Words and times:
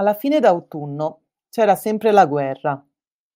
Alla 0.00 0.14
fine 0.14 0.40
d'autunno 0.40 1.24
c'era 1.50 1.74
sempre 1.74 2.10
la 2.10 2.24
guerra, 2.24 2.82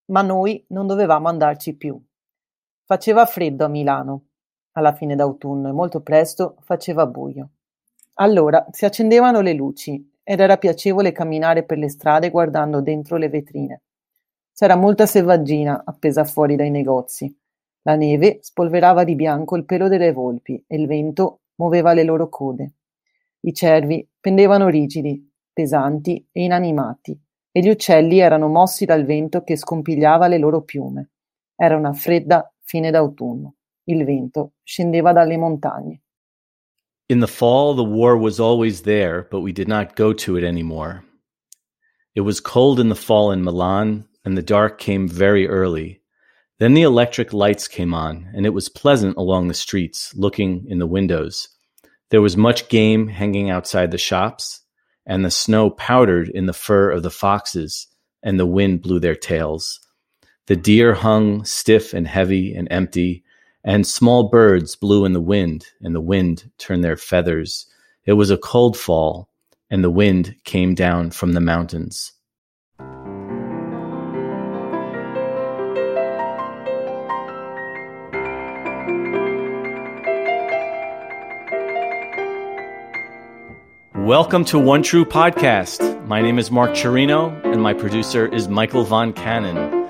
ma 0.05 0.21
noi 0.23 0.65
non 0.69 0.87
dovevamo 0.87 1.27
andarci 1.27 1.75
più. 1.75 2.01
Faceva 2.83 3.27
freddo 3.27 3.65
a 3.65 3.67
Milano 3.67 4.25
alla 4.71 4.91
fine 4.91 5.15
d'autunno 5.15 5.69
e 5.69 5.73
molto 5.73 6.01
presto 6.01 6.57
faceva 6.61 7.05
buio. 7.05 7.49
Allora 8.15 8.65
si 8.71 8.83
accendevano 8.83 9.41
le 9.41 9.53
luci 9.53 10.11
ed 10.23 10.39
era 10.39 10.57
piacevole 10.57 11.11
camminare 11.11 11.61
per 11.61 11.77
le 11.77 11.87
strade 11.87 12.31
guardando 12.31 12.81
dentro 12.81 13.17
le 13.17 13.29
vetrine. 13.29 13.83
C'era 14.51 14.75
molta 14.75 15.05
selvaggina 15.05 15.83
appesa 15.85 16.23
fuori 16.23 16.55
dai 16.55 16.71
negozi. 16.71 17.31
La 17.83 17.95
neve 17.95 18.39
spolverava 18.41 19.03
di 19.03 19.13
bianco 19.13 19.55
il 19.55 19.65
pelo 19.65 19.87
delle 19.87 20.11
volpi 20.11 20.61
e 20.65 20.77
il 20.77 20.87
vento 20.87 21.41
muoveva 21.57 21.93
le 21.93 22.03
loro 22.03 22.27
code. 22.27 22.73
I 23.41 23.53
cervi 23.53 24.09
pendevano 24.19 24.67
rigidi, 24.67 25.31
pesanti 25.55 26.27
e 26.33 26.43
inanimati, 26.43 27.17
e 27.49 27.61
gli 27.61 27.69
uccelli 27.69 28.19
erano 28.19 28.49
mossi 28.49 28.83
dal 28.83 29.05
vento 29.05 29.43
che 29.43 29.55
scompigliava 29.55 30.27
le 30.27 30.37
loro 30.37 30.63
piume. 30.63 31.11
Era 31.55 31.77
una 31.77 31.93
fredda 31.93 32.53
fine 32.61 32.91
d'autunno. 32.91 33.55
Il 33.85 34.03
vento 34.03 34.55
scendeva 34.61 35.13
dalle 35.13 35.37
montagne. 35.37 36.01
In 37.07 37.21
the 37.21 37.27
fall, 37.27 37.75
the 37.75 37.83
war 37.83 38.17
was 38.17 38.39
always 38.39 38.81
there, 38.81 39.25
but 39.29 39.39
we 39.39 39.53
did 39.53 39.67
not 39.67 39.95
go 39.95 40.11
to 40.11 40.35
it 40.35 40.43
anymore. 40.43 41.03
It 42.13 42.21
was 42.21 42.41
cold 42.41 42.79
in 42.79 42.89
the 42.89 42.95
fall 42.95 43.31
in 43.31 43.41
Milan, 43.43 44.05
and 44.25 44.35
the 44.35 44.43
dark 44.43 44.77
came 44.77 45.07
very 45.07 45.47
early. 45.47 46.01
Then 46.57 46.73
the 46.73 46.81
electric 46.81 47.31
lights 47.31 47.67
came 47.69 47.93
on, 47.93 48.27
and 48.35 48.45
it 48.45 48.53
was 48.53 48.69
pleasant 48.69 49.15
along 49.17 49.47
the 49.47 49.53
streets, 49.53 50.13
looking 50.15 50.65
in 50.67 50.79
the 50.79 50.87
windows. 50.87 51.47
There 52.09 52.21
was 52.21 52.35
much 52.35 52.69
game 52.69 53.07
hanging 53.07 53.49
outside 53.49 53.91
the 53.91 53.97
shops, 53.97 54.64
and 55.05 55.23
the 55.23 55.31
snow 55.31 55.69
powdered 55.69 56.29
in 56.29 56.45
the 56.45 56.53
fur 56.53 56.91
of 56.91 57.03
the 57.03 57.11
foxes, 57.11 57.87
and 58.23 58.39
the 58.39 58.45
wind 58.45 58.81
blew 58.81 58.99
their 58.99 59.15
tails. 59.15 59.79
The 60.47 60.55
deer 60.55 60.93
hung 60.93 61.43
stiff 61.45 61.93
and 61.93 62.07
heavy 62.07 62.53
and 62.53 62.67
empty, 62.71 63.23
and 63.63 63.85
small 63.85 64.29
birds 64.29 64.75
blew 64.75 65.05
in 65.05 65.13
the 65.13 65.21
wind, 65.21 65.65
and 65.81 65.95
the 65.95 66.01
wind 66.01 66.51
turned 66.57 66.83
their 66.83 66.97
feathers. 66.97 67.67
It 68.05 68.13
was 68.13 68.29
a 68.29 68.37
cold 68.37 68.77
fall, 68.77 69.29
and 69.69 69.83
the 69.83 69.89
wind 69.89 70.35
came 70.43 70.75
down 70.75 71.11
from 71.11 71.33
the 71.33 71.41
mountains. 71.41 72.13
Welcome 84.05 84.45
to 84.45 84.59
One 84.59 84.83
True 84.83 85.03
Podcast. 85.03 86.05
My 86.05 86.21
name 86.21 86.37
is 86.37 86.51
Mark 86.51 86.73
Cirino, 86.73 87.43
and 87.43 87.59
my 87.59 87.73
producer 87.73 88.27
is 88.27 88.47
Michael 88.47 88.83
Von 88.83 89.11
Cannon. 89.13 89.89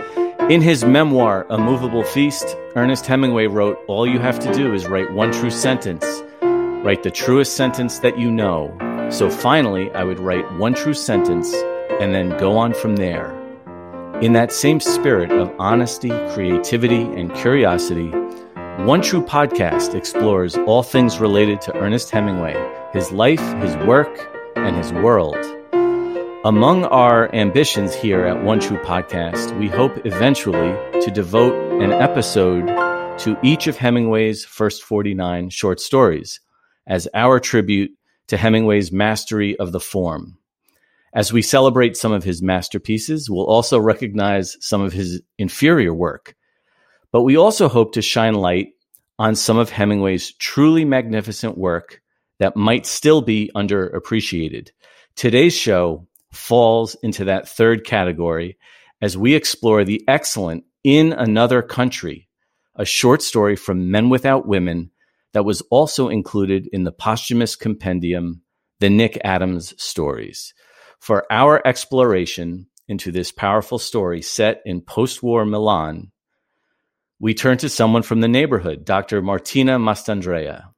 In 0.49 0.61
his 0.61 0.85
memoir, 0.85 1.45
A 1.49 1.57
Moveable 1.57 2.05
Feast, 2.05 2.55
Ernest 2.77 3.05
Hemingway 3.05 3.47
wrote, 3.47 3.77
All 3.89 4.07
you 4.07 4.19
have 4.19 4.39
to 4.39 4.53
do 4.53 4.73
is 4.73 4.87
write 4.87 5.11
one 5.11 5.33
true 5.33 5.49
sentence. 5.49 6.05
Write 6.41 7.03
the 7.03 7.11
truest 7.11 7.57
sentence 7.57 7.99
that 7.99 8.17
you 8.17 8.31
know. 8.31 8.73
So 9.11 9.29
finally, 9.29 9.91
I 9.91 10.05
would 10.05 10.21
write 10.21 10.49
one 10.53 10.75
true 10.75 10.93
sentence 10.93 11.53
and 11.99 12.15
then 12.15 12.37
go 12.37 12.55
on 12.55 12.73
from 12.73 12.95
there. 12.95 13.37
In 14.21 14.31
that 14.31 14.53
same 14.53 14.79
spirit 14.79 15.29
of 15.29 15.53
honesty, 15.59 16.11
creativity, 16.29 17.01
and 17.01 17.35
curiosity, 17.35 18.11
One 18.85 19.01
True 19.01 19.25
Podcast 19.25 19.93
explores 19.93 20.55
all 20.55 20.83
things 20.83 21.19
related 21.19 21.59
to 21.63 21.75
Ernest 21.75 22.11
Hemingway 22.11 22.55
his 22.95 23.11
life, 23.11 23.41
his 23.61 23.75
work, 23.85 24.17
and 24.55 24.77
his 24.77 24.93
world. 24.93 25.35
Among 26.45 26.85
our 26.85 27.29
ambitions 27.35 27.93
here 27.93 28.25
at 28.25 28.41
One 28.41 28.61
True 28.61 28.77
Podcast, 28.77 29.59
we 29.59 29.67
hope 29.67 30.05
eventually 30.05 30.71
to 31.01 31.11
devote 31.11 31.81
an 31.81 31.91
episode 31.91 32.67
to 33.19 33.37
each 33.43 33.67
of 33.67 33.75
Hemingway's 33.75 34.45
first 34.45 34.81
49 34.81 35.49
short 35.49 35.81
stories 35.81 36.39
as 36.87 37.05
our 37.13 37.37
tribute 37.37 37.91
to 38.27 38.37
Hemingway's 38.37 38.93
mastery 38.93 39.59
of 39.59 39.73
the 39.73 39.81
form. 39.81 40.37
As 41.13 41.33
we 41.33 41.41
celebrate 41.41 41.97
some 41.97 42.13
of 42.13 42.23
his 42.23 42.41
masterpieces, 42.41 43.29
we'll 43.29 43.45
also 43.45 43.77
recognize 43.77 44.55
some 44.61 44.81
of 44.81 44.93
his 44.93 45.21
inferior 45.37 45.93
work. 45.93 46.33
But 47.11 47.23
we 47.23 47.35
also 47.35 47.67
hope 47.67 47.91
to 47.95 48.01
shine 48.01 48.35
light 48.35 48.69
on 49.19 49.35
some 49.35 49.57
of 49.57 49.69
Hemingway's 49.69 50.33
truly 50.35 50.85
magnificent 50.85 51.57
work 51.57 52.01
that 52.39 52.55
might 52.55 52.85
still 52.85 53.21
be 53.21 53.51
underappreciated. 53.55 54.69
Today's 55.15 55.55
show 55.55 56.07
falls 56.31 56.95
into 57.01 57.25
that 57.25 57.47
third 57.47 57.85
category 57.85 58.57
as 59.01 59.17
we 59.17 59.33
explore 59.33 59.83
the 59.83 60.03
excellent 60.07 60.65
In 60.83 61.13
Another 61.13 61.61
Country, 61.61 62.27
a 62.75 62.85
short 62.85 63.21
story 63.21 63.55
from 63.55 63.91
Men 63.91 64.09
Without 64.09 64.47
Women 64.47 64.91
that 65.33 65.45
was 65.45 65.61
also 65.69 66.09
included 66.09 66.67
in 66.71 66.83
the 66.83 66.91
posthumous 66.91 67.55
compendium, 67.55 68.41
The 68.79 68.89
Nick 68.89 69.19
Adams 69.23 69.73
Stories. 69.81 70.53
For 70.99 71.25
our 71.29 71.65
exploration 71.65 72.67
into 72.87 73.11
this 73.11 73.31
powerful 73.31 73.79
story 73.79 74.21
set 74.21 74.61
in 74.65 74.81
post 74.81 75.21
war 75.23 75.45
Milan, 75.45 76.11
we 77.19 77.33
turn 77.33 77.57
to 77.59 77.69
someone 77.69 78.03
from 78.03 78.21
the 78.21 78.27
neighborhood, 78.27 78.85
Dr. 78.85 79.21
Martina 79.21 79.79
Mastandrea. 79.79 80.74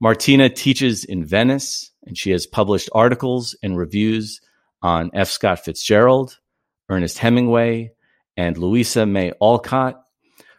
Martina 0.00 0.48
teaches 0.48 1.04
in 1.04 1.24
Venice, 1.24 1.90
and 2.06 2.16
she 2.16 2.30
has 2.30 2.46
published 2.46 2.88
articles 2.92 3.56
and 3.64 3.76
reviews 3.76 4.40
on 4.80 5.10
F. 5.12 5.28
Scott 5.28 5.64
Fitzgerald, 5.64 6.38
Ernest 6.88 7.18
Hemingway, 7.18 7.90
and 8.36 8.56
Louisa 8.56 9.06
May 9.06 9.32
Alcott. 9.42 10.00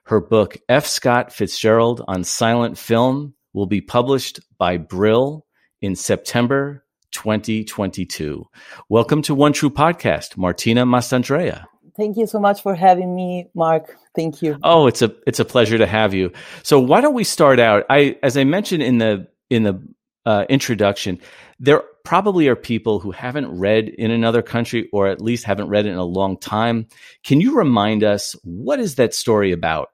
Her 0.04 0.20
book, 0.20 0.58
F. 0.68 0.86
Scott 0.86 1.32
Fitzgerald 1.32 2.04
on 2.06 2.26
Silent 2.26 2.78
Film, 2.78 3.34
will 3.54 3.66
be 3.66 3.80
published 3.80 4.42
by 4.58 4.76
Brill 4.76 5.46
in 5.82 5.96
September 5.96 6.84
2022. 7.12 8.46
Welcome 8.90 9.22
to 9.22 9.34
One 9.34 9.54
True 9.54 9.70
Podcast, 9.70 10.36
Martina 10.36 10.86
Mastandrea. 10.86 11.64
Thank 12.00 12.16
you 12.16 12.28
so 12.28 12.40
much 12.40 12.64
for 12.64 12.76
having 12.76 13.14
me, 13.14 13.50
Mark. 13.54 13.98
Thank 14.16 14.42
you. 14.42 14.58
Oh, 14.64 14.88
it's 14.88 15.02
a 15.02 15.14
it's 15.28 15.40
a 15.40 15.46
pleasure 15.46 15.78
to 15.78 15.86
have 15.86 16.14
you. 16.14 16.32
So 16.64 16.80
why 16.80 17.02
don't 17.02 17.14
we 17.14 17.26
start 17.26 17.60
out? 17.60 17.86
I 17.90 18.18
as 18.24 18.38
I 18.38 18.46
mentioned 18.46 18.84
in 18.84 19.00
the 19.00 19.28
in 19.50 19.64
the 19.64 19.86
uh, 20.26 20.46
introduction, 20.48 21.20
there 21.60 21.84
probably 22.06 22.48
are 22.48 22.56
people 22.56 23.00
who 23.00 23.12
haven't 23.12 23.50
read 23.52 23.90
in 23.90 24.12
another 24.12 24.42
country 24.42 24.90
or 24.94 25.08
at 25.08 25.20
least 25.20 25.44
haven't 25.44 25.68
read 25.68 25.86
it 25.86 25.90
in 25.90 25.98
a 25.98 26.06
long 26.06 26.38
time. 26.38 26.88
Can 27.24 27.42
you 27.42 27.58
remind 27.58 28.04
us 28.04 28.34
what 28.44 28.80
is 28.80 28.96
that 28.96 29.14
story 29.14 29.52
about? 29.52 29.92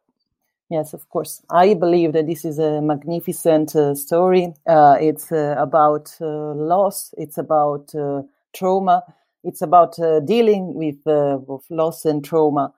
Yes, 0.70 0.94
of 0.94 1.10
course. 1.10 1.42
I 1.50 1.74
believe 1.74 2.14
that 2.14 2.28
this 2.28 2.46
is 2.46 2.60
a 2.60 2.82
magnificent 2.82 3.76
uh, 3.76 3.96
story. 3.96 4.54
Uh, 4.68 4.98
it's 5.00 5.32
uh, 5.32 5.56
about 5.58 6.16
uh, 6.22 6.54
loss. 6.54 7.14
It's 7.18 7.38
about 7.38 7.94
uh, 7.96 8.22
trauma 8.54 9.04
it's 9.46 9.62
about 9.62 9.98
uh, 10.00 10.20
dealing 10.22 10.74
with, 10.74 10.98
uh, 11.08 11.38
with, 11.48 11.64
loss 11.70 12.04
and 12.04 12.26
trauma. 12.26 12.74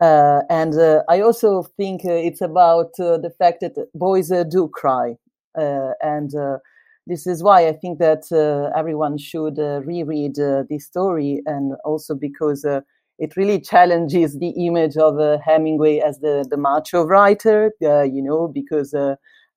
Uh, 0.00 0.42
and 0.48 0.78
uh, 0.78 1.02
I 1.08 1.20
also 1.20 1.62
think 1.76 2.04
uh, 2.04 2.12
it's 2.12 2.40
about 2.40 2.92
uh, 3.00 3.18
the 3.18 3.32
fact 3.38 3.60
that 3.60 3.74
boys 3.94 4.32
do 4.50 4.68
cry. 4.68 5.16
and 5.56 6.30
this 7.06 7.26
is 7.26 7.42
why 7.42 7.66
I 7.66 7.72
think 7.72 7.98
that 7.98 8.24
everyone 8.76 9.18
should 9.18 9.58
reread 9.58 10.36
this 10.36 10.86
story, 10.86 11.42
and 11.46 11.74
also 11.84 12.14
because 12.14 12.64
it 13.18 13.36
really 13.36 13.60
challenges 13.60 14.38
the 14.38 14.50
image 14.66 14.96
of 14.96 15.40
Hemingway 15.40 15.98
as 15.98 16.20
the, 16.20 16.46
the 16.48 16.56
macho 16.56 17.04
writer, 17.04 17.72
you 17.80 18.22
know, 18.22 18.46
because 18.46 18.94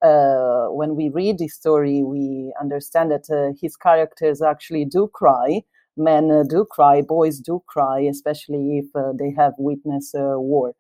when 0.01 0.95
we 0.95 1.09
read 1.09 1.37
this 1.37 1.53
story, 1.53 2.01
we 2.03 2.53
understand 2.59 3.11
that 3.11 3.55
his 3.61 3.77
characters 3.77 4.41
actually 4.41 4.85
do 4.85 5.07
cry 5.13 5.63
men 5.97 6.31
uh, 6.31 6.43
do 6.43 6.65
cry, 6.65 7.01
boys 7.01 7.39
do 7.39 7.63
cry, 7.67 7.99
especially 8.01 8.79
if 8.79 8.85
uh, 8.95 9.11
they 9.17 9.31
have 9.37 9.53
witnessed 9.57 10.15
uh, 10.15 10.35
war. 10.37 10.73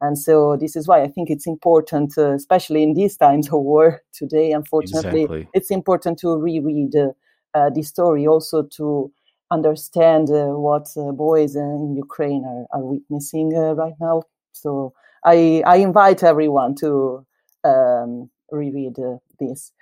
And 0.00 0.16
so 0.16 0.56
this 0.56 0.76
is 0.76 0.86
why 0.86 1.02
I 1.02 1.08
think 1.08 1.28
it's 1.28 1.46
important, 1.46 2.16
uh, 2.16 2.34
especially 2.34 2.82
in 2.82 2.94
these 2.94 3.16
times 3.16 3.48
of 3.48 3.62
war 3.62 4.02
today. 4.12 4.52
Unfortunately, 4.52 5.22
exactly. 5.22 5.48
it's 5.54 5.70
important 5.70 6.18
to 6.20 6.36
reread 6.36 6.94
uh, 6.94 7.08
uh, 7.54 7.70
the 7.70 7.82
story, 7.82 8.26
also 8.26 8.62
to 8.76 9.10
understand 9.50 10.28
what 10.30 10.86
boys 11.16 11.56
in 11.56 11.94
Ukraine 11.96 12.44
are, 12.44 12.66
are 12.78 12.84
witnessing 12.84 13.56
right 13.56 13.94
now. 13.98 14.22
So 14.52 14.92
I, 15.24 15.62
I 15.66 15.76
invite 15.76 16.22
everyone 16.22 16.74
to 16.76 17.26
um, 17.64 18.30
reread 18.52 18.96
this. 19.40 19.72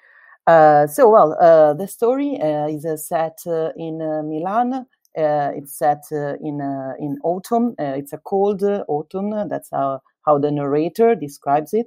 Uh, 0.47 0.87
so, 0.87 1.09
well, 1.09 1.37
uh, 1.41 1.75
the 1.75 1.89
story 1.89 2.39
uh, 2.41 2.69
is 2.69 2.85
uh, 2.85 2.97
set 2.97 3.39
uh, 3.47 3.71
in 3.77 3.99
Milan. 4.29 4.87
it's 5.15 5.77
set 5.77 6.05
in 6.13 6.61
in 7.01 7.19
autumn. 7.25 7.75
it's 7.79 8.13
a 8.13 8.19
cold 8.19 8.63
autumn. 8.63 9.49
That's 9.49 9.71
how, 9.73 10.01
how 10.25 10.39
the 10.39 10.51
narrator 10.51 11.15
describes 11.15 11.75
it. 11.75 11.87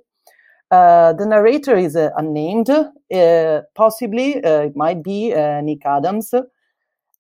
the 0.72 1.26
narrator 1.26 1.78
is 1.78 1.96
unnamed. 1.96 2.70
possibly, 3.76 4.36
it 4.44 4.76
might 4.76 5.04
be 5.04 5.34
Nick 5.62 5.86
Adams. 5.86 6.34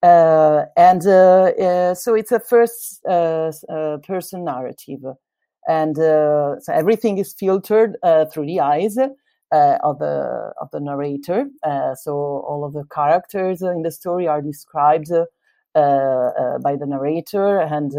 Uh, 0.01 0.63
and 0.77 1.05
uh, 1.05 1.51
uh, 1.59 1.93
so 1.93 2.15
it's 2.15 2.31
a 2.31 2.39
first 2.39 3.03
person 3.03 4.43
narrative. 4.45 5.03
And 5.67 5.95
so 5.95 6.73
everything 6.73 7.17
is 7.17 7.33
filtered 7.33 7.97
through 8.31 8.45
the 8.45 8.59
eyes 8.59 8.97
Uh, 9.51 9.79
of 9.81 9.97
the 9.97 10.53
of 10.61 10.69
the 10.69 10.79
narrator. 10.79 11.49
Uh, 11.63 11.95
so 11.95 12.13
all 12.47 12.63
of 12.63 12.73
the 12.73 12.83
characters 12.93 13.63
in 13.63 13.81
the 13.81 13.89
story 13.89 14.27
are 14.27 14.43
described 14.43 15.11
uh, 15.11 16.59
by 16.59 16.75
the 16.75 16.85
narrator, 16.85 17.57
and 17.57 17.91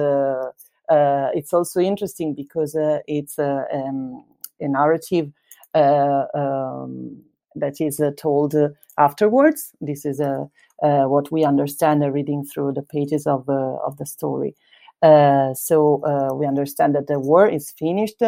it's 1.35 1.53
also 1.53 1.81
interesting 1.81 2.35
because 2.35 2.77
it's 3.09 3.37
um, 3.41 4.25
a 4.61 4.69
narrative 4.69 5.33
um, 5.75 7.21
that 7.57 7.81
is 7.81 7.99
uh, 7.99 8.13
told 8.17 8.55
uh, 8.55 8.69
afterwards. 8.97 9.73
This 9.81 10.05
is 10.05 10.21
uh, 10.21 10.45
what 10.79 11.33
we 11.33 11.43
understand 11.43 12.05
reading 12.15 12.45
through 12.45 12.75
the 12.75 12.83
pages 12.83 13.27
of 13.27 13.47
the 13.47 13.77
of 13.85 13.97
the 13.97 14.07
story. 14.07 14.55
so 15.03 16.33
we 16.33 16.47
understand 16.47 16.95
that 16.95 17.09
the 17.09 17.19
war 17.19 17.49
is 17.49 17.73
finished 17.73 18.23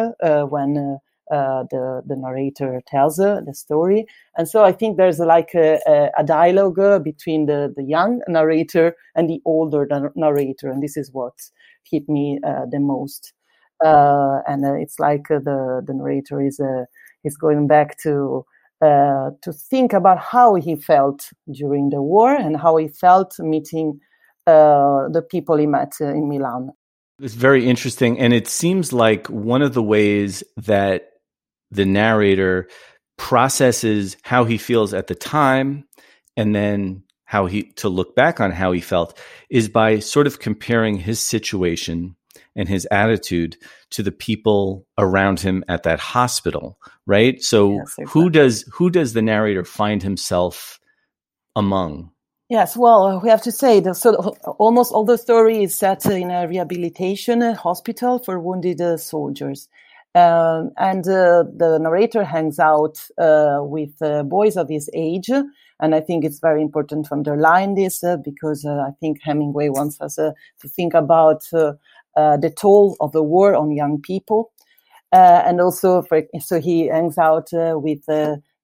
when. 0.49 0.99
Uh, 1.31 1.63
the 1.71 2.01
the 2.05 2.15
narrator 2.15 2.81
tells 2.85 3.19
uh, 3.19 3.39
the 3.45 3.53
story, 3.53 4.05
and 4.37 4.47
so 4.47 4.63
I 4.63 4.73
think 4.73 4.97
there's 4.97 5.19
like 5.19 5.51
a, 5.55 5.79
a 6.17 6.23
dialogue 6.23 6.79
uh, 6.79 6.99
between 6.99 7.45
the 7.45 7.73
the 7.75 7.83
young 7.83 8.21
narrator 8.27 8.95
and 9.15 9.29
the 9.29 9.41
older 9.45 9.87
narrator, 10.15 10.69
and 10.69 10.83
this 10.83 10.97
is 10.97 11.11
what 11.13 11.33
hit 11.89 12.09
me 12.09 12.39
the 12.43 12.79
most. 12.79 13.33
and 13.81 14.65
it's 14.81 14.99
like 14.99 15.27
the 15.29 15.81
the 15.87 15.93
narrator 15.93 16.41
is 16.41 16.59
is 17.23 17.37
going 17.37 17.67
back 17.67 17.97
to 17.99 18.45
uh, 18.83 19.31
to 19.41 19.53
think 19.53 19.93
about 19.93 20.19
how 20.19 20.55
he 20.55 20.75
felt 20.75 21.29
during 21.49 21.89
the 21.89 22.01
war 22.01 22.33
and 22.33 22.57
how 22.57 22.75
he 22.75 22.89
felt 22.89 23.39
meeting 23.39 23.99
uh, 24.45 25.07
the 25.09 25.21
people 25.21 25.55
he 25.55 25.65
met 25.65 25.93
uh, 26.01 26.07
in 26.07 26.27
Milan. 26.27 26.69
It's 27.21 27.33
very 27.33 27.65
interesting. 27.65 28.19
And 28.19 28.33
it 28.33 28.47
seems 28.47 28.91
like 28.91 29.27
one 29.27 29.61
of 29.61 29.73
the 29.73 29.81
ways 29.81 30.43
that 30.57 31.12
the 31.73 31.85
narrator 31.85 32.67
processes 33.17 34.17
how 34.23 34.43
he 34.43 34.57
feels 34.57 34.93
at 34.93 35.07
the 35.07 35.15
time 35.15 35.85
and 36.35 36.55
then 36.55 37.03
how 37.25 37.45
he 37.45 37.63
to 37.63 37.89
look 37.89 38.15
back 38.15 38.39
on 38.39 38.51
how 38.51 38.71
he 38.71 38.81
felt 38.81 39.19
is 39.49 39.69
by 39.69 39.99
sort 39.99 40.27
of 40.27 40.39
comparing 40.39 40.97
his 40.97 41.19
situation 41.19 42.15
and 42.55 42.69
his 42.69 42.87
attitude 42.91 43.57
to 43.89 44.03
the 44.03 44.11
people 44.11 44.85
around 44.97 45.39
him 45.39 45.63
at 45.67 45.83
that 45.83 45.99
hospital, 45.99 46.77
right? 47.07 47.41
So 47.41 47.71
yes, 47.71 47.81
exactly. 47.97 48.05
who 48.11 48.29
does 48.29 48.65
who 48.71 48.89
does 48.89 49.13
the 49.13 49.21
narrator 49.21 49.63
find 49.63 50.03
himself 50.03 50.79
among? 51.55 52.11
Yes, 52.49 52.77
well, 52.77 53.07
uh, 53.07 53.19
we 53.19 53.29
have 53.29 53.41
to 53.43 53.51
say 53.51 53.79
that 53.79 53.95
so 53.95 54.13
uh, 54.13 54.51
almost 54.51 54.91
all 54.91 55.05
the 55.05 55.17
story 55.17 55.63
is 55.63 55.75
set 55.75 56.05
in 56.05 56.29
a 56.29 56.47
rehabilitation 56.47 57.41
uh, 57.41 57.55
hospital 57.55 58.19
for 58.19 58.39
wounded 58.39 58.79
uh, 58.81 58.97
soldiers. 58.97 59.69
Um, 60.15 60.71
and 60.77 61.07
uh, 61.07 61.43
the 61.57 61.79
narrator 61.81 62.23
hangs 62.23 62.59
out 62.59 63.03
uh, 63.17 63.59
with 63.61 63.99
uh, 64.01 64.23
boys 64.23 64.57
of 64.57 64.69
his 64.69 64.89
age. 64.93 65.29
And 65.79 65.95
I 65.95 66.01
think 66.01 66.23
it's 66.23 66.39
very 66.39 66.61
important 66.61 67.07
to 67.07 67.13
underline 67.13 67.73
this 67.73 68.03
uh, 68.03 68.17
because 68.17 68.63
uh, 68.63 68.85
I 68.87 68.91
think 68.99 69.21
Hemingway 69.23 69.69
wants 69.69 69.99
us 69.99 70.15
to 70.15 70.33
think 70.69 70.93
about 70.93 71.43
uh, 71.53 71.73
the 72.37 72.53
toll 72.55 72.95
of 72.99 73.11
the 73.11 73.23
war 73.23 73.55
on 73.55 73.71
young 73.71 73.99
people. 74.01 74.51
Uh, 75.11 75.41
and 75.45 75.59
also, 75.59 76.01
for, 76.03 76.23
so 76.39 76.59
he 76.59 76.87
hangs 76.87 77.17
out 77.17 77.51
uh, 77.53 77.73
with 77.75 78.05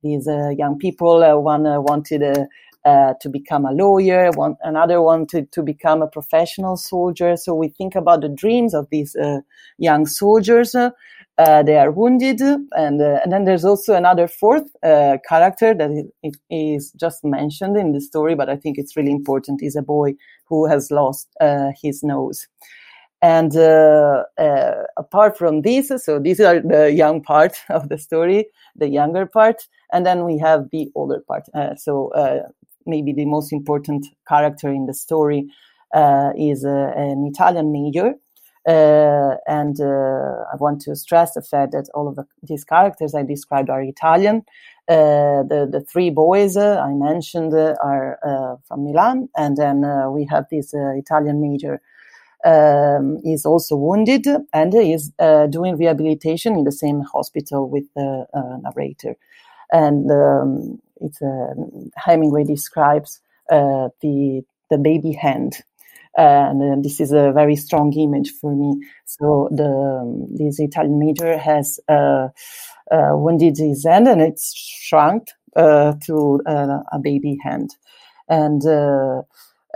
these 0.03 0.27
young 0.27 0.77
people. 0.79 1.41
one 1.41 1.63
wanted 1.83 2.47
uh, 2.85 3.13
to 3.21 3.29
become 3.29 3.65
a 3.65 3.71
lawyer, 3.71 4.31
one, 4.31 4.55
another 4.63 5.01
wanted 5.01 5.51
to 5.51 5.61
become 5.61 6.01
a 6.01 6.07
professional 6.07 6.77
soldier. 6.77 7.35
So 7.35 7.53
we 7.53 7.67
think 7.67 7.95
about 7.95 8.21
the 8.21 8.29
dreams 8.29 8.73
of 8.73 8.87
these 8.89 9.15
uh, 9.15 9.39
young 9.77 10.05
soldiers. 10.05 10.75
Uh, 11.39 11.63
they 11.63 11.77
are 11.77 11.89
wounded, 11.89 12.41
and, 12.41 13.01
and 13.01 13.31
then 13.31 13.45
there's 13.45 13.63
also 13.63 13.95
another 13.95 14.27
fourth 14.27 14.69
character 14.83 15.73
that 15.73 16.11
is, 16.51 16.91
just 16.99 17.23
mentioned 17.23 17.77
in 17.77 17.93
the 17.93 18.01
story, 18.01 18.35
but 18.35 18.49
I 18.49 18.57
think 18.57 18.77
it's 18.77 18.97
really 18.97 19.11
important. 19.11 19.63
Is 19.63 19.75
a 19.77 19.81
boy 19.81 20.15
who 20.45 20.67
has 20.67 20.91
lost 20.91 21.29
his 21.81 22.03
nose. 22.03 22.45
And 23.21 23.55
uh, 23.57 24.23
uh, 24.37 24.83
apart 24.97 25.37
from 25.37 25.61
this, 25.61 25.91
so 25.97 26.19
these 26.19 26.39
are 26.39 26.61
the 26.61 26.91
young 26.91 27.21
part 27.21 27.57
of 27.69 27.89
the 27.89 27.97
story, 27.97 28.47
the 28.75 28.87
younger 28.87 29.25
part, 29.25 29.67
and 29.91 30.05
then 30.05 30.23
we 30.23 30.37
have 30.37 30.69
the 30.71 30.89
older 30.95 31.21
part. 31.27 31.43
Uh, 31.53 31.75
so 31.75 32.09
uh, 32.13 32.47
maybe 32.85 33.11
the 33.11 33.25
most 33.25 33.51
important 33.51 34.05
character 34.27 34.69
in 34.69 34.85
the 34.85 34.93
story 34.93 35.47
uh, 35.93 36.31
is 36.37 36.63
uh, 36.63 36.93
an 36.95 37.25
Italian 37.27 37.71
major. 37.71 38.13
And 38.65 39.79
I 39.81 40.55
want 40.59 40.81
to 40.81 40.95
stress 40.95 41.33
the 41.33 41.41
fact 41.41 41.71
that 41.71 41.89
all 41.93 42.07
of 42.07 42.15
the, 42.15 42.25
these 42.43 42.63
characters 42.63 43.15
I 43.15 43.23
described 43.23 43.69
are 43.69 43.81
Italian. 43.81 44.43
the 44.87 45.69
the 45.71 45.81
three 45.81 46.09
boys 46.09 46.57
I 46.57 46.93
mentioned 46.93 47.53
are 47.53 48.59
from 48.67 48.83
Milan, 48.85 49.29
and 49.35 49.57
then 49.57 49.81
we 50.13 50.25
have 50.25 50.45
this 50.51 50.73
Italian 50.73 51.41
major 51.41 51.81
um, 52.45 53.17
is 53.23 53.45
also 53.45 53.75
wounded 53.75 54.25
and 54.53 54.73
is 54.73 55.11
uh, 55.19 55.47
doing 55.47 55.77
rehabilitation 55.77 56.55
in 56.55 56.63
the 56.63 56.71
same 56.71 57.01
hospital 57.01 57.69
with 57.69 57.83
the 57.95 58.25
uh, 58.33 58.57
narrator. 58.61 59.15
And 59.71 60.09
um, 60.09 60.81
it's 61.01 61.21
uh, 61.21 61.53
Hemingway 61.95 62.43
describes 62.45 63.19
uh, 63.51 63.89
the 64.01 64.43
the 64.69 64.77
baby 64.77 65.11
hand, 65.13 65.63
and 66.19 66.61
uh, 66.61 66.75
this 66.81 66.99
is 66.99 67.11
a 67.11 67.31
very 67.31 67.55
strong 67.55 67.93
image 67.93 68.31
for 68.39 68.55
me. 68.55 68.85
So 69.05 69.49
the 69.51 69.69
um, 69.69 70.27
this 70.35 70.59
Italian 70.59 70.99
major 70.99 71.37
has 71.37 71.79
uh, 71.87 72.27
wounded 72.91 73.57
his 73.57 73.85
hand, 73.85 74.07
and 74.07 74.21
it's 74.21 74.53
shrunk 74.55 75.27
to 75.55 76.41
a 76.47 76.99
baby 77.01 77.37
hand, 77.43 77.69
and 78.27 78.61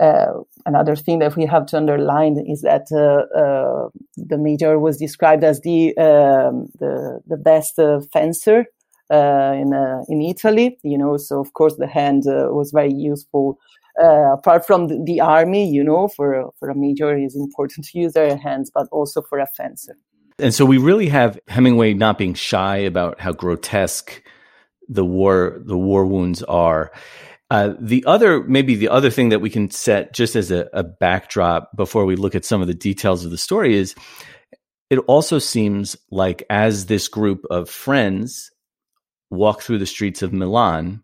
uh, 0.00 0.32
another 0.66 0.96
thing 0.96 1.20
that 1.20 1.36
we 1.36 1.46
have 1.46 1.66
to 1.66 1.76
underline 1.76 2.36
is 2.48 2.62
that 2.62 2.86
uh, 2.92 3.38
uh, 3.38 3.88
the 4.16 4.38
major 4.38 4.78
was 4.78 4.96
described 4.98 5.44
as 5.44 5.60
the 5.60 5.96
um, 5.96 6.68
the, 6.80 7.20
the 7.26 7.36
best 7.36 7.78
uh, 7.78 8.00
fencer 8.12 8.66
uh, 9.10 9.52
in 9.54 9.72
uh, 9.72 10.02
in 10.08 10.20
Italy. 10.20 10.78
You 10.82 10.98
know, 10.98 11.16
so 11.16 11.40
of 11.40 11.52
course 11.52 11.76
the 11.76 11.86
hand 11.86 12.24
was 12.26 12.72
very 12.72 12.92
useful. 12.92 13.58
Apart 13.98 14.66
from 14.66 14.88
the, 14.88 15.02
the, 15.04 15.20
army, 15.20 15.68
you 15.68 15.84
know, 15.84 16.08
for 16.08 16.50
for 16.58 16.68
a 16.68 16.74
major, 16.74 17.16
it's 17.16 17.36
important 17.36 17.86
to 17.86 17.98
use 17.98 18.12
their 18.12 18.36
hands, 18.36 18.70
but 18.72 18.88
also 18.90 19.22
for 19.22 19.44
fencer. 19.56 19.96
And 20.38 20.52
so 20.52 20.64
we 20.64 20.78
really 20.78 21.08
have 21.08 21.38
Hemingway 21.46 21.94
not 21.94 22.18
being 22.18 22.34
shy 22.34 22.78
about 22.78 23.20
how 23.20 23.32
grotesque 23.32 24.22
the 24.88 25.04
war 25.04 25.60
the 25.64 25.78
war 25.78 26.04
wounds 26.04 26.42
are 26.42 26.92
uh, 27.50 27.74
the 27.78 28.04
other, 28.06 28.42
maybe 28.42 28.74
the 28.74 28.88
other 28.88 29.10
thing 29.10 29.28
that 29.28 29.40
we 29.40 29.50
can 29.50 29.70
set 29.70 30.14
just 30.14 30.34
as 30.34 30.50
a, 30.50 30.68
a 30.72 30.82
backdrop 30.82 31.70
before 31.76 32.04
we 32.04 32.16
look 32.16 32.34
at 32.34 32.44
some 32.44 32.60
of 32.60 32.66
the 32.66 32.74
details 32.74 33.24
of 33.24 33.30
the 33.30 33.38
story 33.38 33.74
is 33.74 33.94
it 34.90 34.98
also 35.06 35.38
seems 35.38 35.96
like 36.10 36.44
as 36.48 36.86
this 36.86 37.06
group 37.06 37.44
of 37.50 37.68
friends 37.68 38.50
walk 39.30 39.62
through 39.62 39.78
the 39.78 39.86
streets 39.86 40.22
of 40.22 40.32
Milan, 40.32 41.02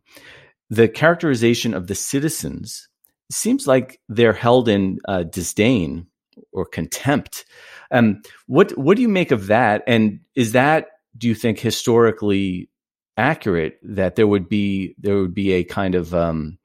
the 0.70 0.88
characterization 0.88 1.74
of 1.74 1.86
the 1.86 1.94
citizens 1.94 2.88
seems 3.30 3.66
like 3.66 4.00
they're 4.08 4.32
held 4.32 4.68
in 4.68 4.98
uh, 5.06 5.24
disdain 5.24 6.06
or 6.52 6.64
contempt. 6.64 7.44
Um, 7.90 8.22
what 8.46 8.76
what 8.78 8.96
do 8.96 9.02
you 9.02 9.08
make 9.08 9.30
of 9.30 9.48
that? 9.48 9.82
And 9.86 10.20
is 10.34 10.52
that 10.52 10.86
do 11.18 11.28
you 11.28 11.34
think 11.34 11.58
historically 11.58 12.70
accurate 13.16 13.78
that 13.82 14.16
there 14.16 14.26
would 14.26 14.48
be 14.48 14.94
there 14.98 15.18
would 15.18 15.34
be 15.34 15.52
a 15.52 15.64
kind 15.64 15.94
of 15.94 16.14
um, 16.14 16.58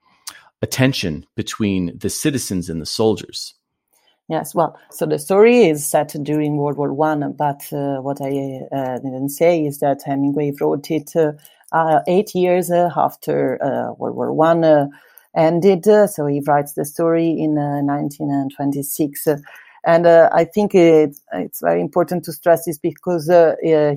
a 0.61 0.67
tension 0.67 1.25
between 1.35 1.97
the 1.97 2.09
citizens 2.09 2.69
and 2.69 2.81
the 2.81 2.85
soldiers. 2.85 3.53
Yes, 4.27 4.55
well, 4.55 4.75
so 4.89 5.05
the 5.05 5.19
story 5.19 5.65
is 5.65 5.85
set 5.85 6.15
during 6.23 6.57
World 6.57 6.77
War 6.77 6.91
One, 6.91 7.33
but 7.33 7.61
uh, 7.71 7.97
what 8.01 8.19
I 8.21 8.61
uh, 8.75 8.97
didn't 8.97 9.29
say 9.29 9.63
is 9.63 9.79
that 9.79 10.01
Hemingway 10.03 10.53
wrote 10.59 10.89
it 10.89 11.15
uh, 11.15 11.33
eight 12.07 12.33
years 12.35 12.71
uh, 12.71 12.89
after 12.95 13.61
uh, 13.63 13.93
World 13.93 14.15
War 14.15 14.33
One 14.33 14.89
ended. 15.35 15.85
so 16.09 16.25
he 16.25 16.41
writes 16.47 16.73
the 16.73 16.85
story 16.85 17.29
in 17.29 17.55
1926. 17.55 19.27
and 19.85 20.07
I 20.07 20.45
think 20.45 20.73
it, 20.73 21.17
it's 21.33 21.61
very 21.61 21.81
important 21.81 22.23
to 22.25 22.33
stress 22.33 22.65
this 22.65 22.77
because 22.77 23.27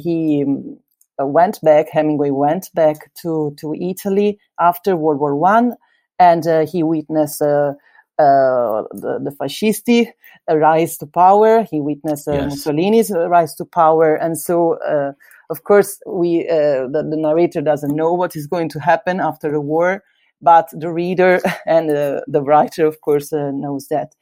he 0.03 0.45
um, 0.47 0.79
uh, 1.21 1.27
went 1.27 1.61
back, 1.63 1.89
Hemingway 1.91 2.31
went 2.31 2.71
back 2.75 3.13
to, 3.23 3.55
to 3.59 3.75
Italy 3.75 4.39
after 4.61 4.97
World 4.97 5.21
War 5.21 5.35
One, 5.35 5.75
and 6.19 6.47
uh, 6.47 6.67
he 6.67 6.83
witnessed 6.83 7.43
uh, 7.43 7.75
uh, 8.19 8.83
the, 8.93 9.21
the 9.23 9.35
fascisti 9.39 10.13
rise 10.49 10.97
to 10.99 11.07
power. 11.07 11.67
He 11.71 11.81
witnessed 11.81 12.29
uh, 12.29 12.35
yes. 12.35 12.67
Mussolini's 12.67 13.11
rise 13.11 13.55
to 13.57 13.65
power, 13.65 14.15
and 14.15 14.39
so 14.39 14.79
uh, 14.83 15.13
of 15.51 15.65
course 15.65 16.01
we 16.07 16.45
the, 16.45 17.07
the, 17.11 17.17
narrator 17.17 17.61
doesn't 17.61 17.95
know 17.97 18.13
what 18.13 18.37
is 18.37 18.47
going 18.47 18.69
to 18.71 18.81
happen 18.81 19.21
after 19.21 19.51
the 19.51 19.61
war. 19.61 20.03
but 20.41 20.69
the 20.73 20.91
reader 20.91 21.41
and 21.67 21.91
uh, 21.91 22.21
the 22.27 22.43
writer, 22.43 22.87
of 22.87 23.01
course, 23.01 23.33
uh, 23.33 23.51
knows 23.51 23.89
that. 23.89 24.15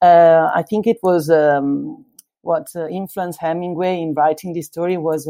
Uh, 0.00 0.50
I 0.54 0.62
think 0.62 0.86
it 0.86 0.98
was 1.02 1.28
um, 1.28 2.04
what 2.42 2.68
uh, 2.74 2.86
influenced 2.88 3.40
Hemingway 3.40 4.00
in 4.00 4.14
writing 4.14 4.52
this 4.52 4.66
story 4.66 4.96
was 4.96 5.28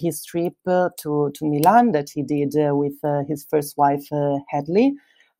his 0.00 0.24
trip 0.24 0.54
to 0.64 1.30
to 1.34 1.44
Milan 1.44 1.92
that 1.92 2.08
he 2.14 2.22
did 2.22 2.54
with 2.54 2.94
his 3.28 3.46
first 3.50 3.76
wife, 3.76 4.06
Hadley 4.48 4.94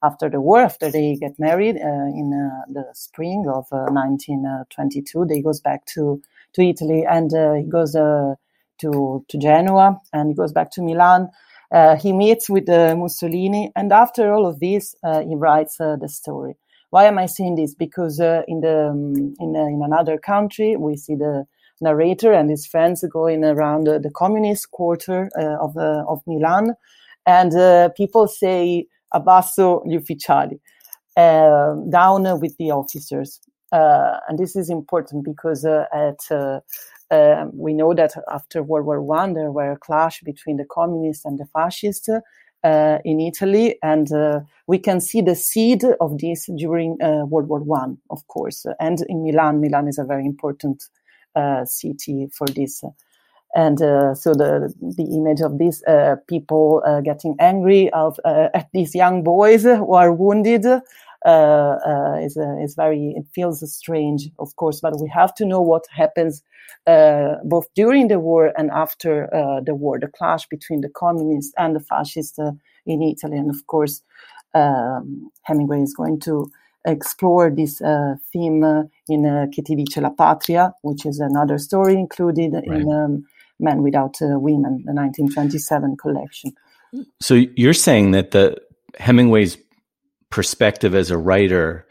after 0.05 0.29
the 0.29 0.41
war, 0.41 0.61
after 0.61 0.91
they 0.91 1.17
get 1.17 1.39
married 1.39 1.77
uh, 1.77 2.09
in 2.21 2.31
uh, 2.35 2.65
the 2.71 2.85
spring 2.93 3.47
of 3.49 3.67
1922, 3.71 5.21
uh, 5.21 5.25
they 5.25 5.41
goes 5.41 5.61
back 5.61 5.87
to 5.87 6.21
to 6.53 6.63
Italy 6.63 7.05
and 7.09 7.33
he 7.57 7.69
goes 7.69 7.97
to 8.85 9.25
to 9.29 9.39
Genoa 9.39 10.01
and 10.13 10.31
he 10.31 10.35
goes 10.35 10.53
back 10.53 10.71
to 10.73 10.83
Milan. 10.83 11.29
he 12.03 12.13
meets 12.13 12.49
with 12.49 12.69
Mussolini, 13.03 13.73
and 13.75 13.93
after 13.93 14.33
all 14.33 14.47
of 14.47 14.61
this, 14.61 14.95
he 15.29 15.35
writes 15.35 15.77
the 15.79 16.09
story. 16.21 16.55
Why 16.95 17.05
am 17.07 17.19
I 17.19 17.27
saying 17.27 17.57
this? 17.57 17.75
Because 17.75 18.21
in 18.53 18.59
the 18.67 18.77
um, 18.91 19.35
in 19.45 19.51
in 19.57 19.81
another 19.91 20.17
country, 20.33 20.77
we 20.77 20.97
see 20.97 21.17
the 21.17 21.47
narrator 21.81 22.33
and 22.33 22.51
his 22.51 22.67
friends 22.67 23.05
going 23.13 23.45
around 23.45 23.89
uh, 23.89 23.99
the 23.99 24.11
communist 24.11 24.71
quarter 24.71 25.29
uh, 25.39 25.57
of 25.65 25.77
uh, 25.77 26.05
of 26.09 26.21
Milan, 26.27 26.75
and 27.27 27.53
people 27.97 28.27
say 28.29 28.87
abbasso 29.15 29.83
gli 29.85 29.97
ufficiali, 29.97 30.61
uh, 31.17 31.75
down 31.89 32.39
with 32.41 32.57
the 32.59 32.71
officers. 32.71 33.41
Uh, 33.73 34.21
and 34.29 34.39
this 34.39 34.55
is 34.55 34.71
important 34.71 35.25
because 35.25 35.65
uh, 35.65 35.85
at 35.93 36.21
uh, 37.11 37.15
um, 37.15 37.51
we 37.55 37.73
know 37.75 37.95
that 37.95 38.13
after 38.31 38.63
World 38.63 38.87
War 38.87 39.03
One 39.03 39.35
there 39.35 39.53
were 39.53 39.73
a 39.73 39.79
clash 39.79 40.21
between 40.23 40.57
the 40.57 40.65
communists 40.65 41.25
and 41.25 41.39
the 41.39 41.47
fascists 41.47 42.09
uh, 42.09 42.99
in 43.05 43.21
Italy, 43.21 43.77
and 43.83 44.11
uh, 44.13 44.41
we 44.67 44.79
can 44.79 45.01
see 45.01 45.21
the 45.21 45.35
seed 45.35 45.85
of 46.01 46.19
this 46.19 46.49
during 46.57 46.97
World 47.01 47.49
War 47.49 47.61
One, 47.61 47.99
of 48.11 48.27
course, 48.29 48.67
and 48.81 49.03
in 49.09 49.23
Milan. 49.23 49.61
Milan 49.61 49.89
is 49.89 49.99
a 49.99 50.05
very 50.05 50.25
important 50.25 50.89
city 51.67 52.29
for 52.33 52.47
this 52.47 52.83
and 53.55 53.81
uh, 53.81 54.15
so 54.15 54.33
the 54.35 54.73
the 54.81 55.05
image 55.17 55.41
of 55.41 55.59
these 55.59 55.83
uh, 55.85 56.17
people 56.27 56.83
uh, 56.85 57.01
getting 57.01 57.37
angry 57.39 57.89
of, 57.91 58.19
uh, 58.25 58.49
at 58.53 58.69
these 58.75 58.95
young 58.95 59.23
boys 59.23 59.63
who 59.63 59.95
are 59.95 60.13
wounded 60.13 60.67
uh, 60.67 60.77
uh, 60.77 60.81
is 61.25 62.37
is 62.37 62.75
very 62.75 63.15
it 63.17 63.27
feels 63.35 63.61
strange, 63.73 64.31
of 64.39 64.55
course. 64.57 64.81
But 64.81 65.01
we 65.01 65.09
have 65.09 65.35
to 65.37 65.45
know 65.45 65.61
what 65.61 65.85
happens 65.91 66.43
both 66.87 67.67
during 67.75 68.09
the 68.09 68.21
war 68.21 68.53
and 68.57 68.71
after 68.71 69.29
the 69.65 69.75
war, 69.75 69.99
the 69.99 70.09
clash 70.09 70.47
between 70.49 70.81
the 70.81 70.91
communists 70.91 71.53
and 71.57 71.75
the 71.75 71.81
fascists 71.81 72.39
in 72.87 73.03
Italy, 73.03 73.39
and 73.39 73.51
of 73.51 73.67
course, 73.67 74.03
um, 74.55 75.31
Hemingway 75.43 75.83
is 75.83 75.95
going 75.95 76.21
to 76.21 76.51
explore 76.85 77.51
this 77.51 77.81
uh, 77.81 78.15
theme 78.33 78.63
uh, 78.63 78.83
in 79.09 79.27
uh, 79.27 79.47
Che 79.51 79.63
ti 79.63 79.75
dice 79.75 80.01
la 80.01 80.11
patria, 80.11 80.75
which 80.83 81.07
is 81.07 81.19
another 81.19 81.59
story 81.59 81.95
included 81.95 82.53
right. 82.53 82.81
in 82.81 82.93
um, 82.93 83.25
Men 83.59 83.83
Without 83.83 84.21
uh, 84.21 84.39
Women, 84.39 84.83
the 84.85 84.93
1927 84.93 85.97
collection. 85.97 86.53
So 87.21 87.35
you're 87.57 87.73
saying 87.73 88.13
that 88.13 88.31
the 88.31 88.57
Hemingway's 88.99 89.57
perspective 90.35 90.97
as 90.97 91.13
a 91.13 91.17
writer 91.17 91.87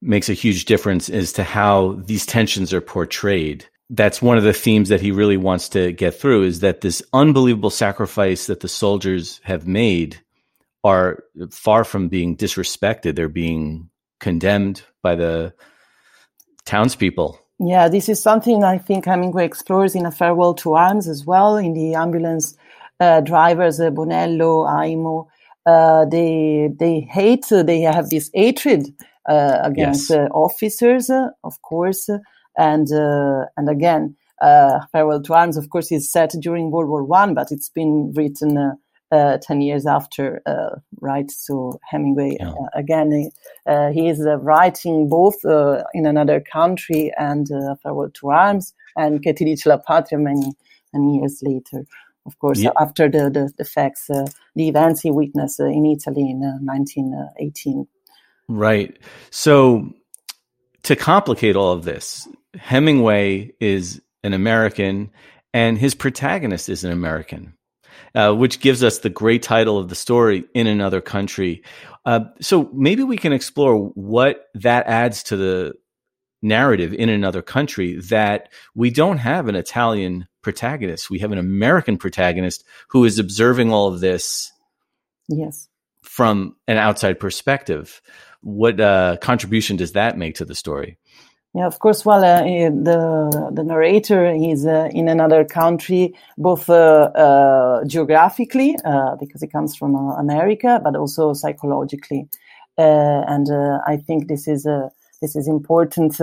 makes 0.00 0.30
a 0.30 0.32
huge 0.32 0.64
difference 0.64 1.10
as 1.10 1.34
to 1.34 1.44
how 1.44 2.00
these 2.06 2.24
tensions 2.24 2.72
are 2.72 2.80
portrayed. 2.80 3.66
That's 3.90 4.22
one 4.22 4.38
of 4.38 4.44
the 4.44 4.54
themes 4.54 4.88
that 4.88 5.02
he 5.02 5.12
really 5.12 5.36
wants 5.36 5.68
to 5.70 5.92
get 5.92 6.14
through 6.14 6.44
is 6.44 6.60
that 6.60 6.80
this 6.80 7.02
unbelievable 7.12 7.68
sacrifice 7.68 8.46
that 8.46 8.60
the 8.60 8.68
soldiers 8.68 9.42
have 9.44 9.66
made 9.66 10.18
are 10.82 11.22
far 11.50 11.84
from 11.84 12.08
being 12.08 12.34
disrespected. 12.34 13.14
They're 13.14 13.28
being 13.28 13.90
condemned 14.20 14.82
by 15.02 15.14
the 15.16 15.52
townspeople 16.64 17.38
yeah, 17.64 17.88
this 17.88 18.08
is 18.08 18.20
something 18.20 18.64
I 18.64 18.78
think 18.78 19.04
Hemingway 19.04 19.44
explores 19.44 19.94
in 19.94 20.04
A 20.04 20.10
Farewell 20.10 20.54
to 20.54 20.72
Arms 20.74 21.06
as 21.06 21.24
well, 21.24 21.56
in 21.56 21.74
the 21.74 21.94
ambulance 21.94 22.56
uh, 22.98 23.20
drivers, 23.20 23.78
uh, 23.78 23.90
Bonello, 23.90 24.66
Aymo. 24.66 25.28
Uh, 25.64 26.04
they 26.06 26.70
they 26.78 27.00
hate, 27.00 27.46
they 27.50 27.80
have 27.80 28.10
this 28.10 28.30
hatred 28.34 28.86
uh, 29.28 29.58
against 29.62 30.10
yes. 30.10 30.18
Uh, 30.18 30.28
officers, 30.32 31.08
uh, 31.10 31.28
of 31.44 31.60
course, 31.62 32.08
and 32.56 32.88
and 33.56 33.68
again, 33.68 34.16
Farewell 34.40 35.22
to 35.22 35.34
Arms, 35.34 35.56
of 35.56 35.70
course, 35.70 35.92
is 35.92 36.10
set 36.10 36.32
during 36.40 36.70
World 36.70 36.88
War 36.88 37.04
One, 37.04 37.34
but 37.34 37.52
it's 37.52 37.68
been 37.68 38.12
written 38.16 38.76
uh, 39.12 39.38
10 39.42 39.60
years 39.60 39.86
after, 39.86 40.42
uh, 40.46 40.80
right? 41.00 41.30
So 41.30 41.78
Hemingway, 41.88 42.38
yeah. 42.40 42.50
uh, 42.50 42.68
again, 42.74 43.30
uh, 43.66 43.90
he 43.90 44.08
is 44.08 44.24
uh, 44.26 44.38
writing 44.38 45.08
both 45.08 45.44
uh, 45.44 45.84
in 45.92 46.06
another 46.06 46.40
country 46.40 47.12
and 47.18 47.46
Farewell 47.82 48.10
to 48.14 48.30
Arms 48.30 48.74
and 48.96 49.22
ti 49.22 49.32
dice 49.32 49.66
la 49.66 49.76
patria 49.76 50.18
many, 50.18 50.52
many 50.92 51.18
years 51.18 51.40
later. 51.42 51.84
Of 52.24 52.38
course, 52.38 52.60
yeah. 52.60 52.70
after 52.78 53.08
the, 53.08 53.30
the, 53.30 53.52
the 53.58 53.64
facts, 53.64 54.06
the 54.06 54.68
events 54.68 55.00
he 55.00 55.10
witnessed 55.10 55.60
in 55.60 55.84
Italy 55.86 56.30
in 56.30 56.40
1918. 56.40 57.86
Right. 58.48 58.98
So 59.30 59.92
to 60.84 60.96
complicate 60.96 61.56
all 61.56 61.72
of 61.72 61.84
this, 61.84 62.28
Hemingway 62.54 63.54
is 63.60 64.00
an 64.22 64.34
American 64.34 65.10
and 65.52 65.76
his 65.76 65.94
protagonist 65.94 66.68
is 66.68 66.84
an 66.84 66.92
American 66.92 67.54
uh, 68.14 68.32
which 68.32 68.60
gives 68.60 68.82
us 68.82 68.98
the 68.98 69.10
great 69.10 69.42
title 69.42 69.78
of 69.78 69.88
the 69.88 69.94
story 69.94 70.44
in 70.54 70.66
another 70.66 71.00
country. 71.00 71.62
Uh, 72.04 72.20
so 72.40 72.68
maybe 72.72 73.02
we 73.02 73.16
can 73.16 73.32
explore 73.32 73.76
what 73.94 74.46
that 74.54 74.86
adds 74.86 75.22
to 75.24 75.36
the 75.36 75.74
narrative 76.42 76.92
in 76.92 77.08
another 77.08 77.42
country 77.42 78.00
that 78.00 78.48
we 78.74 78.90
don't 78.90 79.18
have 79.18 79.48
an 79.48 79.54
Italian 79.54 80.26
protagonist. 80.42 81.10
We 81.10 81.20
have 81.20 81.32
an 81.32 81.38
American 81.38 81.96
protagonist 81.96 82.64
who 82.88 83.04
is 83.04 83.18
observing 83.18 83.72
all 83.72 83.88
of 83.88 84.00
this. 84.00 84.52
Yes. 85.28 85.68
From 86.02 86.56
an 86.66 86.76
outside 86.76 87.18
perspective. 87.18 88.02
What 88.42 88.80
uh, 88.80 89.18
contribution 89.20 89.76
does 89.76 89.92
that 89.92 90.18
make 90.18 90.34
to 90.36 90.44
the 90.44 90.54
story? 90.54 90.98
Yeah, 91.54 91.66
of 91.66 91.78
course. 91.80 92.04
Well, 92.04 92.24
uh, 92.24 92.42
eh, 92.44 92.70
the 92.70 93.50
the 93.52 93.62
narrator 93.62 94.24
is 94.24 94.64
uh, 94.64 94.88
in 94.90 95.06
another 95.08 95.44
country, 95.44 96.14
both 96.38 96.70
uh, 96.70 97.10
uh 97.14 97.84
geographically 97.84 98.74
uh, 98.86 99.16
because 99.16 99.42
he 99.42 99.48
comes 99.48 99.76
from 99.76 99.94
uh, 99.94 100.16
America, 100.16 100.80
but 100.82 100.96
also 100.96 101.34
psychologically. 101.34 102.26
and 102.78 103.48
I 103.86 103.98
think 103.98 104.28
this 104.28 104.48
is 104.48 104.66
this 105.20 105.36
is 105.36 105.46
important 105.46 106.18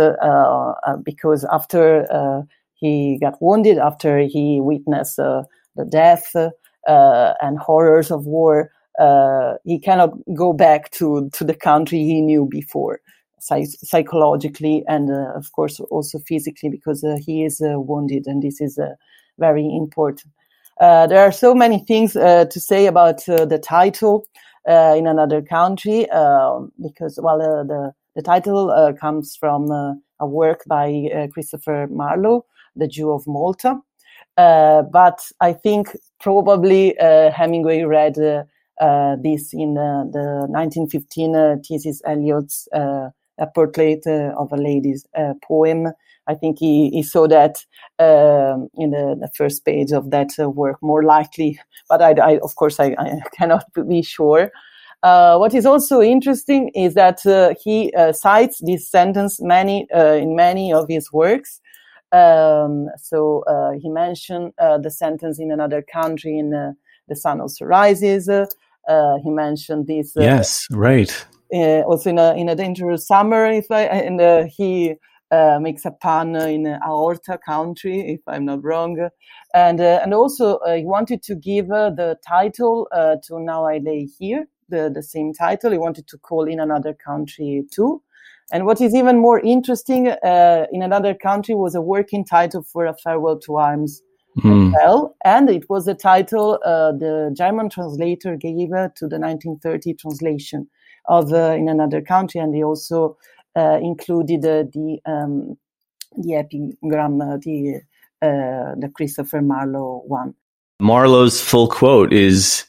because 1.03 1.45
after 1.45 2.47
he 2.79 3.17
got 3.19 3.41
wounded, 3.41 3.77
after 3.77 4.19
he 4.19 4.59
witnessed 4.61 5.17
the 5.17 5.45
death 5.89 6.35
and 6.85 7.59
horrors 7.59 8.11
of 8.11 8.25
war, 8.25 8.71
he 9.63 9.79
cannot 9.79 10.11
go 10.35 10.53
back 10.53 10.91
to 10.91 11.29
to 11.33 11.43
the 11.43 11.55
country 11.55 11.99
he 11.99 12.21
knew 12.21 12.45
before 12.45 12.99
psychologically 13.39 14.83
and 14.87 15.09
uh, 15.11 15.31
of 15.35 15.51
course 15.53 15.79
also 15.91 16.19
physically 16.19 16.69
because 16.69 17.03
uh, 17.03 17.17
he 17.25 17.43
is 17.43 17.61
uh, 17.61 17.79
wounded 17.79 18.27
and 18.27 18.43
this 18.43 18.61
is 18.61 18.77
uh, 18.77 18.93
very 19.37 19.65
important. 19.65 20.31
Uh, 20.79 21.07
there 21.07 21.21
are 21.21 21.31
so 21.31 21.53
many 21.53 21.79
things 21.79 22.15
uh, 22.15 22.45
to 22.45 22.59
say 22.59 22.85
about 22.85 23.25
the 23.25 23.61
title 23.61 24.25
in 24.67 25.07
another 25.07 25.41
country 25.41 26.09
um, 26.11 26.71
because 26.81 27.19
well 27.21 27.39
the, 27.39 27.91
the 28.15 28.21
title 28.21 28.93
comes 28.99 29.35
from 29.35 29.71
a 30.19 30.27
work 30.27 30.63
by 30.67 31.27
christopher 31.33 31.87
marlowe 31.89 32.45
the 32.75 32.87
jew 32.87 33.11
of 33.11 33.23
malta 33.27 33.75
but 34.35 35.19
i 35.41 35.53
think 35.53 35.95
probably 36.19 36.95
hemingway 36.99 37.83
read 37.83 38.15
this 38.15 39.53
in 39.53 39.73
the 39.73 40.45
1915 40.49 41.61
T.S. 41.63 42.01
Eliot's 42.05 42.67
a 43.39 43.47
portrait 43.47 44.03
uh, 44.05 44.33
of 44.37 44.51
a 44.51 44.57
lady's 44.57 45.05
uh, 45.17 45.33
poem. 45.43 45.87
I 46.27 46.35
think 46.35 46.59
he, 46.59 46.89
he 46.89 47.01
saw 47.01 47.27
that 47.27 47.65
um, 47.97 48.69
in 48.75 48.91
the, 48.91 49.17
the, 49.19 49.29
first 49.35 49.65
page 49.65 49.91
of 49.91 50.11
that 50.11 50.29
uh, 50.37 50.49
work 50.49 50.77
more 50.81 51.03
likely, 51.03 51.59
but 51.89 52.01
I, 52.01 52.11
I 52.11 52.39
of 52.43 52.55
course 52.55 52.79
I, 52.79 52.95
I, 52.99 53.19
cannot 53.37 53.65
be 53.87 54.03
sure. 54.03 54.51
Uh, 55.01 55.37
what 55.37 55.53
is 55.53 55.65
also 55.65 56.01
interesting 56.01 56.69
is 56.75 56.93
that 56.93 57.25
uh, 57.25 57.53
he 57.63 57.91
uh, 57.93 58.11
cites 58.11 58.59
this 58.59 58.87
sentence 58.87 59.41
many 59.41 59.87
in 59.93 60.35
many 60.35 60.73
of 60.73 60.87
his 60.89 61.11
works. 61.11 61.61
Um, 62.11 62.89
so 62.97 63.43
uh, 63.47 63.71
he 63.79 63.89
mentioned 63.89 64.53
uh, 64.57 64.77
the 64.77 64.89
sentence 64.91 65.39
in 65.39 65.51
another 65.51 65.81
country 65.81 66.37
in 66.37 66.53
uh, 66.53 66.73
"The 67.07 67.15
Sun 67.15 67.41
Also 67.41 67.65
Rises." 67.65 68.27
he 69.23 69.29
mentioned 69.29 69.87
this. 69.87 70.13
yes, 70.15 70.65
right 70.71 71.25
uh, 71.53 71.81
also 71.81 72.09
in 72.09 72.19
a 72.19 72.33
in 72.33 72.49
a 72.49 72.55
dangerous 72.55 73.07
summer. 73.07 73.45
If 73.45 73.71
I 73.71 73.83
and 73.83 74.21
uh, 74.21 74.45
he 74.45 74.95
uh, 75.31 75.59
makes 75.61 75.85
a 75.85 75.91
pun 75.91 76.35
in 76.35 76.67
Aorta 76.67 77.37
country, 77.37 78.13
if 78.13 78.21
I'm 78.27 78.45
not 78.45 78.63
wrong, 78.63 79.09
and 79.53 79.79
and 79.79 80.13
also 80.13 80.59
he 80.65 80.85
wanted 80.85 81.23
to 81.23 81.35
give 81.35 81.67
the 81.67 82.17
title 82.27 82.87
to 82.93 83.39
Now 83.39 83.65
I 83.65 83.77
Lay 83.77 84.07
Here 84.17 84.47
the, 84.69 84.91
the 84.93 85.03
same 85.03 85.33
title. 85.33 85.71
He 85.71 85.77
wanted 85.77 86.07
to 86.07 86.17
call 86.17 86.45
in 86.45 86.59
another 86.59 86.93
country 86.93 87.63
too. 87.71 88.01
And 88.51 88.65
what 88.65 88.81
is 88.81 88.95
even 88.95 89.19
more 89.19 89.39
interesting, 89.39 90.09
uh, 90.09 90.65
in 90.71 90.81
another 90.81 91.13
country 91.13 91.55
was 91.55 91.75
a 91.75 91.81
working 91.81 92.25
title 92.25 92.63
for 92.63 92.85
a 92.85 92.95
farewell 92.95 93.39
to 93.39 93.57
arms 93.57 94.01
mm. 94.37 94.73
well. 94.73 95.15
And 95.23 95.49
it 95.49 95.69
was 95.69 95.87
a 95.87 95.93
title 95.93 96.59
uh, 96.65 96.91
the 96.93 97.33
German 97.37 97.69
translator 97.69 98.35
gave 98.35 98.71
uh, 98.71 98.89
to 98.95 99.07
the 99.07 99.19
1930 99.19 99.93
translation 99.95 100.67
of 101.05 101.31
uh, 101.31 101.55
in 101.57 101.69
another 101.69 102.01
country. 102.01 102.41
And 102.41 102.55
he 102.55 102.63
also 102.63 103.17
uh, 103.55 103.79
included 103.81 104.45
uh, 104.45 104.63
the, 104.73 104.99
um, 105.05 105.57
the 106.17 106.35
epigram, 106.35 107.19
the, 107.19 107.81
the 108.21 108.91
Christopher 108.95 109.41
Marlowe 109.41 110.03
one. 110.07 110.33
Marlowe's 110.81 111.41
full 111.41 111.67
quote 111.67 112.13
is 112.13 112.65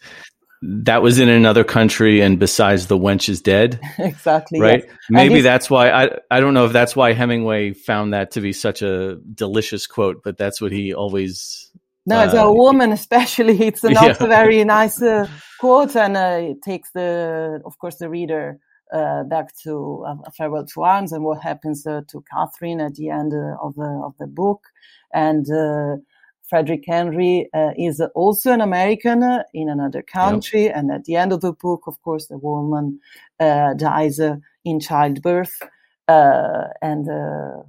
that 0.62 1.02
was 1.02 1.18
in 1.18 1.28
another 1.28 1.64
country 1.64 2.20
and 2.20 2.38
besides 2.38 2.86
the 2.86 2.98
wench 2.98 3.28
is 3.28 3.40
dead 3.40 3.80
exactly 3.98 4.60
right 4.60 4.84
yes. 4.86 4.96
maybe 5.08 5.40
that's 5.40 5.70
why 5.70 5.90
i 5.90 6.10
i 6.30 6.38
don't 6.40 6.52
know 6.52 6.66
if 6.66 6.72
that's 6.72 6.94
why 6.94 7.12
hemingway 7.12 7.72
found 7.72 8.12
that 8.12 8.32
to 8.32 8.40
be 8.40 8.52
such 8.52 8.82
a 8.82 9.16
delicious 9.34 9.86
quote 9.86 10.22
but 10.22 10.36
that's 10.36 10.60
what 10.60 10.70
he 10.70 10.92
always 10.92 11.70
no 12.04 12.18
uh, 12.18 12.24
as 12.24 12.34
a 12.34 12.52
woman 12.52 12.92
especially 12.92 13.58
it's 13.66 13.82
not 13.82 13.94
yeah. 13.94 14.16
a 14.20 14.26
very 14.26 14.62
nice 14.64 15.00
uh, 15.00 15.26
quote 15.58 15.96
and 15.96 16.16
uh, 16.16 16.38
it 16.40 16.60
takes 16.62 16.90
the 16.92 17.60
of 17.64 17.78
course 17.78 17.96
the 17.96 18.10
reader 18.10 18.58
uh, 18.92 19.22
back 19.24 19.56
to 19.56 20.04
a 20.26 20.30
farewell 20.32 20.66
to 20.66 20.82
arms 20.82 21.12
and 21.12 21.24
what 21.24 21.40
happens 21.40 21.86
uh, 21.86 22.00
to 22.08 22.22
catherine 22.30 22.80
at 22.80 22.94
the 22.96 23.08
end 23.08 23.32
uh, 23.32 23.56
of 23.62 23.74
the 23.76 24.02
of 24.04 24.14
the 24.18 24.26
book 24.26 24.64
and 25.14 25.46
Frederick 26.50 26.82
Henry 26.84 27.48
uh, 27.54 27.70
is 27.78 28.02
also 28.16 28.52
an 28.52 28.60
American 28.60 29.22
uh, 29.22 29.44
in 29.54 29.68
another 29.68 30.02
country. 30.02 30.64
Yep. 30.64 30.76
And 30.76 30.90
at 30.90 31.04
the 31.04 31.14
end 31.14 31.32
of 31.32 31.40
the 31.40 31.52
book, 31.52 31.84
of 31.86 32.02
course, 32.02 32.26
the 32.26 32.38
woman 32.38 32.98
uh, 33.38 33.74
dies 33.74 34.18
uh, 34.18 34.36
in 34.64 34.80
childbirth. 34.80 35.62
Uh, 36.08 36.64
and 36.82 37.08
uh, 37.08 37.62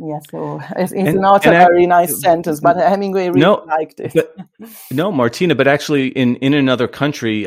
yeah, 0.00 0.18
so 0.28 0.60
it's, 0.76 0.92
it's 0.92 1.10
and, 1.10 1.20
not 1.20 1.46
and 1.46 1.54
a 1.54 1.60
I, 1.60 1.64
very 1.66 1.86
nice 1.86 2.20
sentence, 2.20 2.58
but 2.58 2.76
Hemingway 2.76 3.28
really 3.28 3.40
no, 3.40 3.64
liked 3.68 4.00
it. 4.00 4.12
But, 4.12 4.36
no, 4.90 5.12
Martina, 5.12 5.54
but 5.54 5.68
actually 5.68 6.08
in, 6.08 6.34
in 6.36 6.52
another 6.52 6.88
country, 6.88 7.46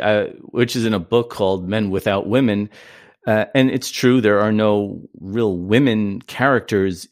which 0.51 0.75
is 0.75 0.85
in 0.85 0.93
a 0.93 0.99
book 0.99 1.29
called 1.29 1.67
Men 1.67 1.89
Without 1.89 2.27
Women, 2.27 2.69
and 3.25 3.69
it's 3.71 3.91
true, 3.91 4.21
there 4.21 4.39
are 4.39 4.51
no 4.51 5.01
real 5.19 5.57
women 5.57 6.21
characters 6.21 7.07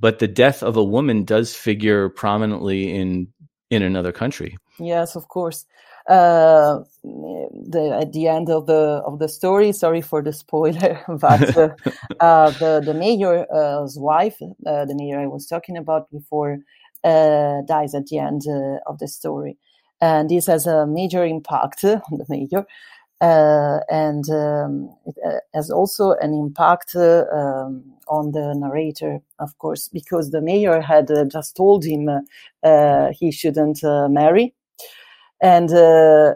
but 0.00 0.18
the 0.18 0.28
death 0.28 0.62
of 0.62 0.76
a 0.76 0.84
woman 0.84 1.24
does 1.24 1.54
figure 1.54 2.08
prominently 2.08 2.94
in 2.94 3.28
in 3.70 3.82
another 3.82 4.12
country. 4.12 4.56
Yes, 4.78 5.16
of 5.16 5.28
course. 5.28 5.64
Uh, 6.08 6.80
the, 7.04 7.96
at 8.00 8.12
the 8.12 8.26
end 8.26 8.50
of 8.50 8.66
the 8.66 9.02
of 9.06 9.18
the 9.20 9.28
story, 9.28 9.72
sorry 9.72 10.00
for 10.00 10.20
the 10.20 10.32
spoiler, 10.32 11.00
but 11.08 11.56
uh, 11.56 11.68
uh, 12.20 12.50
the 12.50 12.82
the 12.84 12.94
mayor's 12.94 13.96
wife, 13.98 14.36
uh, 14.66 14.84
the 14.84 14.94
mayor 14.96 15.20
I 15.20 15.26
was 15.26 15.46
talking 15.46 15.76
about 15.76 16.10
before, 16.10 16.58
uh, 17.04 17.62
dies 17.68 17.94
at 17.94 18.06
the 18.06 18.18
end 18.18 18.42
uh, 18.48 18.78
of 18.90 18.98
the 18.98 19.06
story, 19.06 19.58
and 20.00 20.28
this 20.28 20.46
has 20.46 20.66
a 20.66 20.86
major 20.86 21.24
impact 21.24 21.84
on 21.84 22.00
the 22.10 22.26
mayor. 22.28 22.66
And 23.22 24.28
um, 24.30 24.90
it 25.06 25.42
has 25.54 25.70
also 25.70 26.12
an 26.20 26.34
impact 26.34 26.96
um, 26.96 27.84
on 28.08 28.32
the 28.32 28.54
narrator, 28.56 29.20
of 29.38 29.56
course, 29.58 29.88
because 29.88 30.30
the 30.30 30.40
mayor 30.40 30.80
had 30.80 31.10
uh, 31.10 31.24
just 31.24 31.56
told 31.56 31.84
him 31.84 32.08
uh, 32.08 32.20
uh 32.66 33.12
he 33.12 33.30
shouldn't 33.30 33.82
uh, 33.84 34.08
marry. 34.08 34.54
And 35.40 35.72
uh, 35.72 36.34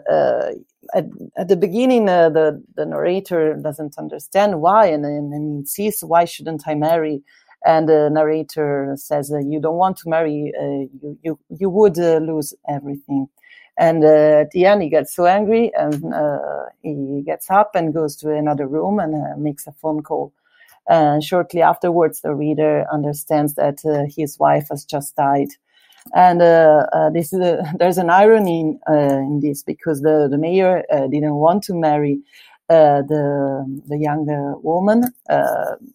at, 0.95 1.05
at, 1.37 1.47
the 1.47 1.55
beginning, 1.55 2.05
the, 2.05 2.61
the 2.75 2.85
narrator 2.85 3.53
doesn't 3.55 3.97
understand 3.97 4.61
why 4.61 4.87
and, 4.87 5.05
and, 5.05 5.33
and, 5.33 5.59
insists, 5.59 6.03
why 6.03 6.25
shouldn't 6.25 6.63
I 6.67 6.75
marry? 6.75 7.23
And 7.65 7.87
the 7.87 8.09
narrator 8.11 8.93
says, 8.97 9.33
you 9.45 9.61
don't 9.61 9.77
want 9.77 9.97
to 9.97 10.09
marry, 10.09 10.51
you, 11.01 11.17
you, 11.23 11.39
you 11.49 11.69
would 11.69 11.97
lose 11.97 12.53
everything. 12.67 13.27
And 13.77 14.03
uh, 14.03 14.41
at 14.41 14.51
the 14.51 14.65
end, 14.65 14.81
he 14.81 14.89
gets 14.89 15.15
so 15.15 15.25
angry 15.25 15.71
and 15.75 16.13
uh, 16.13 16.65
he 16.81 17.21
gets 17.25 17.49
up 17.51 17.71
and 17.75 17.93
goes 17.93 18.15
to 18.17 18.33
another 18.33 18.67
room 18.67 18.99
and 18.99 19.13
uh, 19.13 19.37
makes 19.37 19.67
a 19.67 19.71
phone 19.71 20.01
call 20.01 20.33
and 20.87 21.23
shortly 21.23 21.61
afterwards, 21.61 22.21
the 22.21 22.33
reader 22.33 22.85
understands 22.91 23.55
that 23.55 23.79
uh, 23.85 24.05
his 24.15 24.39
wife 24.39 24.67
has 24.69 24.85
just 24.85 25.15
died. 25.15 25.49
And 26.15 26.41
uh, 26.41 26.85
uh, 26.93 27.09
this 27.09 27.33
is 27.33 27.41
a, 27.41 27.73
there's 27.79 27.97
an 27.97 28.09
irony 28.09 28.61
in, 28.61 28.79
uh, 28.89 29.17
in, 29.17 29.41
this 29.41 29.63
because 29.63 30.01
the, 30.01 30.27
the 30.29 30.37
mayor 30.37 30.83
uh, 30.91 31.07
didn't 31.07 31.35
want 31.35 31.63
to 31.63 31.73
marry 31.73 32.19
uh, 32.69 33.01
the 33.01 33.81
the 33.87 33.97
younger 33.97 34.57
woman 34.57 35.03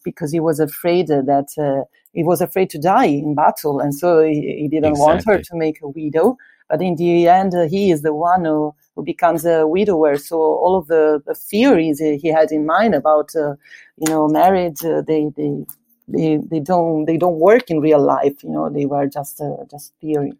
because 0.04 0.32
he 0.32 0.40
was 0.40 0.58
afraid 0.58 1.08
that 1.08 1.84
he 2.14 2.24
was 2.24 2.40
afraid 2.40 2.70
to 2.70 2.78
die 2.78 3.04
in 3.04 3.34
battle, 3.34 3.78
and 3.78 3.94
so 3.94 4.24
he, 4.24 4.56
he 4.58 4.68
didn't 4.68 4.92
exactly. 4.92 5.06
want 5.06 5.24
her 5.26 5.38
to 5.38 5.56
make 5.56 5.82
a 5.82 5.88
widow. 5.88 6.38
But 6.72 6.80
in 6.80 6.96
the 6.96 7.28
end, 7.28 7.52
he 7.70 7.92
is 7.92 8.00
the 8.00 8.14
one 8.14 8.46
who 8.46 8.74
who 8.94 9.02
becomes 9.02 9.46
a 9.46 9.66
widower. 9.66 10.16
So 10.18 10.36
all 10.36 10.76
of 10.76 10.86
the, 10.86 11.22
the 11.26 11.34
theories 11.34 11.98
he 11.98 12.28
had 12.28 12.52
in 12.52 12.66
mind 12.66 12.94
about, 12.94 13.30
uh, 13.34 13.54
you 13.96 14.08
know, 14.12 14.28
marriage, 14.28 14.84
uh, 14.84 15.00
they, 15.00 15.30
they, 15.34 15.64
they, 16.08 16.38
they 16.50 16.60
don't, 16.60 17.06
they 17.06 17.16
don't 17.16 17.40
work 17.40 17.70
in 17.70 17.80
real 17.80 18.02
life. 18.02 18.44
You 18.44 18.50
know, 18.50 18.68
they 18.68 18.84
were 18.84 19.06
just, 19.06 19.40
uh, 19.40 19.64
just 19.70 19.94
theory. 20.00 20.32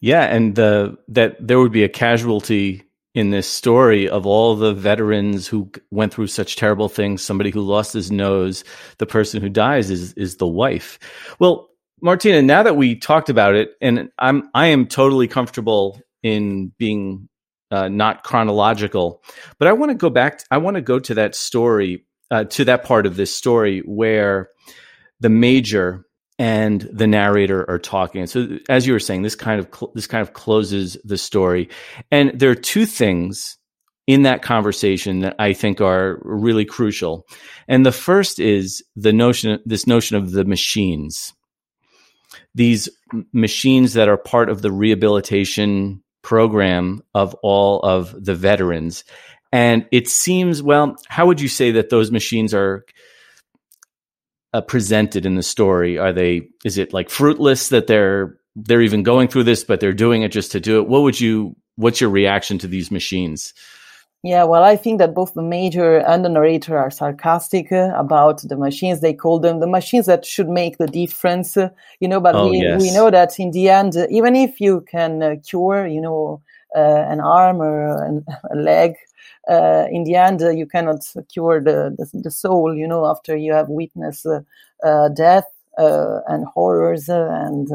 Yeah. 0.00 0.24
And 0.34 0.54
the, 0.54 0.96
that 1.08 1.46
there 1.46 1.58
would 1.58 1.72
be 1.72 1.84
a 1.84 1.88
casualty 1.88 2.82
in 3.14 3.30
this 3.30 3.46
story 3.46 4.08
of 4.08 4.24
all 4.24 4.56
the 4.56 4.72
veterans 4.72 5.46
who 5.46 5.70
went 5.90 6.14
through 6.14 6.28
such 6.28 6.56
terrible 6.56 6.88
things. 6.88 7.22
Somebody 7.22 7.50
who 7.50 7.60
lost 7.60 7.92
his 7.92 8.10
nose, 8.10 8.64
the 8.96 9.06
person 9.06 9.42
who 9.42 9.50
dies 9.50 9.90
is, 9.90 10.14
is 10.14 10.38
the 10.38 10.48
wife. 10.48 10.98
Well, 11.38 11.68
Martina, 12.04 12.42
now 12.42 12.62
that 12.62 12.76
we 12.76 12.96
talked 12.96 13.30
about 13.30 13.54
it, 13.54 13.70
and 13.80 14.10
I'm 14.18 14.50
I 14.52 14.66
am 14.66 14.86
totally 14.86 15.26
comfortable 15.26 16.02
in 16.22 16.70
being 16.76 17.30
uh, 17.70 17.88
not 17.88 18.24
chronological. 18.24 19.22
But 19.58 19.68
I 19.68 19.72
want 19.72 19.88
to 19.88 19.94
go 19.94 20.10
back. 20.10 20.36
To, 20.38 20.44
I 20.50 20.58
want 20.58 20.74
to 20.74 20.82
go 20.82 20.98
to 20.98 21.14
that 21.14 21.34
story, 21.34 22.04
uh, 22.30 22.44
to 22.44 22.66
that 22.66 22.84
part 22.84 23.06
of 23.06 23.16
this 23.16 23.34
story 23.34 23.80
where 23.86 24.50
the 25.20 25.30
major 25.30 26.04
and 26.38 26.82
the 26.92 27.06
narrator 27.06 27.64
are 27.70 27.78
talking. 27.78 28.26
So, 28.26 28.58
as 28.68 28.86
you 28.86 28.92
were 28.92 29.00
saying, 29.00 29.22
this 29.22 29.34
kind 29.34 29.58
of 29.58 29.74
cl- 29.74 29.92
this 29.94 30.06
kind 30.06 30.20
of 30.20 30.34
closes 30.34 30.98
the 31.04 31.16
story. 31.16 31.70
And 32.10 32.38
there 32.38 32.50
are 32.50 32.54
two 32.54 32.84
things 32.84 33.56
in 34.06 34.24
that 34.24 34.42
conversation 34.42 35.20
that 35.20 35.36
I 35.38 35.54
think 35.54 35.80
are 35.80 36.20
really 36.22 36.66
crucial. 36.66 37.26
And 37.66 37.86
the 37.86 37.92
first 37.92 38.38
is 38.40 38.84
the 38.94 39.14
notion, 39.14 39.58
this 39.64 39.86
notion 39.86 40.18
of 40.18 40.32
the 40.32 40.44
machines. 40.44 41.32
These 42.54 42.88
machines 43.32 43.94
that 43.94 44.08
are 44.08 44.16
part 44.16 44.48
of 44.48 44.62
the 44.62 44.70
rehabilitation 44.72 46.02
program 46.22 47.02
of 47.14 47.34
all 47.42 47.80
of 47.80 48.24
the 48.24 48.34
veterans. 48.34 49.04
And 49.52 49.86
it 49.92 50.08
seems, 50.08 50.62
well, 50.62 50.96
how 51.08 51.26
would 51.26 51.40
you 51.40 51.48
say 51.48 51.72
that 51.72 51.90
those 51.90 52.10
machines 52.10 52.54
are 52.54 52.84
uh, 54.52 54.60
presented 54.62 55.26
in 55.26 55.34
the 55.34 55.42
story? 55.42 55.98
Are 55.98 56.12
they, 56.12 56.48
is 56.64 56.78
it 56.78 56.92
like 56.92 57.10
fruitless 57.10 57.68
that 57.68 57.86
they're, 57.86 58.36
they're 58.56 58.82
even 58.82 59.02
going 59.02 59.28
through 59.28 59.44
this, 59.44 59.64
but 59.64 59.80
they're 59.80 59.92
doing 59.92 60.22
it 60.22 60.32
just 60.32 60.52
to 60.52 60.60
do 60.60 60.80
it? 60.80 60.88
What 60.88 61.02
would 61.02 61.20
you, 61.20 61.56
what's 61.76 62.00
your 62.00 62.10
reaction 62.10 62.58
to 62.58 62.68
these 62.68 62.90
machines? 62.90 63.52
Yeah, 64.24 64.44
well, 64.44 64.64
I 64.64 64.76
think 64.76 65.00
that 65.00 65.12
both 65.12 65.34
the 65.34 65.42
major 65.42 65.98
and 65.98 66.24
the 66.24 66.30
narrator 66.30 66.78
are 66.78 66.90
sarcastic 66.90 67.70
uh, 67.70 67.92
about 67.94 68.40
the 68.40 68.56
machines. 68.56 69.02
They 69.02 69.12
call 69.12 69.38
them 69.38 69.60
the 69.60 69.66
machines 69.66 70.06
that 70.06 70.24
should 70.24 70.48
make 70.48 70.78
the 70.78 70.86
difference, 70.86 71.58
uh, 71.58 71.68
you 72.00 72.08
know. 72.08 72.20
But 72.20 72.34
oh, 72.34 72.48
we, 72.48 72.62
yes. 72.62 72.80
we 72.80 72.90
know 72.90 73.10
that 73.10 73.38
in 73.38 73.50
the 73.50 73.68
end, 73.68 73.98
uh, 73.98 74.06
even 74.08 74.34
if 74.34 74.62
you 74.62 74.80
can 74.90 75.22
uh, 75.22 75.36
cure, 75.46 75.86
you 75.86 76.00
know, 76.00 76.40
uh, 76.74 77.04
an 77.06 77.20
arm 77.20 77.60
or 77.60 78.02
an, 78.02 78.24
a 78.50 78.56
leg, 78.56 78.94
uh, 79.50 79.88
in 79.90 80.04
the 80.04 80.14
end, 80.14 80.40
you 80.40 80.64
cannot 80.64 81.00
cure 81.30 81.60
the, 81.60 81.94
the, 81.98 82.08
the 82.18 82.30
soul. 82.30 82.74
You 82.74 82.88
know, 82.88 83.04
after 83.04 83.36
you 83.36 83.52
have 83.52 83.68
witnessed 83.68 84.26
death 85.14 85.50
and 85.76 86.46
horrors 86.46 87.10
and 87.10 87.68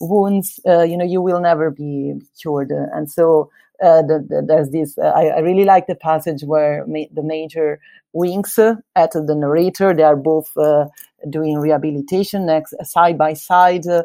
wounds, 0.00 0.60
you 0.66 0.98
know, 0.98 1.06
you 1.06 1.22
will 1.22 1.40
never 1.40 1.70
be 1.70 2.12
cured. 2.38 2.72
And 2.72 3.10
so 3.10 3.50
uh, 3.82 4.02
the, 4.02 4.24
the, 4.28 4.44
there's 4.46 4.70
this. 4.70 4.98
Uh, 4.98 5.12
I, 5.14 5.26
I, 5.26 5.38
really 5.38 5.64
like 5.64 5.86
the 5.86 5.94
passage 5.94 6.42
where 6.42 6.84
ma- 6.86 7.12
the 7.12 7.22
major 7.22 7.80
winks 8.12 8.58
at 8.58 9.12
the 9.12 9.34
narrator. 9.36 9.94
They 9.94 10.02
are 10.02 10.16
both 10.16 10.50
uh, 10.56 10.86
doing 11.30 11.58
rehabilitation 11.58 12.46
next 12.46 12.74
side 12.82 13.16
by 13.16 13.34
side, 13.34 13.86
uh, 13.86 14.02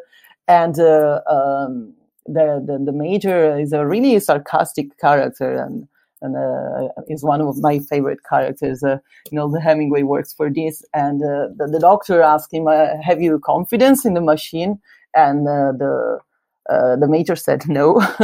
and 0.47 0.79
uh, 0.79 1.21
um, 1.27 1.93
the, 2.27 2.63
the, 2.65 2.83
the 2.85 2.91
major 2.91 3.57
is 3.57 3.73
a 3.73 3.85
really 3.85 4.19
sarcastic 4.19 4.97
character 4.99 5.55
and. 5.55 5.87
And 6.25 6.37
uh, 6.37 6.87
is 7.09 7.21
one 7.21 7.41
of 7.41 7.57
my 7.57 7.79
favorite 7.79 8.19
characters. 8.23 8.81
you 8.81 9.01
know, 9.33 9.51
the 9.51 9.59
Hemingway 9.59 10.03
works 10.03 10.31
for 10.31 10.49
this, 10.49 10.81
and 10.93 11.19
the, 11.19 11.67
the 11.69 11.79
doctor 11.79 12.21
asks 12.21 12.53
him, 12.53 12.65
"Have 12.65 13.21
you 13.21 13.37
confidence 13.39 14.05
in 14.05 14.13
the 14.13 14.21
machine?" 14.21 14.79
And 15.13 15.45
the 15.45 16.21
uh, 16.69 16.95
the 16.95 17.07
major 17.07 17.35
said 17.35 17.63
no. 17.67 17.99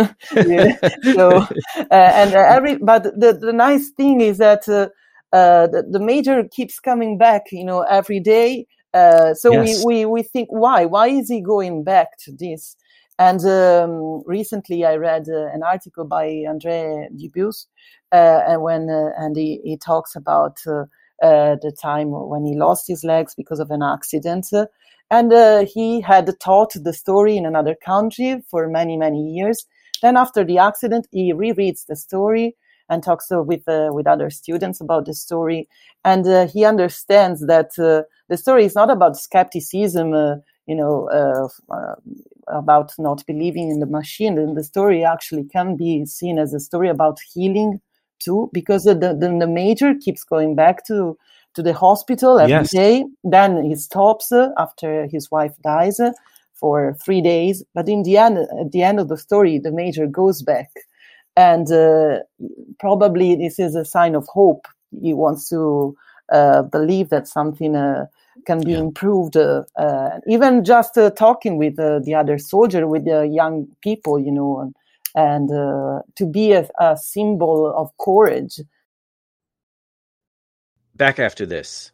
so, 1.13 1.29
uh, 1.29 1.85
and 1.91 2.33
every, 2.33 2.77
but 2.77 3.03
the, 3.03 3.37
the 3.39 3.53
nice 3.53 3.89
thing 3.89 4.21
is 4.21 4.37
that 4.37 4.67
uh, 4.67 4.89
uh, 5.35 5.67
the, 5.67 5.83
the, 5.89 5.99
major 5.99 6.43
keeps 6.49 6.79
coming 6.79 7.17
back, 7.17 7.43
you 7.51 7.63
know, 7.63 7.81
every 7.81 8.19
day. 8.19 8.65
Uh, 8.93 9.33
so 9.33 9.51
yes. 9.51 9.83
we, 9.85 10.03
we, 10.03 10.05
we 10.05 10.23
think, 10.23 10.49
why? 10.51 10.85
Why 10.85 11.07
is 11.07 11.29
he 11.29 11.41
going 11.41 11.83
back 11.83 12.17
to 12.19 12.31
this? 12.31 12.75
And 13.19 13.45
um, 13.45 14.23
recently 14.25 14.85
I 14.85 14.95
read 14.95 15.27
an 15.27 15.61
article 15.61 16.05
by 16.05 16.27
André 16.27 17.07
Dubus, 17.13 17.65
and 18.13 18.61
when, 18.61 18.87
and 18.89 19.35
he, 19.35 19.59
he 19.63 19.75
talks 19.75 20.15
about 20.15 20.59
the 20.63 21.77
time 21.81 22.11
when 22.11 22.45
he 22.45 22.55
lost 22.55 22.87
his 22.87 23.03
legs 23.03 23.35
because 23.35 23.59
of 23.59 23.71
an 23.71 23.83
accident 23.83 24.47
and 25.09 25.33
uh, 25.33 25.65
he 25.65 26.01
had 26.01 26.29
taught 26.39 26.73
the 26.73 26.93
story 26.93 27.37
in 27.37 27.45
another 27.45 27.75
country 27.75 28.41
for 28.49 28.67
many, 28.67 28.97
many 28.97 29.21
years. 29.21 29.65
Then 30.01 30.17
after 30.17 30.43
the 30.45 30.57
accident, 30.57 31.07
he 31.11 31.33
rereads 31.33 31.85
the 31.85 31.95
story 31.95 32.55
and 32.89 33.03
talks 33.03 33.31
uh, 33.31 33.43
with 33.43 33.67
uh, 33.67 33.89
with 33.91 34.07
other 34.07 34.29
students 34.29 34.81
about 34.81 35.05
the 35.05 35.13
story, 35.13 35.67
and 36.03 36.27
uh, 36.27 36.47
he 36.47 36.65
understands 36.65 37.45
that 37.47 37.71
uh, 37.77 38.03
the 38.29 38.37
story 38.37 38.65
is 38.65 38.75
not 38.75 38.89
about 38.89 39.17
skepticism, 39.17 40.13
uh, 40.13 40.35
you 40.65 40.75
know, 40.75 41.07
about 42.47 42.91
not 42.97 43.23
believing 43.27 43.69
in 43.69 43.79
the 43.79 43.85
machine. 43.85 44.37
And 44.37 44.57
the 44.57 44.63
story 44.63 45.03
actually 45.03 45.43
can 45.43 45.75
be 45.75 46.05
seen 46.05 46.39
as 46.39 46.53
a 46.53 46.59
story 46.59 46.89
about 46.89 47.19
healing 47.33 47.79
too, 48.19 48.49
because 48.53 48.83
the, 48.83 48.95
the, 48.95 49.13
the 49.39 49.47
major 49.47 49.93
keeps 49.95 50.23
going 50.23 50.55
back 50.55 50.85
to 50.87 51.17
to 51.59 51.63
the 51.63 51.73
hospital 51.73 52.39
every 52.39 52.51
yes. 52.53 52.71
day. 52.71 53.05
Then 53.25 53.63
he 53.63 53.75
stops 53.75 54.31
uh, 54.31 54.49
after 54.57 55.07
his 55.07 55.29
wife 55.29 55.51
dies 55.61 55.99
uh, 55.99 56.13
for 56.53 56.95
three 57.03 57.21
days. 57.21 57.63
But 57.73 57.89
in 57.89 58.03
the 58.03 58.17
end, 58.17 58.37
at 58.37 58.71
the 58.71 58.81
end 58.81 58.99
of 58.99 59.09
the 59.09 59.17
story, 59.17 59.59
the 59.59 59.71
major 59.71 60.07
goes 60.07 60.41
back, 60.41 60.71
and 61.35 61.69
uh, 61.69 62.19
probably 62.79 63.35
this 63.35 63.59
is 63.59 63.75
a 63.75 63.83
sign 63.83 64.15
of 64.15 64.25
hope. 64.27 64.67
He 65.01 65.13
wants 65.13 65.49
to 65.49 65.95
uh, 66.31 66.61
believe 66.63 67.09
that 67.09 67.27
something 67.27 67.75
uh, 67.75 68.05
can 68.45 68.63
be 68.63 68.71
yeah. 68.71 68.79
improved. 68.79 69.35
Uh, 69.35 69.63
even 70.27 70.63
just 70.63 70.97
talking 71.17 71.57
with 71.57 71.75
the 71.75 72.15
other 72.15 72.37
soldier, 72.37 72.87
with 72.87 73.03
the 73.03 73.27
young 73.27 73.67
people, 73.81 74.17
you 74.17 74.31
know, 74.31 74.59
and, 74.61 74.75
and 75.15 75.49
to 76.15 76.25
be 76.25 76.53
a, 76.53 76.69
a 76.79 76.95
symbol 76.95 77.73
of 77.75 77.91
courage 77.97 78.61
Back 80.99 81.17
after 81.17 81.45
this. 81.45 81.91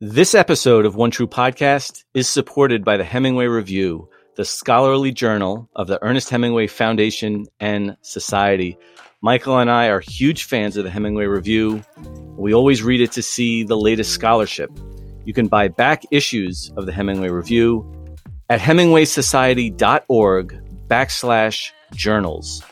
This 0.00 0.34
episode 0.34 0.86
of 0.86 0.96
One 0.96 1.10
True 1.10 1.26
Podcast 1.26 2.04
is 2.14 2.30
supported 2.30 2.82
by 2.82 2.96
the 2.96 3.04
Hemingway 3.04 3.44
Review, 3.44 4.08
the 4.36 4.44
scholarly 4.46 5.12
journal 5.12 5.68
of 5.76 5.86
the 5.86 6.02
Ernest 6.02 6.30
Hemingway 6.30 6.66
Foundation 6.66 7.44
and 7.60 7.98
Society. 8.00 8.78
Michael 9.20 9.58
and 9.58 9.70
I 9.70 9.88
are 9.88 10.00
huge 10.00 10.44
fans 10.44 10.78
of 10.78 10.84
the 10.84 10.90
Hemingway 10.90 11.26
Review. 11.26 11.82
We 12.38 12.54
always 12.54 12.82
read 12.82 13.02
it 13.02 13.12
to 13.12 13.22
see 13.22 13.64
the 13.64 13.76
latest 13.76 14.12
scholarship. 14.12 14.70
You 15.26 15.34
can 15.34 15.48
buy 15.48 15.68
back 15.68 16.04
issues 16.10 16.72
of 16.78 16.86
the 16.86 16.92
Hemingway 16.92 17.28
Review 17.28 17.84
at 18.48 18.60
hemingwaysociety.org 18.60 20.88
backslash 20.88 21.70
journals. 21.92 22.62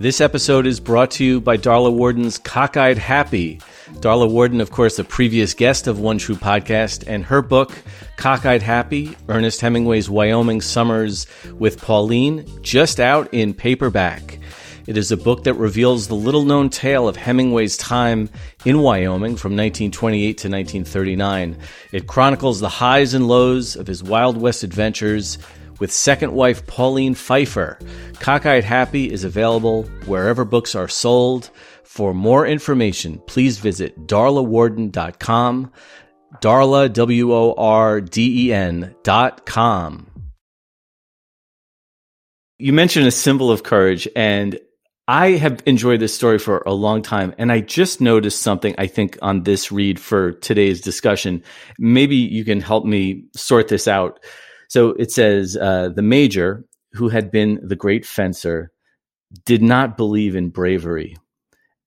This 0.00 0.22
episode 0.22 0.66
is 0.66 0.80
brought 0.80 1.10
to 1.10 1.24
you 1.26 1.42
by 1.42 1.58
Darla 1.58 1.92
Worden's 1.92 2.38
Cockeyed 2.38 2.96
Happy. 2.96 3.60
Darla 3.96 4.30
Worden, 4.30 4.62
of 4.62 4.70
course, 4.70 4.98
a 4.98 5.04
previous 5.04 5.52
guest 5.52 5.86
of 5.86 6.00
One 6.00 6.16
True 6.16 6.36
Podcast, 6.36 7.04
and 7.06 7.22
her 7.26 7.42
book, 7.42 7.70
Cockeyed 8.16 8.62
Happy 8.62 9.14
Ernest 9.28 9.60
Hemingway's 9.60 10.08
Wyoming 10.08 10.62
Summers 10.62 11.26
with 11.58 11.82
Pauline, 11.82 12.46
just 12.62 12.98
out 12.98 13.28
in 13.34 13.52
paperback. 13.52 14.38
It 14.86 14.96
is 14.96 15.12
a 15.12 15.18
book 15.18 15.44
that 15.44 15.52
reveals 15.52 16.08
the 16.08 16.14
little 16.14 16.46
known 16.46 16.70
tale 16.70 17.06
of 17.06 17.16
Hemingway's 17.16 17.76
time 17.76 18.30
in 18.64 18.80
Wyoming 18.80 19.36
from 19.36 19.52
1928 19.52 20.22
to 20.38 20.48
1939. 20.48 21.58
It 21.92 22.06
chronicles 22.06 22.60
the 22.60 22.70
highs 22.70 23.12
and 23.12 23.28
lows 23.28 23.76
of 23.76 23.86
his 23.86 24.02
Wild 24.02 24.38
West 24.38 24.62
adventures 24.62 25.36
with 25.80 25.90
second 25.90 26.32
wife 26.32 26.66
Pauline 26.66 27.14
Pfeiffer. 27.14 27.78
Cockeyed 28.20 28.62
Happy 28.62 29.10
is 29.10 29.24
available 29.24 29.82
wherever 30.06 30.44
books 30.44 30.74
are 30.74 30.88
sold. 30.88 31.50
For 31.82 32.14
more 32.14 32.46
information, 32.46 33.20
please 33.26 33.58
visit 33.58 34.06
darlaworden.com. 34.06 35.72
Darla, 36.40 36.92
W 36.92 37.32
O 37.34 37.54
R 37.54 38.00
D 38.00 38.46
E 38.46 38.52
N 38.52 38.94
dot 39.02 39.44
com. 39.44 40.06
You 42.58 42.72
mentioned 42.72 43.06
a 43.06 43.10
symbol 43.10 43.50
of 43.50 43.62
courage, 43.62 44.06
and 44.14 44.60
I 45.08 45.30
have 45.30 45.60
enjoyed 45.66 45.98
this 45.98 46.14
story 46.14 46.38
for 46.38 46.62
a 46.66 46.72
long 46.72 47.02
time. 47.02 47.34
And 47.36 47.50
I 47.50 47.60
just 47.60 48.00
noticed 48.00 48.42
something, 48.42 48.76
I 48.78 48.86
think, 48.86 49.18
on 49.22 49.42
this 49.42 49.72
read 49.72 49.98
for 49.98 50.32
today's 50.32 50.80
discussion. 50.80 51.42
Maybe 51.78 52.14
you 52.14 52.44
can 52.44 52.60
help 52.60 52.84
me 52.84 53.24
sort 53.34 53.66
this 53.66 53.88
out. 53.88 54.20
So 54.70 54.90
it 54.90 55.10
says 55.10 55.56
uh, 55.56 55.88
the 55.88 56.00
major, 56.02 56.64
who 56.92 57.08
had 57.08 57.32
been 57.32 57.58
the 57.60 57.74
great 57.74 58.06
fencer, 58.06 58.70
did 59.44 59.62
not 59.62 59.96
believe 59.96 60.36
in 60.36 60.50
bravery 60.50 61.16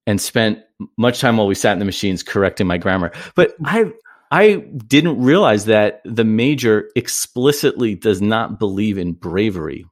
and 0.06 0.20
spent 0.20 0.60
much 0.98 1.22
time 1.22 1.38
while 1.38 1.48
we 1.48 1.56
sat 1.56 1.72
in 1.72 1.80
the 1.80 1.86
machines 1.86 2.24
correcting 2.24 2.68
my 2.68 2.78
grammar. 2.78 3.14
But 3.36 3.56
I 3.64 3.94
I 4.32 4.56
didn't 4.86 5.22
realize 5.24 5.66
that 5.66 6.02
the 6.04 6.26
major 6.26 6.90
explicitly 6.94 7.96
does 7.96 8.22
not 8.22 8.60
believe 8.60 8.98
in 8.98 9.14
bravery. 9.14 9.86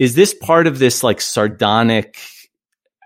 Is 0.00 0.16
this 0.16 0.34
part 0.34 0.66
of 0.66 0.80
this 0.80 1.04
like 1.04 1.20
sardonic 1.20 2.18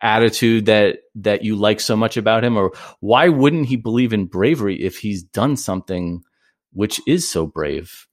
attitude 0.00 0.66
that 0.66 1.00
that 1.16 1.44
you 1.44 1.54
like 1.54 1.80
so 1.80 1.96
much 1.96 2.16
about 2.16 2.44
him 2.44 2.56
or 2.56 2.72
why 3.00 3.28
wouldn't 3.28 3.66
he 3.66 3.76
believe 3.76 4.14
in 4.14 4.24
bravery 4.24 4.82
if 4.82 4.96
he's 4.96 5.22
done 5.22 5.58
something 5.58 6.22
which 6.72 6.98
is 7.06 7.30
so 7.30 7.46
brave? 7.46 8.07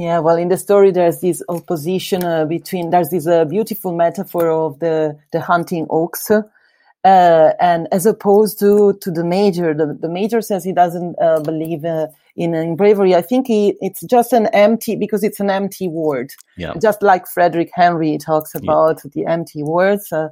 Yeah, 0.00 0.20
well, 0.20 0.36
in 0.38 0.48
the 0.48 0.56
story, 0.56 0.92
there's 0.92 1.20
this 1.20 1.42
opposition 1.50 2.24
uh, 2.24 2.46
between, 2.46 2.88
there's 2.88 3.10
this 3.10 3.26
uh, 3.26 3.44
beautiful 3.44 3.94
metaphor 3.94 4.48
of 4.50 4.78
the, 4.78 5.18
the 5.30 5.42
hunting 5.42 5.86
oaks. 5.90 6.30
Uh, 6.30 7.52
and 7.60 7.86
as 7.92 8.06
opposed 8.06 8.58
to, 8.60 8.94
to 9.02 9.10
the 9.10 9.22
major, 9.22 9.74
the, 9.74 9.92
the 9.92 10.08
major 10.08 10.40
says 10.40 10.64
he 10.64 10.72
doesn't 10.72 11.16
uh, 11.20 11.40
believe 11.40 11.84
uh, 11.84 12.06
in, 12.34 12.54
in 12.54 12.76
bravery. 12.76 13.14
I 13.14 13.20
think 13.20 13.46
he, 13.46 13.74
it's 13.82 14.00
just 14.06 14.32
an 14.32 14.46
empty, 14.54 14.96
because 14.96 15.22
it's 15.22 15.38
an 15.38 15.50
empty 15.50 15.86
word. 15.86 16.32
Yeah. 16.56 16.72
Just 16.80 17.02
like 17.02 17.26
Frederick 17.26 17.70
Henry 17.74 18.16
talks 18.16 18.54
about 18.54 19.02
yeah. 19.04 19.10
the 19.12 19.26
empty 19.26 19.62
words. 19.62 20.10
Uh, 20.12 20.30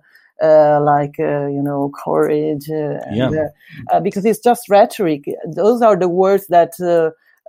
like 0.81 1.18
you 1.18 1.61
know 1.61 1.90
courage 2.04 2.68
and, 2.68 3.12
yeah. 3.12 3.98
because 4.00 4.24
it's 4.24 4.38
just 4.38 4.68
rhetoric 4.68 5.24
those 5.52 5.83
are 5.83 5.96
the 5.96 6.09
words 6.09 6.46
that 6.46 6.74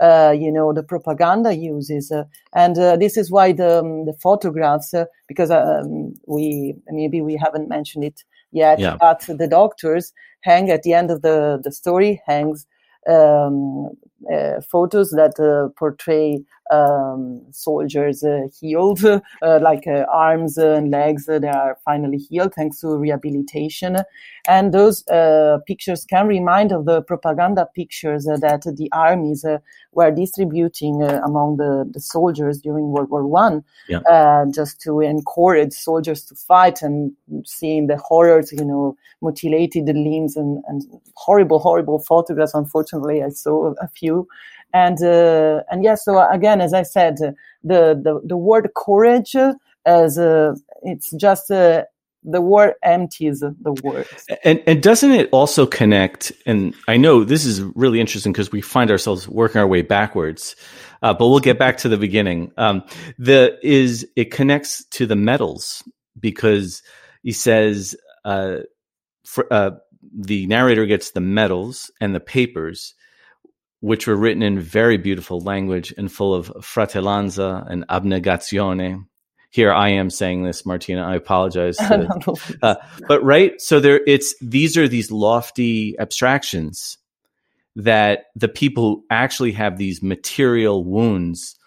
uh, 0.02 0.34
you 0.38 0.52
know 0.52 0.74
the 0.74 0.84
propaganda 0.84 1.56
uses 1.56 2.12
uh, 2.12 2.24
and 2.54 2.78
uh, 2.78 2.96
this 2.96 3.18
is 3.18 3.32
why 3.32 3.52
the 3.52 3.80
um, 3.80 4.06
the 4.06 4.14
photographs 4.14 4.94
uh, 4.94 5.06
because 5.28 5.52
um, 5.52 6.14
we 6.28 6.76
maybe 6.90 7.22
we 7.22 7.36
haven't 7.36 7.70
mentioned 7.70 8.04
it 8.04 8.24
yet 8.52 8.80
yeah. 8.80 8.96
but 9.00 9.26
the 9.28 9.48
doctors 9.48 10.14
hang 10.42 10.70
at 10.70 10.84
the 10.84 10.94
end 10.94 11.12
of 11.12 11.22
the 11.22 11.60
the 11.64 11.72
story 11.72 12.22
hangs 12.26 12.66
um, 13.10 13.90
uh, 14.34 14.62
photos 14.62 15.12
that 15.12 15.40
uh, 15.40 15.70
portray 15.78 16.40
um, 16.70 17.42
soldiers 17.52 18.24
uh, 18.24 18.48
healed, 18.60 19.04
uh, 19.42 19.60
like 19.62 19.88
uh, 19.88 20.06
arms 20.12 20.58
and 20.58 20.92
legs 20.92 21.26
that 21.26 21.44
are 21.44 21.78
finally 21.86 22.18
healed 22.18 22.54
thanks 22.54 22.80
to 22.82 22.96
rehabilitation. 22.98 23.98
And 24.48 24.74
those 24.74 25.04
pictures 25.68 26.06
can 26.06 26.28
remind 26.28 26.72
of 26.72 26.86
the 26.86 27.02
propaganda 27.02 27.68
pictures 27.76 28.26
that 28.26 28.62
the 28.64 28.90
armies 28.92 29.46
were 29.92 30.12
distributing 30.12 31.04
among 31.04 31.58
the, 31.58 31.88
the 31.92 32.00
soldiers 32.00 32.60
during 32.60 32.88
World 32.88 33.10
War 33.10 33.28
One, 33.28 33.64
yeah. 33.88 34.46
just 34.54 34.82
to 34.82 35.02
encourage 35.02 35.74
soldiers 35.74 36.26
to 36.26 36.36
fight 36.36 36.82
and 36.82 37.12
seeing 37.46 37.88
the 37.88 37.98
horrors, 37.98 38.52
you 38.52 38.66
know, 38.66 38.96
mutilated 39.22 39.86
limbs 39.86 40.36
and, 40.36 40.64
and 40.68 40.84
horrible, 41.16 41.60
horrible 41.60 42.00
photographs. 42.00 42.54
Unfortunately, 42.54 43.22
I 43.24 43.30
saw 43.30 43.74
a 43.82 43.88
few 43.88 44.28
and 44.74 45.02
uh, 45.04 45.64
and 45.72 45.84
yes, 45.84 46.04
yeah, 46.08 46.14
so 46.14 46.30
again, 46.32 46.62
as 46.62 46.74
I 46.74 46.84
said, 46.84 47.18
the 47.18 47.36
the 47.64 48.22
the 48.26 48.38
word 48.38 48.70
courage 48.76 49.36
as 49.86 50.18
a, 50.18 50.56
it's 50.84 51.12
just 51.12 51.50
a, 51.50 51.88
the 52.24 52.42
word 52.42 52.74
empties 52.84 53.40
the 53.40 53.74
word. 53.84 54.08
And 54.44 54.62
and 54.68 54.84
doesn't 54.84 55.12
it 55.12 55.30
also 55.32 55.66
connect? 55.66 56.32
And 56.46 56.76
I 56.88 56.98
know 56.98 57.24
this 57.24 57.46
is 57.46 57.62
really 57.62 58.00
interesting 58.00 58.32
because 58.32 58.52
we 58.52 58.62
find 58.62 58.92
ourselves 58.92 59.28
working 59.28 59.60
our 59.60 59.68
way 59.68 59.82
backwards. 59.82 60.56
Uh, 61.02 61.14
but 61.14 61.30
we'll 61.30 61.40
get 61.40 61.58
back 61.58 61.78
to 61.78 61.90
the 61.90 61.98
beginning. 61.98 62.52
Um, 62.58 62.84
the 63.18 63.58
is 63.64 64.06
it 64.18 64.32
connects 64.32 64.84
to 64.92 65.06
the 65.06 65.16
medals 65.16 65.82
because 66.20 66.84
he 67.24 67.32
says 67.32 67.96
uh, 68.26 68.58
for, 69.26 69.52
uh, 69.52 69.72
the 70.14 70.46
narrator 70.48 70.86
gets 70.86 71.12
the 71.12 71.22
medals 71.22 71.92
and 72.02 72.14
the 72.14 72.20
papers, 72.20 72.96
which 73.82 74.08
were 74.08 74.16
written 74.16 74.44
in 74.44 74.60
very 74.60 74.98
beautiful 74.98 75.40
language 75.40 75.94
and 75.98 76.12
full 76.12 76.34
of 76.34 76.48
fratellanza 76.62 77.66
and 77.70 77.88
abnegazione. 77.88 79.06
Here 79.52 79.72
I 79.72 79.90
am 79.90 80.10
saying 80.10 80.44
this, 80.44 80.66
Martina. 80.66 81.04
I 81.04 81.16
apologize. 81.16 81.78
Uh, 82.62 82.76
but 83.08 83.24
right, 83.24 83.60
so 83.62 83.80
there, 83.80 84.02
it's 84.06 84.36
these 84.42 84.78
are 84.78 84.88
these 84.88 85.12
lofty 85.12 85.98
abstractions 85.98 86.98
that 87.76 88.26
the 88.36 88.48
people 88.48 88.84
who 88.84 89.06
actually 89.10 89.54
have 89.54 89.78
these 89.78 90.04
material 90.04 90.84
wounds 90.84 91.58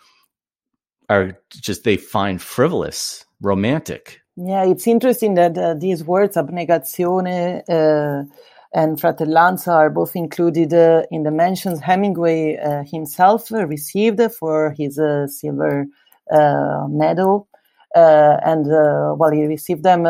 are 1.09 1.39
just 1.49 1.85
they 1.85 1.97
find 1.97 2.41
frivolous, 2.41 3.25
romantic. 3.41 4.21
Yeah, 4.37 4.65
it's 4.65 4.87
interesting 4.87 5.35
that 5.35 5.57
uh, 5.57 5.75
these 5.75 6.05
words 6.05 6.37
abnegazione 6.37 7.63
uh, 7.69 8.25
and 8.75 8.99
fratellanza 8.99 9.73
are 9.73 9.91
both 9.91 10.17
included 10.17 10.73
uh, 10.73 11.03
in 11.11 11.25
the 11.25 11.31
mentions 11.31 11.81
Hemingway 11.81 12.57
uh, 12.57 12.85
himself 12.85 13.51
received 13.51 14.21
for 14.33 14.75
his 14.79 14.99
uh, 14.99 15.27
silver 15.27 15.87
uh, 16.31 16.87
medal. 16.89 17.49
and 17.95 18.67
well, 19.19 19.31
he 19.31 19.45
received 19.45 19.83
them 19.83 20.07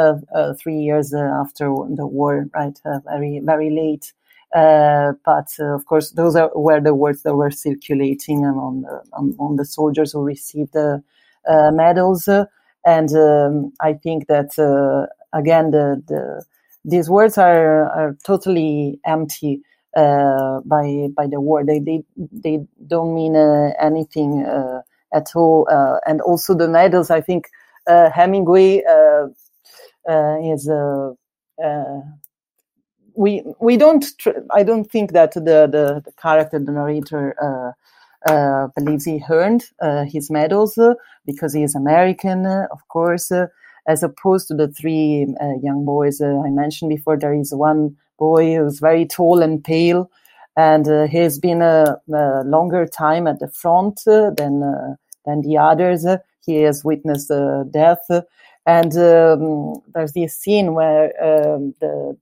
three 0.61 0.79
years 0.79 1.13
after 1.13 1.65
the 1.97 2.07
war, 2.07 2.47
right? 2.55 2.79
very, 3.05 3.41
very 3.45 3.71
late. 3.71 4.13
Uh, 4.55 5.13
but 5.25 5.49
uh, 5.59 5.75
of 5.75 5.87
course, 5.87 6.11
those 6.11 6.37
are, 6.37 6.51
were 6.55 6.81
the 6.81 6.95
words 6.95 7.23
that 7.23 7.35
were 7.35 7.51
circulating 7.51 8.45
among 8.45 8.83
the, 8.83 9.03
among 9.15 9.57
the 9.57 9.65
soldiers 9.65 10.13
who 10.13 10.23
received 10.23 10.75
the 10.75 11.03
uh, 11.49 11.71
medals. 11.73 12.29
and 12.85 13.15
um, 13.17 13.73
I 13.81 13.95
think 13.95 14.27
that 14.29 14.51
again, 15.33 15.71
the, 15.71 16.03
the 16.07 16.45
these 16.85 17.11
words 17.11 17.39
are 17.39 17.87
are 17.91 18.17
totally 18.25 19.01
empty 19.07 19.63
uh, 19.97 20.61
by 20.65 21.09
by 21.17 21.27
the 21.29 21.41
war. 21.41 21.65
They 21.65 21.81
they 21.81 22.05
they 22.17 22.61
don't 22.87 23.15
mean 23.15 23.37
uh, 23.37 23.73
anything 23.81 24.45
uh, 24.45 24.83
at 25.15 25.29
all. 25.37 25.69
and 26.07 26.21
also 26.23 26.55
the 26.55 26.69
medals. 26.69 27.11
I 27.11 27.21
think 27.23 27.49
Hemingway 27.89 28.83
is 30.53 30.69
we 33.17 33.43
we 33.61 33.77
don't 33.77 34.07
tr- 34.19 34.41
i 34.53 34.63
don't 34.63 34.91
think 34.91 35.13
that 35.13 35.33
the 35.35 35.41
the, 35.43 36.03
the 36.05 36.13
character 36.21 36.59
the 36.59 36.73
narrator 36.73 37.35
uh, 37.43 37.73
uh, 38.33 38.69
believes 38.77 39.05
he 39.05 39.23
earned 39.31 39.65
uh, 39.83 40.05
his 40.05 40.31
medals 40.31 40.79
uh, 40.79 40.95
because 41.27 41.53
he 41.55 41.63
is 41.63 41.75
american 41.75 42.47
uh, 42.47 42.67
of 42.71 42.81
course 42.89 43.31
uh, 43.33 43.47
as 43.87 44.03
opposed 44.03 44.49
to 44.49 44.55
the 44.55 44.69
three 44.69 45.27
uh, 45.41 45.55
young 45.63 45.85
boys 45.85 46.21
uh, 46.21 46.41
i 46.47 46.51
mentioned 46.51 46.89
before 46.89 47.17
there 47.17 47.35
is 47.35 47.55
one 47.55 47.97
boy 48.19 48.55
who's 48.57 48.81
very 48.81 49.07
tall 49.07 49.43
and 49.43 49.65
pale 49.65 50.11
and 50.57 50.87
uh, 50.89 51.07
he's 51.07 51.39
been 51.39 51.63
a, 51.63 51.97
a, 52.13 52.43
longer 52.45 52.87
time 52.87 53.27
at 53.27 53.39
the 53.39 53.49
front 53.49 54.01
than 54.05 54.63
than 55.25 55.43
the 55.43 55.57
others. 55.59 56.05
He 56.45 56.57
has 56.63 56.85
witnessed 56.85 57.31
death. 57.71 58.05
And 58.65 58.97
um, 58.97 59.83
there's 59.93 60.13
this 60.13 60.37
scene 60.37 60.75
where 60.75 61.07
um, 61.23 61.75
the 61.81 62.17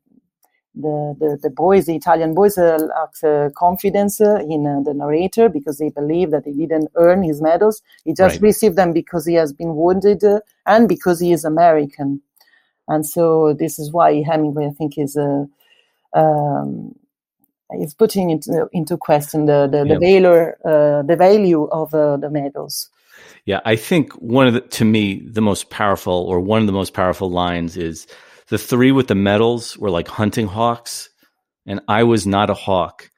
the, 0.75 1.17
the, 1.19 1.39
the 1.43 1.51
boys, 1.51 1.87
the 1.87 1.97
Italian 1.97 2.35
boys, 2.35 2.57
uh, 2.57 2.79
lack 2.79 3.25
uh, 3.25 3.51
confidence 3.57 4.21
uh, 4.21 4.37
in 4.49 4.67
uh, 4.67 4.81
the 4.83 4.95
narrator 4.95 5.49
because 5.49 5.79
they 5.79 5.91
believe 5.91 6.31
that 6.31 6.45
he 6.45 6.67
didn't 6.67 6.91
earn 6.95 7.23
his 7.23 7.43
medals. 7.43 7.83
He 8.05 8.15
just 8.15 8.37
right. 8.37 8.43
received 8.43 8.77
them 8.77 8.93
because 8.93 9.27
he 9.27 9.35
has 9.35 9.53
been 9.53 9.75
wounded 9.75 10.23
uh, 10.23 10.41
and 10.67 10.89
because 10.89 11.21
he 11.21 11.33
is 11.33 11.45
American. 11.45 12.23
And 12.89 13.07
so 13.07 13.53
this 13.53 13.79
is 13.79 13.93
why 13.93 14.23
Hemingway, 14.23 14.67
I 14.67 14.71
think, 14.71 14.99
is 14.99 15.17
uh, 15.17 15.45
um, 16.13 16.95
is 17.73 17.95
putting 17.95 18.31
into 18.31 18.69
into 18.73 18.97
question 18.97 19.47
the 19.47 19.69
the, 19.71 19.85
the 19.85 19.99
value 19.99 20.53
the 21.07 21.17
value 21.17 21.69
of 21.71 21.93
the 21.93 22.29
medals. 22.31 22.91
Yeah, 23.45 23.61
I 23.65 23.77
think 23.77 24.13
one 24.15 24.49
of 24.49 24.55
the 24.55 24.61
to 24.61 24.85
me 24.85 25.21
the 25.21 25.41
most 25.41 25.71
powerful 25.71 26.13
or 26.13 26.41
one 26.41 26.61
of 26.61 26.67
the 26.67 26.73
most 26.73 26.95
powerful 26.95 27.31
lines 27.31 27.77
is 27.77 28.09
the 28.51 28.59
three 28.59 28.93
with 28.93 29.09
the 29.09 29.15
medals 29.15 29.79
were 29.79 29.91
like 29.91 30.09
hunting 30.09 30.47
hawks, 30.47 31.09
and 31.67 31.81
I 31.89 32.03
was 32.03 32.27
not 32.27 32.51
a 32.51 32.55
hawk, 32.55 33.11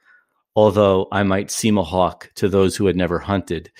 although 0.55 1.07
I 1.11 1.23
might 1.23 1.51
seem 1.51 1.77
a 1.77 1.83
hawk 1.83 2.29
to 2.35 2.47
those 2.47 2.75
who 2.75 2.85
had 2.85 2.95
never 2.95 3.19
hunted. 3.19 3.71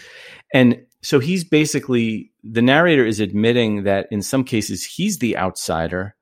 And 0.53 0.85
so 1.01 1.19
he's 1.19 1.43
basically 1.43 2.31
the 2.43 2.61
narrator 2.61 3.05
is 3.05 3.19
admitting 3.19 3.83
that 3.83 4.07
in 4.11 4.21
some 4.21 4.43
cases 4.43 4.83
he's 4.83 5.19
the 5.19 5.37
outsider, 5.37 6.15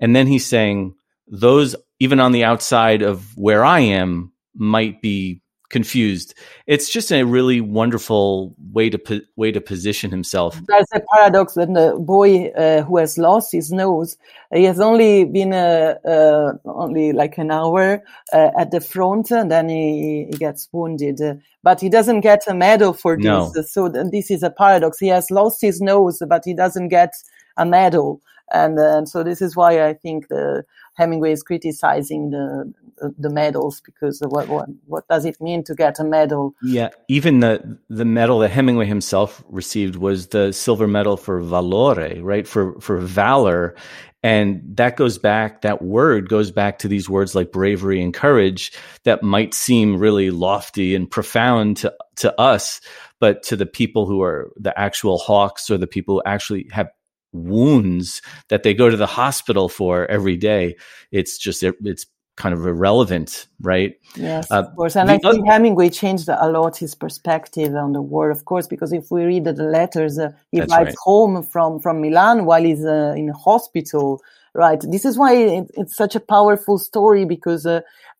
and 0.00 0.14
then 0.14 0.26
he's 0.26 0.46
saying 0.46 0.94
those 1.26 1.74
even 1.98 2.20
on 2.20 2.32
the 2.32 2.44
outside 2.44 3.02
of 3.02 3.36
where 3.36 3.64
I 3.64 3.80
am 3.80 4.32
might 4.54 5.02
be 5.02 5.42
confused. 5.68 6.34
It's 6.66 6.88
just 6.88 7.12
a 7.12 7.24
really 7.24 7.60
wonderful 7.60 8.54
way 8.72 8.90
to 8.90 8.98
po- 8.98 9.20
way 9.36 9.52
to 9.52 9.60
position 9.60 10.10
himself. 10.10 10.60
There's 10.66 10.86
a 10.94 11.00
paradox 11.14 11.54
that 11.54 11.72
the 11.72 11.96
boy 11.98 12.48
uh, 12.48 12.82
who 12.82 12.98
has 12.98 13.18
lost 13.18 13.52
his 13.52 13.72
nose, 13.72 14.16
he 14.52 14.64
has 14.64 14.80
only 14.80 15.24
been 15.24 15.52
uh, 15.52 15.94
uh, 16.04 16.52
only 16.64 17.12
like 17.12 17.38
an 17.38 17.50
hour 17.50 18.02
uh, 18.32 18.50
at 18.58 18.70
the 18.70 18.80
front, 18.80 19.30
and 19.30 19.50
then 19.50 19.68
he, 19.68 20.26
he 20.30 20.36
gets 20.38 20.68
wounded. 20.72 21.20
but 21.62 21.80
he 21.80 21.88
doesn't 21.88 22.20
get 22.20 22.42
a 22.46 22.54
medal 22.54 22.92
for 22.92 23.16
this. 23.16 23.24
No. 23.24 23.52
So 23.66 23.88
this 23.88 24.30
is 24.30 24.42
a 24.42 24.50
paradox. 24.50 24.98
He 24.98 25.08
has 25.08 25.30
lost 25.30 25.60
his 25.60 25.80
nose, 25.80 26.22
but 26.28 26.44
he 26.44 26.54
doesn't 26.54 26.88
get 26.88 27.12
a 27.56 27.66
medal. 27.66 28.20
And, 28.52 29.08
so 29.08 29.22
this 29.22 29.42
is 29.42 29.56
why 29.56 29.86
I 29.86 29.94
think 29.94 30.28
the 30.28 30.64
Hemingway 30.94 31.32
is 31.32 31.42
criticizing 31.42 32.30
the 32.30 32.72
the 33.18 33.28
medals 33.28 33.82
because 33.84 34.22
what, 34.26 34.48
what 34.48 34.68
what 34.86 35.06
does 35.08 35.24
it 35.24 35.38
mean 35.40 35.62
to 35.64 35.74
get 35.74 35.98
a 35.98 36.04
medal? 36.04 36.54
Yeah, 36.62 36.90
even 37.08 37.40
the 37.40 37.78
the 37.90 38.04
medal 38.04 38.38
that 38.40 38.50
Hemingway 38.50 38.86
himself 38.86 39.44
received 39.48 39.96
was 39.96 40.28
the 40.28 40.52
silver 40.52 40.86
medal 40.86 41.16
for 41.16 41.40
valore, 41.40 42.22
right? 42.22 42.46
For 42.46 42.80
for 42.80 42.98
valor, 42.98 43.74
and 44.22 44.62
that 44.76 44.96
goes 44.96 45.18
back. 45.18 45.62
That 45.62 45.82
word 45.82 46.28
goes 46.28 46.50
back 46.50 46.78
to 46.80 46.88
these 46.88 47.08
words 47.08 47.34
like 47.34 47.52
bravery 47.52 48.02
and 48.02 48.14
courage 48.14 48.72
that 49.04 49.22
might 49.22 49.52
seem 49.54 49.98
really 49.98 50.30
lofty 50.30 50.94
and 50.94 51.10
profound 51.10 51.78
to 51.78 51.94
to 52.16 52.40
us, 52.40 52.80
but 53.20 53.42
to 53.44 53.56
the 53.56 53.66
people 53.66 54.06
who 54.06 54.22
are 54.22 54.50
the 54.56 54.78
actual 54.78 55.18
hawks 55.18 55.70
or 55.70 55.76
the 55.76 55.86
people 55.86 56.16
who 56.16 56.22
actually 56.24 56.66
have 56.72 56.88
wounds 57.32 58.22
that 58.48 58.62
they 58.62 58.74
go 58.74 58.90
to 58.90 58.96
the 58.96 59.06
hospital 59.06 59.68
for 59.68 60.06
every 60.06 60.36
day. 60.36 60.76
It's 61.10 61.38
just 61.38 61.62
it's 61.62 62.06
kind 62.36 62.54
of 62.54 62.66
irrelevant, 62.66 63.46
right? 63.60 63.94
Yes, 64.14 64.50
uh, 64.50 64.60
of 64.60 64.76
course. 64.76 64.96
And 64.96 65.10
I 65.10 65.18
think 65.18 65.46
Hemingway 65.46 65.88
changed 65.88 66.28
a 66.28 66.48
lot 66.48 66.76
his 66.76 66.94
perspective 66.94 67.74
on 67.74 67.92
the 67.92 68.02
war, 68.02 68.30
of 68.30 68.44
course, 68.44 68.66
because 68.66 68.92
if 68.92 69.10
we 69.10 69.24
read 69.24 69.44
the 69.44 69.52
letters, 69.52 70.18
uh, 70.18 70.30
he 70.52 70.60
writes 70.60 70.72
right. 70.72 70.94
home 71.02 71.42
from 71.42 71.80
from 71.80 72.00
Milan 72.00 72.44
while 72.44 72.62
he's 72.62 72.84
uh, 72.84 73.14
in 73.16 73.28
hospital. 73.28 74.22
Right. 74.54 74.80
This 74.80 75.04
is 75.04 75.18
why 75.18 75.34
it, 75.34 75.70
it's 75.74 75.94
such 75.94 76.14
a 76.16 76.20
powerful 76.20 76.78
story 76.78 77.26
because 77.26 77.66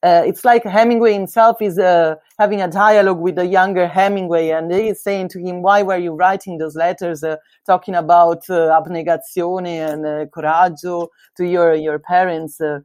uh, 0.03 0.23
it's 0.27 0.45
like 0.45 0.63
Hemingway 0.63 1.15
himself 1.15 1.61
is 1.61 1.79
uh, 1.79 2.17
having 2.39 2.61
a 2.61 2.69
dialogue 2.69 3.19
with 3.19 3.37
the 3.37 3.47
younger 3.47 3.87
Hemingway, 3.89 4.51
and 4.51 4.73
he 4.73 4.89
is 4.89 5.03
saying 5.03 5.29
to 5.31 5.41
him, 5.41 5.63
"Why 5.63 5.83
were 5.83 5.97
you 5.97 6.13
writing 6.13 6.59
those 6.59 6.77
letters, 6.77 7.25
uh, 7.25 7.37
talking 7.65 7.95
about 7.95 8.49
uh, 8.51 8.79
abnegazione 8.79 9.79
and 9.91 10.07
uh, 10.07 10.27
coraggio 10.27 11.09
to 11.37 11.45
your 11.45 11.75
your 11.75 11.99
parents?" 11.99 12.61
Uh, 12.61 12.81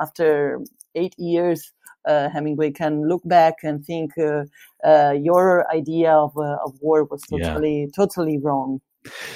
after 0.00 0.60
eight 0.94 1.14
years, 1.18 1.72
Hemingway 2.06 2.70
can 2.70 3.06
look 3.06 3.22
back 3.26 3.56
and 3.62 3.84
think 3.84 4.12
your 4.16 5.70
idea 5.70 6.12
of 6.12 6.36
of 6.38 6.72
war 6.80 7.04
was 7.04 7.22
totally 7.22 7.80
yeah. 7.80 7.86
totally 7.94 8.38
wrong. 8.38 8.80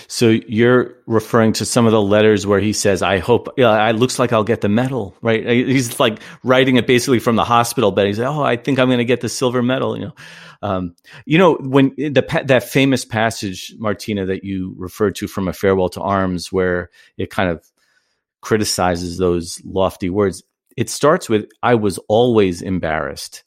So 0.09 0.29
you're 0.29 0.95
referring 1.07 1.53
to 1.55 1.65
some 1.65 1.87
of 1.87 1.93
the 1.93 2.03
letters 2.03 2.47
where 2.47 2.61
he 2.61 2.73
says, 2.73 3.03
"I 3.03 3.19
hope 3.19 3.49
yeah, 3.57 3.89
it 3.89 3.97
looks 3.97 4.19
like 4.19 4.33
I'll 4.33 4.45
get 4.45 4.61
the 4.61 4.69
medal." 4.69 5.17
Right? 5.23 5.47
He's 5.47 6.01
like 6.01 6.19
writing 6.43 6.77
it 6.77 6.87
basically 6.87 7.19
from 7.19 7.37
the 7.37 7.45
hospital 7.45 7.93
bed. 7.93 8.07
He's 8.07 8.19
like, 8.19 8.29
"Oh, 8.29 8.43
I 8.43 8.57
think 8.57 8.79
I'm 8.79 8.89
going 8.89 8.99
to 8.99 9.05
get 9.05 9.21
the 9.21 9.29
silver 9.29 9.63
medal." 9.63 9.97
You 9.97 10.07
know, 10.07 10.15
um, 10.63 10.97
you 11.27 11.39
know 11.39 11.55
when 11.55 11.95
the 11.97 12.43
that 12.47 12.65
famous 12.65 13.05
passage, 13.05 13.75
Martina, 13.79 14.27
that 14.27 14.45
you 14.45 14.75
referred 14.77 15.15
to 15.17 15.29
from 15.29 15.49
a 15.49 15.53
farewell 15.53 15.89
to 15.91 16.01
arms, 16.01 16.53
where 16.53 16.91
it 17.17 17.31
kind 17.31 17.51
of 17.51 17.65
criticizes 18.41 19.19
those 19.19 19.61
lofty 19.65 20.11
words. 20.11 20.43
It 20.77 20.91
starts 20.91 21.29
with, 21.29 21.47
"I 21.63 21.75
was 21.75 21.99
always 22.09 22.63
embarrassed." 22.63 23.43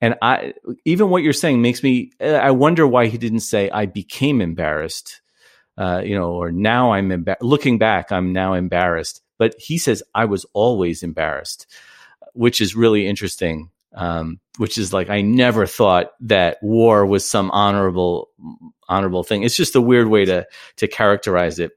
And 0.00 0.14
I, 0.20 0.52
even 0.84 1.08
what 1.08 1.22
you're 1.22 1.32
saying 1.32 1.62
makes 1.62 1.82
me. 1.82 2.10
I 2.20 2.50
wonder 2.50 2.86
why 2.86 3.06
he 3.06 3.18
didn't 3.18 3.40
say, 3.40 3.70
"I 3.70 3.86
became 3.86 4.40
embarrassed." 4.40 5.20
Uh, 5.76 6.02
you 6.04 6.14
know, 6.14 6.32
or 6.32 6.52
now 6.52 6.92
I'm 6.92 7.26
looking 7.40 7.78
back, 7.78 8.12
I'm 8.12 8.32
now 8.32 8.54
embarrassed. 8.54 9.22
But 9.38 9.54
he 9.58 9.78
says, 9.78 10.02
I 10.14 10.24
was 10.24 10.46
always 10.52 11.02
embarrassed, 11.02 11.66
which 12.32 12.60
is 12.60 12.74
really 12.74 13.06
interesting. 13.06 13.70
Um, 13.94 14.40
which 14.58 14.76
is 14.76 14.92
like, 14.92 15.08
I 15.08 15.22
never 15.22 15.64
thought 15.64 16.10
that 16.20 16.58
war 16.60 17.06
was 17.06 17.26
some 17.26 17.50
honorable, 17.50 18.28
honorable 18.90 19.22
thing. 19.22 19.42
It's 19.42 19.56
just 19.56 19.74
a 19.74 19.80
weird 19.80 20.08
way 20.08 20.26
to, 20.26 20.46
to 20.76 20.86
characterize 20.86 21.58
it. 21.58 21.72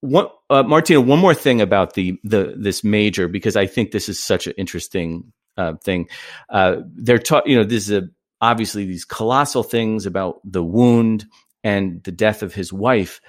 One, 0.00 0.28
uh, 0.48 0.62
Martina, 0.62 1.02
one 1.02 1.18
more 1.18 1.34
thing 1.34 1.60
about 1.60 1.94
the, 1.94 2.18
the, 2.24 2.54
this 2.56 2.82
major, 2.82 3.28
because 3.28 3.56
I 3.56 3.66
think 3.66 3.90
this 3.90 4.08
is 4.08 4.22
such 4.22 4.46
an 4.46 4.54
interesting, 4.56 5.32
uh, 5.58 5.74
thing. 5.82 6.08
Uh, 6.48 6.76
they're 6.94 7.18
taught, 7.18 7.46
you 7.46 7.56
know, 7.56 7.64
this 7.64 7.90
is 7.90 8.04
a, 8.04 8.08
obviously 8.40 8.86
these 8.86 9.04
colossal 9.04 9.62
things 9.62 10.06
about 10.06 10.40
the 10.44 10.64
wound 10.64 11.26
and 11.64 12.02
the 12.04 12.12
death 12.12 12.42
of 12.42 12.54
his 12.54 12.72
wife. 12.72 13.20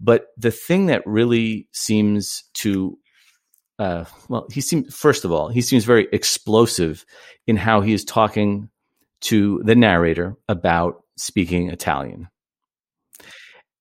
But 0.00 0.26
the 0.36 0.50
thing 0.50 0.86
that 0.86 1.06
really 1.06 1.68
seems 1.72 2.44
to, 2.54 2.98
uh, 3.78 4.04
well, 4.28 4.46
he 4.52 4.60
seems, 4.60 4.94
first 4.94 5.24
of 5.24 5.32
all, 5.32 5.48
he 5.48 5.62
seems 5.62 5.84
very 5.84 6.08
explosive 6.12 7.06
in 7.46 7.56
how 7.56 7.80
he 7.80 7.94
is 7.94 8.04
talking 8.04 8.68
to 9.22 9.62
the 9.64 9.74
narrator 9.74 10.36
about 10.48 11.02
speaking 11.16 11.70
Italian. 11.70 12.28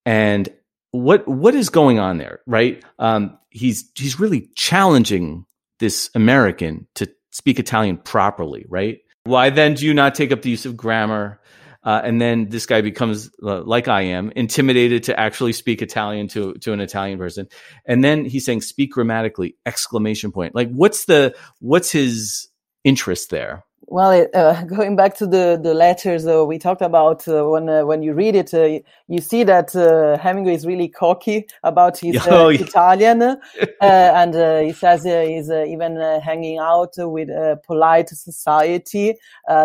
And 0.06 0.48
what 0.92 1.28
what 1.28 1.56
is 1.56 1.70
going 1.70 2.00
on 2.00 2.18
there, 2.20 2.40
right? 2.46 2.84
Um, 3.00 3.38
he's 3.50 3.90
he's 3.96 4.20
really 4.20 4.50
challenging 4.56 5.46
this 5.80 6.10
American 6.14 6.88
to 6.96 7.10
speak 7.32 7.60
Italian 7.60 7.98
properly, 7.98 8.66
right? 8.70 9.00
Why 9.24 9.50
then 9.50 9.74
do 9.74 9.86
you 9.86 9.94
not 9.94 10.14
take 10.14 10.32
up 10.32 10.44
the 10.44 10.50
use 10.50 10.66
of 10.66 10.78
grammar? 10.78 11.40
Uh, 11.84 12.02
and 12.04 12.22
then 12.22 12.50
this 12.50 12.66
guy 12.66 12.82
becomes 12.82 13.30
uh, 13.44 13.62
like 13.64 13.88
I 13.88 14.04
am, 14.04 14.32
intimidated 14.36 15.04
to 15.04 15.20
actually 15.20 15.54
speak 15.54 15.82
Italian 15.82 16.28
to 16.30 16.54
to 16.54 16.74
an 16.74 16.80
Italian 16.80 17.18
person. 17.18 17.48
And 17.86 18.04
then 18.04 18.26
he's 18.26 18.46
saying, 18.46 18.62
"Speak 18.62 18.92
grammatically!" 18.92 19.58
Exclamation 19.66 20.32
point. 20.32 20.56
Like, 20.56 20.72
what's 20.72 21.06
the 21.06 21.36
what's 21.60 21.92
his 21.92 22.48
interest 22.84 23.30
there? 23.30 23.66
Well, 23.88 24.28
uh, 24.34 24.64
going 24.76 24.96
back 24.96 25.16
to 25.18 25.28
the 25.28 25.60
the 25.62 25.74
letters 25.74 26.26
uh, 26.26 26.46
we 26.46 26.58
talked 26.58 26.82
about, 26.82 27.28
uh, 27.28 27.44
when 27.46 27.70
uh, 27.70 27.84
when 27.86 28.02
you 28.02 28.14
read 28.14 28.36
it, 28.36 28.54
uh, 28.54 28.80
you 29.08 29.20
see 29.22 29.44
that 29.44 29.76
uh, 29.76 30.18
Hemingway 30.18 30.56
is 30.56 30.66
really 30.66 30.88
cocky 30.88 31.46
about 31.64 31.98
his 31.98 32.16
Oh, 32.28 32.50
yeah. 32.50 32.62
Italian, 32.62 33.22
and 33.82 34.66
he 34.66 34.74
says 34.74 35.04
he's 35.04 35.50
even 35.50 35.98
hanging 36.22 36.60
out 36.60 36.94
with 36.98 37.30
polite 37.66 38.10
society 38.10 39.16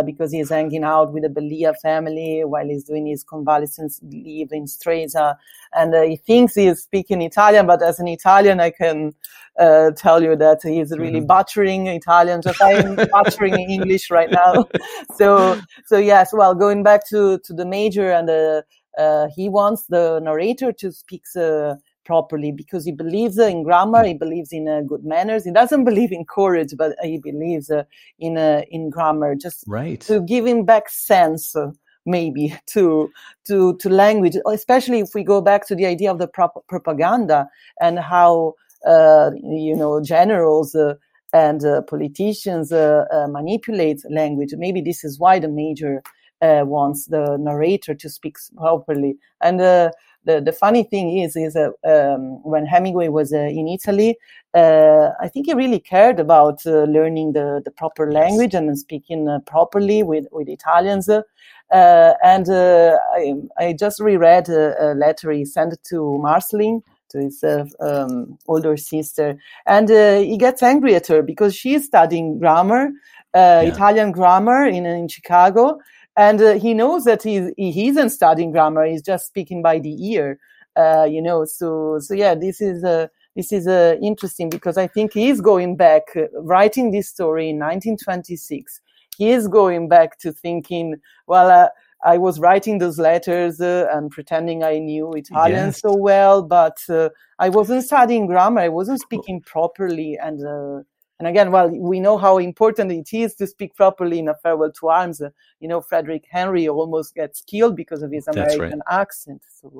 because 0.05 0.33
he's 0.33 0.51
hanging 0.51 0.85
out 0.85 1.13
with 1.13 1.23
the 1.23 1.29
Bellia 1.29 1.75
family 1.81 2.43
while 2.45 2.67
he's 2.67 2.85
doing 2.85 3.07
his 3.07 3.23
convalescence 3.25 4.01
leave 4.03 4.53
in 4.53 4.65
Stresa, 4.65 5.37
and 5.73 5.95
he 6.05 6.17
thinks 6.17 6.55
he's 6.55 6.81
speaking 6.81 7.23
Italian, 7.23 7.67
but 7.67 7.83
as 7.83 8.01
an 8.01 8.09
Italian, 8.09 8.61
I 8.61 8.71
can 8.71 9.15
uh, 9.59 9.91
tell 9.97 10.23
you 10.23 10.37
that 10.37 10.61
he's 10.63 10.97
really 10.97 11.21
Mhm. 11.21 11.27
butchering 11.27 11.87
Italian, 11.89 12.43
just 12.43 12.61
I'm 12.63 13.01
butchering 13.13 13.59
English 13.59 14.11
right 14.11 14.31
now. 14.31 14.67
So, 15.17 15.59
so 15.87 15.99
yes, 15.99 16.33
well, 16.33 16.55
going 16.55 16.83
back 16.83 17.07
to, 17.09 17.39
to 17.41 17.53
the 17.53 17.67
major 17.67 18.11
and 18.13 18.31
uh, 18.31 18.63
uh, 18.99 19.29
he 19.35 19.49
wants 19.49 19.87
the 19.89 20.21
narrator 20.21 20.73
to 20.73 20.93
speak 20.93 21.25
uh, 21.37 21.75
properly 22.05 22.53
because 22.53 22.85
he 22.85 22.93
believes 22.93 23.39
in 23.39 23.63
grammar, 23.65 24.05
he 24.05 24.15
believes 24.15 24.53
in 24.53 24.69
uh, 24.69 24.81
good 24.87 25.05
manners. 25.05 25.45
He 25.45 25.51
doesn't 25.53 25.85
believe 25.85 26.13
in 26.13 26.25
courage, 26.25 26.75
but 26.77 26.95
he 27.03 27.19
believes 27.19 27.71
uh, 27.71 27.85
in 28.19 28.39
uh, 28.39 28.63
in 28.71 28.91
grammar, 28.91 29.35
just 29.35 29.65
Right. 29.67 30.01
to 30.03 30.21
give 30.23 30.47
him 30.47 30.65
back 30.65 30.89
sense. 30.89 31.55
uh, 31.57 31.71
Maybe 32.07 32.55
to 32.75 33.11
to 33.49 33.77
to 33.77 33.89
language, 33.91 34.37
especially 34.47 35.01
if 35.01 35.11
we 35.15 35.23
go 35.25 35.43
back 35.43 35.67
to 35.67 35.75
the 35.75 35.85
idea 35.85 36.11
of 36.11 36.19
the 36.19 36.29
prop- 36.29 36.65
propaganda 36.67 37.49
and 37.81 37.99
how 37.99 38.55
you 38.87 39.75
know 39.77 40.01
generals 40.03 40.75
uh, 40.75 40.95
and 41.33 41.65
uh, 41.65 41.83
politicians 41.83 42.73
uh, 42.73 43.05
uh, 43.13 43.27
manipulate 43.29 44.03
language. 44.11 44.55
Maybe 44.57 44.81
this 44.81 45.05
is 45.05 45.19
why 45.19 45.39
the 45.39 45.49
major 45.49 46.03
uh, 46.41 46.63
wants 46.65 47.07
the 47.07 47.37
narrator 47.39 47.95
to 47.95 48.09
speak 48.09 48.37
properly. 48.57 49.17
And 49.41 49.61
uh, 49.61 49.91
the 50.25 50.41
the 50.41 50.53
funny 50.53 50.85
thing 50.85 51.19
is, 51.19 51.37
is 51.37 51.57
uh, 51.57 51.71
um, 51.85 52.43
when 52.43 52.67
Hemingway 52.67 53.09
was 53.09 53.33
uh, 53.33 53.39
in 53.39 53.69
Italy, 53.69 54.17
uh, 54.55 55.11
I 55.21 55.29
think 55.29 55.47
he 55.47 55.55
really 55.55 55.81
cared 55.81 56.21
about 56.21 56.65
uh, 56.67 56.85
learning 56.85 57.33
the 57.33 57.61
the 57.65 57.71
proper 57.71 58.11
language 58.13 58.55
and 58.55 58.77
speaking 58.79 59.29
uh, 59.29 59.41
properly 59.41 60.03
with 60.03 60.27
with 60.33 60.49
Italians. 60.49 61.09
Uh, 61.09 62.15
and 62.23 62.49
uh, 62.49 62.97
I, 63.15 63.35
I 63.59 63.73
just 63.75 64.01
reread 64.01 64.49
a, 64.49 64.93
a 64.93 64.95
letter 64.95 65.31
he 65.31 65.45
sent 65.45 65.75
to 65.91 66.19
Marcelline, 66.19 66.83
to 67.11 67.19
his 67.21 67.43
uh, 67.45 67.65
um, 67.81 68.39
older 68.47 68.77
sister, 68.77 69.37
and 69.67 69.91
uh, 69.91 70.19
he 70.19 70.37
gets 70.39 70.63
angry 70.63 70.95
at 70.95 71.07
her 71.09 71.23
because 71.23 71.55
she's 71.55 71.85
studying 71.87 72.39
grammar, 72.39 72.91
uh, 73.35 73.63
Yeah. 73.63 73.69
Italian 73.69 74.13
grammar 74.13 74.67
in 74.67 74.87
in 74.87 75.09
Chicago, 75.09 75.79
and 76.17 76.41
uh, 76.41 76.55
he 76.55 76.75
knows 76.75 77.05
that 77.05 77.23
he 77.23 77.53
he 77.57 77.89
isn't 77.89 78.11
studying 78.11 78.51
grammar; 78.53 78.85
he's 78.85 79.03
just 79.03 79.27
speaking 79.27 79.63
by 79.63 79.79
the 79.79 79.95
ear, 80.13 80.39
uh, 80.77 81.05
you 81.09 81.23
know. 81.23 81.45
So 81.45 81.99
so 82.01 82.15
yeah, 82.15 82.35
this 82.35 82.61
is 82.61 82.85
uh, 82.85 83.09
this 83.37 83.53
is 83.53 83.67
uh, 83.67 83.97
interesting 84.03 84.51
because 84.51 84.77
I 84.77 84.87
think 84.87 85.13
he 85.13 85.29
is 85.31 85.41
going 85.41 85.77
back, 85.77 86.03
uh, 86.17 86.27
writing 86.43 86.91
this 86.91 87.09
story 87.09 87.51
in 87.51 87.59
1926. 87.59 88.81
He 89.17 89.31
is 89.31 89.49
going 89.49 89.89
back 89.89 90.19
to 90.21 90.33
thinking, 90.33 90.97
well. 91.27 91.51
Uh, 91.51 91.69
I 92.05 92.19
was 92.19 92.39
writing 92.39 92.79
those 92.79 92.99
letters 92.99 93.61
uh, 93.61 93.89
and 93.93 94.11
pretending 94.11 94.63
I 94.63 94.79
knew 94.79 95.13
Italian 95.15 95.67
Yes. 95.67 95.81
so 95.81 95.95
well, 95.97 96.43
but 96.43 96.79
uh, 96.89 97.11
I 97.39 97.49
wasn't 97.49 97.85
studying 97.85 98.27
grammar. 98.27 98.61
I 98.61 98.69
wasn't 98.69 99.01
speaking 99.01 99.41
properly. 99.41 100.17
And 100.17 100.45
uh, 100.47 100.83
and 101.19 101.27
again, 101.27 101.51
well, 101.51 101.69
we 101.69 101.99
know 101.99 102.17
how 102.17 102.39
important 102.39 102.93
it 102.93 103.13
is 103.13 103.35
to 103.37 103.47
speak 103.49 103.75
properly 103.75 104.21
in 104.21 104.29
a 104.29 104.37
farewell 104.37 104.71
to 104.79 104.89
arms. 104.89 105.21
Uh, 105.21 105.31
you 105.59 105.67
know, 105.67 105.81
Frederick 105.81 106.27
Henry 106.31 106.69
almost 106.69 107.15
gets 107.17 107.41
killed 107.43 107.75
because 107.75 108.03
of 108.03 108.13
his 108.13 108.27
That's 108.27 108.37
right. 108.37 108.55
American 108.55 108.83
accent. 108.89 109.43
So 109.61 109.77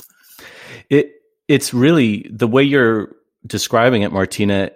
It 0.91 1.13
it's 1.47 1.73
really 1.73 2.29
the 2.31 2.49
way 2.49 2.65
you're 2.65 3.15
describing 3.47 4.03
it, 4.03 4.13
Martina. 4.13 4.73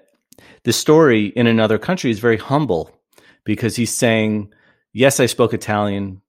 The 0.62 0.72
story 0.72 1.26
in 1.26 1.48
another 1.48 1.78
country 1.78 2.10
is 2.12 2.20
very 2.20 2.38
humble 2.38 2.96
because 3.42 3.74
he's 3.74 3.92
saying, 3.92 4.52
"Yes, 4.92 5.18
I 5.18 5.26
spoke 5.26 5.52
Italian, 5.52 6.21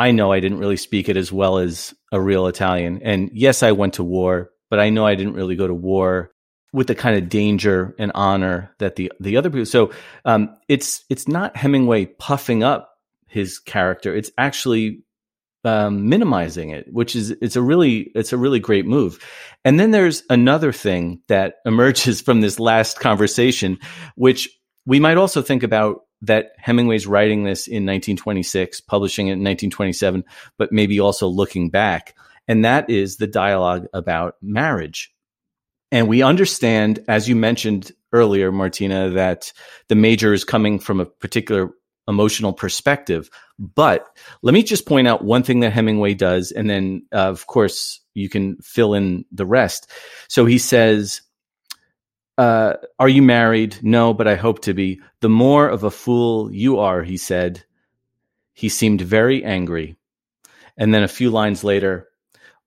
I 0.00 0.12
know 0.12 0.32
I 0.32 0.40
didn't 0.40 0.60
really 0.60 0.78
speak 0.78 1.10
it 1.10 1.18
as 1.18 1.30
well 1.30 1.58
as 1.58 1.94
a 2.10 2.18
real 2.18 2.46
Italian. 2.46 3.02
And 3.02 3.30
yes, 3.34 3.62
I 3.62 3.72
went 3.72 3.94
to 3.94 4.02
war, 4.02 4.50
but 4.70 4.80
I 4.80 4.88
know 4.88 5.06
I 5.06 5.14
didn't 5.14 5.34
really 5.34 5.56
go 5.56 5.66
to 5.66 5.74
war 5.74 6.32
with 6.72 6.86
the 6.86 6.94
kind 6.94 7.18
of 7.18 7.28
danger 7.28 7.94
and 7.98 8.10
honor 8.14 8.74
that 8.78 8.96
the 8.96 9.12
the 9.20 9.36
other 9.36 9.50
people. 9.50 9.66
So 9.66 9.92
um, 10.24 10.56
it's 10.68 11.04
it's 11.10 11.28
not 11.28 11.54
Hemingway 11.54 12.06
puffing 12.06 12.62
up 12.62 12.90
his 13.28 13.58
character. 13.58 14.16
It's 14.16 14.30
actually 14.38 15.02
um, 15.64 16.08
minimizing 16.08 16.70
it, 16.70 16.90
which 16.90 17.14
is 17.14 17.32
it's 17.42 17.56
a 17.56 17.62
really 17.62 18.10
it's 18.14 18.32
a 18.32 18.38
really 18.38 18.58
great 18.58 18.86
move. 18.86 19.22
And 19.66 19.78
then 19.78 19.90
there's 19.90 20.22
another 20.30 20.72
thing 20.72 21.20
that 21.28 21.56
emerges 21.66 22.22
from 22.22 22.40
this 22.40 22.58
last 22.58 23.00
conversation, 23.00 23.78
which 24.14 24.48
we 24.86 24.98
might 24.98 25.18
also 25.18 25.42
think 25.42 25.62
about 25.62 26.00
that 26.22 26.52
Hemingway's 26.58 27.06
writing 27.06 27.44
this 27.44 27.66
in 27.66 27.86
1926, 27.86 28.80
publishing 28.82 29.28
it 29.28 29.32
in 29.32 29.38
1927, 29.38 30.24
but 30.58 30.72
maybe 30.72 31.00
also 31.00 31.28
looking 31.28 31.70
back, 31.70 32.14
and 32.46 32.64
that 32.64 32.90
is 32.90 33.16
the 33.16 33.26
dialogue 33.26 33.86
about 33.92 34.36
marriage. 34.42 35.12
And 35.92 36.08
we 36.08 36.22
understand, 36.22 37.04
as 37.08 37.28
you 37.28 37.36
mentioned 37.36 37.92
earlier, 38.12 38.52
Martina, 38.52 39.10
that 39.10 39.52
the 39.88 39.94
major 39.94 40.32
is 40.32 40.44
coming 40.44 40.78
from 40.78 41.00
a 41.00 41.06
particular 41.06 41.70
emotional 42.08 42.52
perspective. 42.52 43.30
But 43.58 44.06
let 44.42 44.52
me 44.52 44.62
just 44.62 44.86
point 44.86 45.08
out 45.08 45.24
one 45.24 45.42
thing 45.42 45.60
that 45.60 45.72
Hemingway 45.72 46.14
does, 46.14 46.52
and 46.52 46.68
then, 46.68 47.06
uh, 47.12 47.28
of 47.28 47.46
course, 47.46 48.00
you 48.14 48.28
can 48.28 48.56
fill 48.58 48.94
in 48.94 49.24
the 49.32 49.46
rest. 49.46 49.90
So 50.28 50.44
he 50.44 50.58
says, 50.58 51.22
uh, 52.40 52.76
Are 52.98 53.08
you 53.08 53.20
married? 53.20 53.76
No, 53.82 54.14
but 54.14 54.26
I 54.26 54.34
hope 54.34 54.62
to 54.62 54.72
be. 54.72 55.00
The 55.20 55.28
more 55.28 55.68
of 55.68 55.84
a 55.84 55.90
fool 55.90 56.50
you 56.50 56.78
are, 56.78 57.02
he 57.02 57.18
said. 57.18 57.64
He 58.54 58.70
seemed 58.70 59.02
very 59.02 59.44
angry. 59.44 59.96
And 60.78 60.94
then 60.94 61.02
a 61.02 61.08
few 61.08 61.30
lines 61.30 61.62
later, 61.64 62.08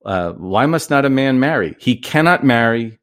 uh, 0.04 0.32
Why 0.32 0.66
must 0.66 0.90
not 0.90 1.04
a 1.04 1.10
man 1.10 1.40
marry? 1.40 1.74
He 1.80 1.96
cannot 1.96 2.44
marry. 2.44 3.00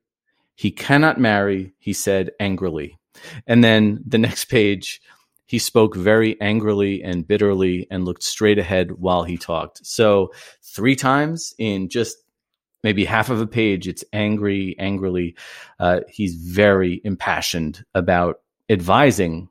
He 0.56 0.72
cannot 0.72 1.20
marry, 1.20 1.74
he 1.78 1.92
said 1.92 2.32
angrily. 2.40 2.98
And 3.46 3.62
then 3.62 4.02
the 4.08 4.18
next 4.18 4.46
page, 4.46 5.02
he 5.46 5.60
spoke 5.60 5.98
very 5.98 6.40
angrily 6.40 7.04
and 7.04 7.28
bitterly 7.28 7.86
and 7.92 8.06
looked 8.06 8.24
straight 8.24 8.60
ahead 8.60 8.94
while 8.94 9.24
he 9.24 9.38
talked. 9.38 9.86
So, 9.86 10.32
three 10.64 10.96
times 10.96 11.54
in 11.58 11.90
just 11.90 12.16
maybe 12.84 13.06
half 13.06 13.30
of 13.30 13.40
a 13.40 13.48
page, 13.48 13.88
it's 13.88 14.04
angry, 14.14 14.76
angrily. 14.80 15.36
Uh, 15.80 16.02
he's 16.10 16.36
very 16.36 17.02
impassioned 17.04 17.84
about 17.94 18.42
advising 18.70 19.50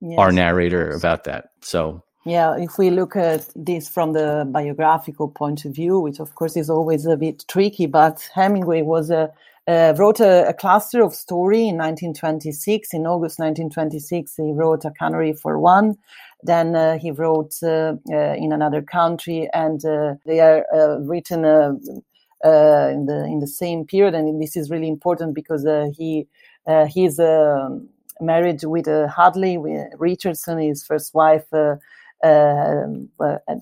yes. 0.00 0.18
our 0.18 0.32
narrator 0.32 0.90
about 0.90 1.24
that. 1.24 1.50
So, 1.60 2.02
Yeah, 2.24 2.56
if 2.56 2.78
we 2.78 2.90
look 2.90 3.16
at 3.16 3.48
this 3.54 3.88
from 3.88 4.12
the 4.12 4.46
biographical 4.50 5.28
point 5.28 5.64
of 5.64 5.74
view, 5.74 6.00
which 6.00 6.20
of 6.20 6.34
course 6.34 6.56
is 6.56 6.70
always 6.70 7.06
a 7.06 7.16
bit 7.16 7.44
tricky, 7.48 7.86
but 7.86 8.28
Hemingway 8.34 8.82
was 8.82 9.10
a 9.10 9.32
uh, 9.68 9.92
wrote 9.98 10.18
a, 10.18 10.48
a, 10.48 10.54
cluster 10.54 11.02
of 11.02 11.14
story 11.14 11.68
in 11.68 11.76
1926. 11.76 12.94
In 12.94 13.06
August 13.06 13.38
1926, 13.38 14.36
he 14.36 14.52
wrote 14.52 14.86
A 14.86 14.90
Canary 14.90 15.34
for 15.34 15.58
One. 15.58 15.98
Then 16.42 16.74
uh, 16.74 16.98
he 16.98 17.10
wrote 17.10 17.54
uh, 17.62 17.96
in 18.08 18.52
another 18.52 18.80
country, 18.80 19.48
and 19.52 19.84
uh, 19.84 20.14
they 20.24 20.40
are 20.40 20.64
uh, 20.74 21.00
written 21.00 21.44
uh, 21.44 21.72
in 22.44 23.06
the 23.06 23.24
in 23.26 23.40
the 23.40 23.46
same 23.46 23.84
period. 23.84 24.14
And 24.14 24.40
this 24.40 24.56
is 24.56 24.70
really 24.70 24.88
important 24.88 25.34
because 25.34 25.66
he 25.96 26.26
he's 26.88 27.18
married 28.20 28.64
with 28.64 28.86
Hadley 28.86 29.58
with 29.58 29.88
Richardson, 29.98 30.58
his 30.58 30.84
first 30.84 31.14
wife. 31.14 31.46
um, 32.24 33.08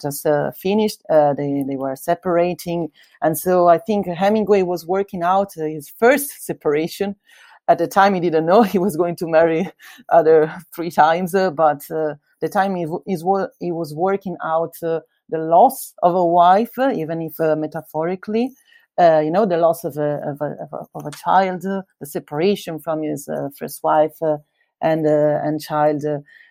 just 0.01 0.27
uh, 0.27 0.51
finished. 0.53 1.03
Uh, 1.11 1.35
they 1.35 1.63
they 1.67 1.77
were 1.77 1.97
separating, 1.97 2.91
and 3.23 3.39
so 3.39 3.69
I 3.69 3.79
think 3.79 4.07
Hemingway 4.07 4.63
was 4.63 4.87
working 4.87 5.23
out 5.23 5.53
his 5.55 5.89
first 5.89 6.45
separation. 6.45 7.17
At 7.69 7.79
the 7.79 7.87
time, 7.87 8.15
he 8.15 8.21
didn't 8.21 8.47
know 8.47 8.63
he 8.75 8.79
was 8.79 8.97
going 8.97 9.17
to 9.17 9.27
marry 9.27 9.69
other 10.09 10.53
three 10.75 10.91
times, 10.91 11.35
uh, 11.35 11.51
but 11.51 11.83
uh, 11.91 12.15
the 12.41 12.49
time 12.49 12.75
he, 12.75 12.87
he 13.61 13.73
was 13.73 13.95
working 13.95 14.37
out 14.43 14.75
uh, 14.83 15.01
the 15.29 15.39
loss 15.39 15.93
of 16.03 16.15
a 16.15 16.25
wife, 16.25 16.79
even 16.79 17.21
if 17.23 17.39
metaphorically. 17.39 18.53
Uh, 18.99 19.21
you 19.23 19.31
know, 19.31 19.45
the 19.45 19.59
loss 19.59 19.85
of 19.85 19.99
a, 19.99 20.21
of 20.27 20.41
a, 20.41 20.57
of 20.63 20.73
a, 20.73 20.87
of 20.95 21.07
a 21.07 21.11
child, 21.11 21.67
uh, 21.67 21.83
the 22.01 22.07
separation 22.07 22.79
from 22.79 23.03
his 23.03 23.29
uh, 23.29 23.49
first 23.59 23.83
wife 23.83 24.17
and 24.81 25.07
and 25.07 25.61
child. 25.61 26.03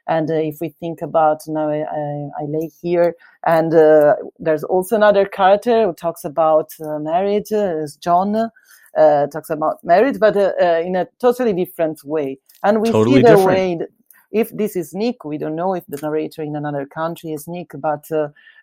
And 0.08 0.30
uh, 0.30 0.36
if 0.36 0.58
we 0.62 0.70
think 0.70 1.02
about 1.02 1.42
now, 1.48 1.70
I, 1.70 1.80
I, 1.80 2.30
I 2.42 2.46
lay 2.48 2.70
here, 2.82 3.16
and 3.48 3.74
uh, 3.74 4.16
there's 4.38 4.64
also 4.64 4.96
another 4.96 5.26
character 5.26 5.86
who 5.86 5.94
talks 5.94 6.24
about 6.24 6.70
uh, 6.80 7.00
marriage. 7.00 7.52
is 7.52 7.96
John 7.96 8.52
talks 8.96 9.50
about 9.50 9.84
marriage, 9.84 10.20
but 10.20 10.36
in 10.36 10.96
a 10.96 11.08
totally 11.20 11.54
different 11.54 12.04
way. 12.04 12.38
And 12.64 12.82
we 12.82 12.92
totally 12.92 13.18
see 13.18 13.22
the 13.24 13.30
different. 13.30 13.48
way. 13.48 13.76
That, 13.78 13.90
if 14.32 14.56
this 14.56 14.76
is 14.76 14.94
Nick, 14.94 15.24
we 15.24 15.38
don't 15.38 15.56
know 15.56 15.74
if 15.74 15.86
the 15.88 15.98
narrator 16.02 16.44
in 16.44 16.56
another 16.56 16.86
country 16.86 17.32
is 17.32 17.48
Nick, 17.48 17.72
but 17.80 18.06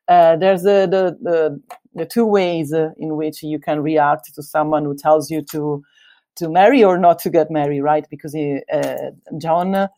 uh, 0.09 0.13
uh, 0.13 0.37
there's 0.37 0.63
the, 0.63 0.89
the, 0.91 1.19
the, 1.23 1.63
the, 1.95 2.07
two 2.07 2.27
ways 2.27 2.73
uh, 2.73 2.91
in 2.99 3.17
which 3.17 3.43
you 3.43 3.59
can 3.59 3.81
react 3.81 4.35
to 4.35 4.43
someone 4.43 4.85
who 4.85 4.97
tells 4.97 5.31
you 5.31 5.43
to 5.51 5.83
to 6.35 6.49
marry 6.49 6.83
or 6.83 6.97
not 6.97 7.19
to 7.19 7.29
get 7.29 7.51
married, 7.51 7.83
right? 7.83 8.07
Because 8.09 8.33
he, 8.33 8.61
John 9.39 9.89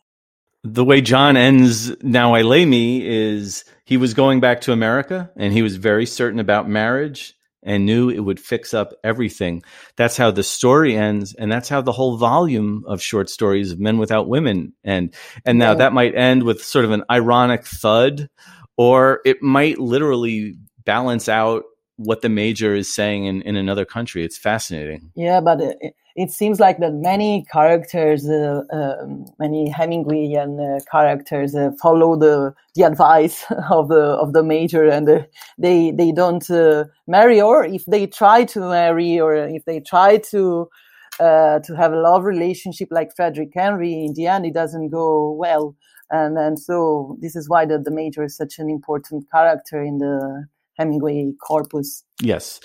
the 0.65 0.83
way 0.83 0.99
John 0.99 1.37
ends 1.37 1.95
Now 2.03 2.33
I 2.33 2.41
Lay 2.41 2.65
Me 2.65 3.05
is 3.05 3.63
he 3.85 3.97
was 3.97 4.15
going 4.15 4.39
back 4.39 4.61
to 4.61 4.71
America 4.71 5.29
and 5.37 5.53
he 5.53 5.61
was 5.61 5.75
very 5.75 6.07
certain 6.07 6.39
about 6.39 6.67
marriage 6.67 7.35
and 7.61 7.85
knew 7.85 8.09
it 8.09 8.19
would 8.19 8.39
fix 8.39 8.73
up 8.73 8.93
everything. 9.03 9.63
That's 9.95 10.17
how 10.17 10.31
the 10.31 10.43
story 10.43 10.95
ends, 10.95 11.33
and 11.33 11.51
that's 11.51 11.67
how 11.67 11.81
the 11.81 11.91
whole 11.91 12.15
volume 12.15 12.83
of 12.87 13.01
short 13.01 13.29
stories 13.29 13.71
of 13.71 13.79
Men 13.79 13.97
Without 13.97 14.27
Women 14.27 14.73
end. 14.83 15.15
And 15.45 15.57
now 15.57 15.71
yeah. 15.71 15.77
that 15.79 15.93
might 15.93 16.15
end 16.15 16.43
with 16.43 16.63
sort 16.63 16.85
of 16.85 16.91
an 16.91 17.03
ironic 17.09 17.65
thud, 17.65 18.29
or 18.77 19.21
it 19.25 19.41
might 19.41 19.79
literally 19.79 20.55
balance 20.85 21.27
out 21.29 21.63
what 21.97 22.21
the 22.21 22.29
major 22.29 22.75
is 22.75 22.93
saying 22.93 23.25
in, 23.25 23.41
in 23.43 23.55
another 23.55 23.85
country. 23.85 24.23
It's 24.23 24.37
fascinating. 24.37 25.11
Yeah, 25.15 25.39
but 25.39 25.61
it, 25.61 25.95
it 26.15 26.31
seems 26.31 26.59
like 26.59 26.79
that 26.79 26.93
many 26.93 27.45
characters, 27.51 28.27
uh, 28.27 28.61
uh, 28.71 29.05
many 29.39 29.71
Hemingwayian 29.71 30.77
uh, 30.77 30.79
characters, 30.89 31.55
uh, 31.55 31.71
follow 31.81 32.17
the 32.17 32.53
the 32.75 32.83
advice 32.83 33.45
of 33.69 33.89
the 33.89 34.01
of 34.01 34.33
the 34.33 34.43
major, 34.43 34.85
and 34.85 35.09
uh, 35.09 35.23
they 35.57 35.91
they 35.91 36.11
don't 36.11 36.49
uh, 36.49 36.85
marry, 37.07 37.41
or 37.41 37.65
if 37.65 37.85
they 37.85 38.07
try 38.07 38.45
to 38.45 38.59
marry, 38.61 39.19
or 39.19 39.35
if 39.35 39.65
they 39.65 39.79
try 39.79 40.17
to 40.17 40.69
to 41.17 41.73
have 41.77 41.93
a 41.93 42.01
love 42.01 42.25
relationship 42.25 42.89
like 42.91 43.15
Frederick 43.15 43.51
Henry, 43.53 44.05
in 44.05 44.13
the 44.15 44.27
end, 44.27 44.45
it 44.45 44.53
doesn't 44.53 44.89
go 44.89 45.31
well. 45.31 45.75
And 46.09 46.37
and 46.37 46.59
so 46.59 47.17
this 47.19 47.35
is 47.35 47.49
why 47.49 47.65
the, 47.65 47.79
the 47.79 47.91
major 47.91 48.23
is 48.23 48.35
such 48.35 48.59
an 48.59 48.69
important 48.69 49.29
character 49.31 49.81
in 49.81 49.97
the 49.97 50.45
Hemingway 50.77 51.33
corpus. 51.41 52.03
Yes. 52.21 52.59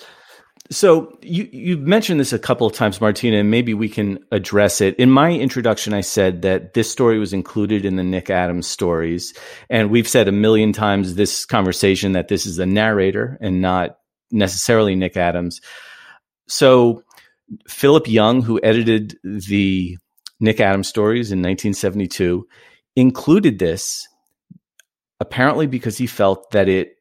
So 0.69 1.17
you 1.21 1.49
you 1.51 1.77
mentioned 1.77 2.19
this 2.19 2.33
a 2.33 2.39
couple 2.39 2.67
of 2.67 2.73
times, 2.73 3.01
Martina, 3.01 3.37
and 3.37 3.51
maybe 3.51 3.73
we 3.73 3.89
can 3.89 4.19
address 4.31 4.79
it. 4.79 4.95
In 4.95 5.09
my 5.09 5.31
introduction, 5.31 5.93
I 5.93 6.01
said 6.01 6.43
that 6.43 6.73
this 6.75 6.89
story 6.89 7.19
was 7.19 7.33
included 7.33 7.83
in 7.83 7.95
the 7.95 8.03
Nick 8.03 8.29
Adams 8.29 8.67
stories, 8.67 9.33
and 9.69 9.89
we've 9.89 10.07
said 10.07 10.27
a 10.27 10.31
million 10.31 10.71
times 10.71 11.15
this 11.15 11.45
conversation 11.45 12.13
that 12.13 12.27
this 12.27 12.45
is 12.45 12.59
a 12.59 12.65
narrator 12.65 13.37
and 13.41 13.61
not 13.61 13.97
necessarily 14.31 14.95
Nick 14.95 15.17
Adams. 15.17 15.61
So 16.47 17.03
Philip 17.67 18.07
Young, 18.07 18.41
who 18.41 18.59
edited 18.63 19.17
the 19.23 19.97
Nick 20.39 20.59
Adams 20.59 20.87
stories 20.87 21.31
in 21.31 21.39
1972, 21.39 22.47
included 22.95 23.59
this 23.59 24.07
apparently 25.21 25.67
because 25.67 25.97
he 25.97 26.07
felt 26.07 26.49
that 26.51 26.67
it 26.67 26.95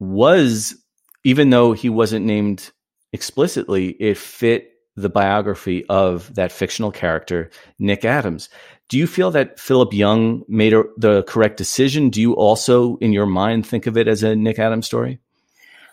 was, 0.00 0.74
even 1.22 1.50
though 1.50 1.72
he 1.72 1.88
wasn't 1.88 2.26
named 2.26 2.72
explicitly, 3.12 3.90
it 4.00 4.18
fit 4.18 4.72
the 4.96 5.08
biography 5.08 5.84
of 5.88 6.34
that 6.34 6.52
fictional 6.52 6.90
character, 6.90 7.50
Nick 7.78 8.04
Adams. 8.04 8.48
Do 8.88 8.98
you 8.98 9.06
feel 9.06 9.30
that 9.30 9.58
Philip 9.58 9.92
Young 9.92 10.42
made 10.48 10.72
a, 10.74 10.82
the 10.96 11.22
correct 11.24 11.56
decision? 11.56 12.10
Do 12.10 12.20
you 12.20 12.34
also, 12.34 12.96
in 12.96 13.12
your 13.12 13.26
mind, 13.26 13.66
think 13.66 13.86
of 13.86 13.96
it 13.96 14.08
as 14.08 14.22
a 14.22 14.36
Nick 14.36 14.58
Adams 14.58 14.86
story? 14.86 15.20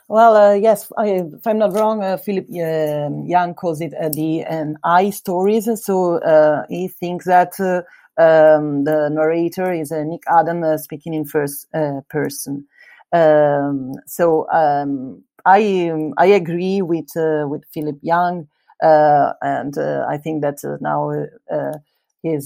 Well, 0.07 0.36
uh, 0.36 0.53
yes, 0.55 0.91
I, 0.97 1.07
if 1.07 1.47
I'm 1.47 1.59
not 1.59 1.73
wrong, 1.73 2.03
uh, 2.03 2.17
Philip 2.17 2.47
uh, 2.49 3.09
Young 3.25 3.53
calls 3.53 3.79
it 3.79 3.93
uh, 3.93 4.09
the 4.09 4.45
um, 4.45 4.77
I 4.84 5.09
stories. 5.11 5.69
So 5.86 6.17
uh, 6.17 6.65
he 6.69 6.89
thinks 6.89 7.25
that 7.25 7.57
uh, 7.59 7.84
um, 8.22 8.84
the 8.84 9.09
narrator 9.11 9.72
is 9.72 9.91
Nick 9.91 10.24
Adams 10.28 10.84
speaking 10.84 11.13
in 11.13 11.26
first 11.26 11.67
person. 12.09 12.67
Um, 13.13 13.93
so 14.07 14.47
um, 14.51 15.24
I 15.45 15.91
I 16.17 16.28
agree 16.28 16.82
with 16.82 17.09
uh, 17.17 17.45
with 17.47 17.63
Philip 17.74 17.99
Young, 18.01 18.47
uh, 18.82 19.34
and 19.41 19.78
uh, 19.78 20.05
I 20.07 20.17
think 20.17 20.41
that 20.41 20.63
uh, 20.63 20.78
now 20.80 21.11
uh, 21.51 21.78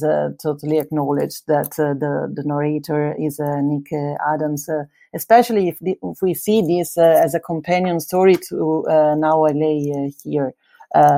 uh, 0.03 0.29
totally 0.41 0.79
acknowledged 0.79 1.43
that 1.47 1.71
the 1.75 2.31
the 2.33 2.43
narrator 2.43 3.13
is 3.19 3.39
Nick 3.39 3.91
Adams, 4.33 4.67
especially 5.13 5.67
if, 5.67 5.77
the, 5.79 5.97
if 6.01 6.21
we 6.21 6.33
see 6.33 6.61
this 6.61 6.97
as 6.97 7.35
a 7.35 7.39
companion 7.39 7.99
story 7.99 8.35
to 8.49 8.83
Now 9.17 9.45
I 9.45 9.51
Lay 9.51 10.11
Here, 10.23 10.53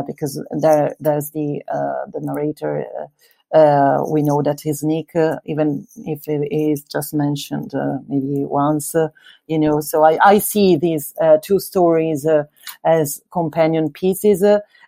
because 0.07 0.43
there 0.59 0.95
there's 0.99 1.31
the 1.31 1.61
the 2.13 2.19
narrator 2.21 2.85
uh, 3.53 4.03
we 4.09 4.21
know 4.21 4.41
that 4.41 4.59
his 4.61 4.83
Nick, 4.83 5.15
uh, 5.15 5.37
even 5.45 5.87
if 6.05 6.27
it 6.27 6.47
is 6.51 6.83
just 6.83 7.13
mentioned 7.13 7.73
uh, 7.73 7.97
maybe 8.07 8.43
once, 8.45 8.93
uh, 8.93 9.07
you 9.47 9.57
know. 9.57 9.79
So 9.79 10.03
I, 10.03 10.17
I 10.21 10.39
see 10.39 10.75
these 10.75 11.13
uh, 11.21 11.37
two 11.41 11.59
stories 11.59 12.25
uh, 12.25 12.43
as 12.83 13.21
companion 13.31 13.91
pieces. 13.91 14.43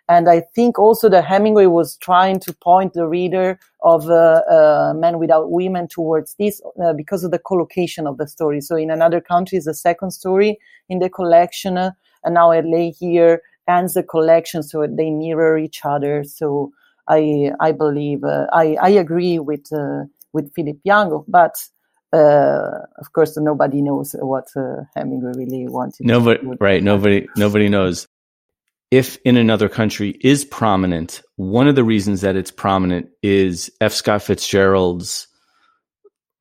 and 0.08 0.28
I 0.28 0.40
think 0.54 0.78
also 0.78 1.08
that 1.08 1.24
Hemingway 1.24 1.66
was 1.66 1.96
trying 1.96 2.40
to 2.40 2.52
point 2.52 2.92
the 2.92 3.06
reader 3.06 3.58
of 3.82 4.06
Men 4.96 5.18
Without 5.18 5.50
Women 5.50 5.88
towards 5.88 6.34
this 6.34 6.60
because 6.96 7.24
of 7.24 7.30
the 7.30 7.38
collocation 7.38 8.06
of 8.06 8.18
the 8.18 8.26
story. 8.26 8.60
So 8.60 8.76
in 8.76 8.90
another 8.90 9.20
country 9.20 9.56
is 9.56 9.64
the 9.64 9.74
second 9.74 10.10
story 10.10 10.58
in 10.88 10.98
the 10.98 11.08
collection, 11.08 11.78
and 11.78 12.34
now 12.34 12.50
I 12.50 12.60
lay 12.60 12.90
here 12.90 13.40
ends 13.68 13.94
the 13.94 14.02
collection, 14.02 14.62
so 14.62 14.86
they 14.86 15.10
mirror 15.10 15.56
each 15.56 15.80
other. 15.84 16.24
So 16.24 16.72
I 17.10 17.50
I 17.60 17.72
believe 17.72 18.24
uh, 18.24 18.46
I 18.52 18.76
I 18.80 18.90
agree 18.90 19.38
with 19.38 19.72
uh, 19.72 20.04
with 20.32 20.52
Philip 20.54 20.78
Young, 20.84 21.24
but 21.26 21.54
uh, 22.12 22.86
of 22.98 23.12
course 23.12 23.36
nobody 23.36 23.82
knows 23.82 24.14
what 24.20 24.46
uh, 24.56 24.84
Hemingway 24.94 25.32
really 25.36 25.66
wanted. 25.68 26.06
Nobody, 26.06 26.40
right? 26.60 26.82
Nobody 26.82 27.28
nobody 27.36 27.68
knows. 27.68 28.06
If 28.90 29.18
in 29.24 29.36
another 29.36 29.68
country 29.68 30.16
is 30.20 30.44
prominent, 30.44 31.22
one 31.36 31.68
of 31.68 31.76
the 31.76 31.84
reasons 31.84 32.22
that 32.22 32.36
it's 32.36 32.50
prominent 32.50 33.08
is 33.22 33.70
F. 33.80 33.92
Scott 33.92 34.22
Fitzgerald's 34.22 35.28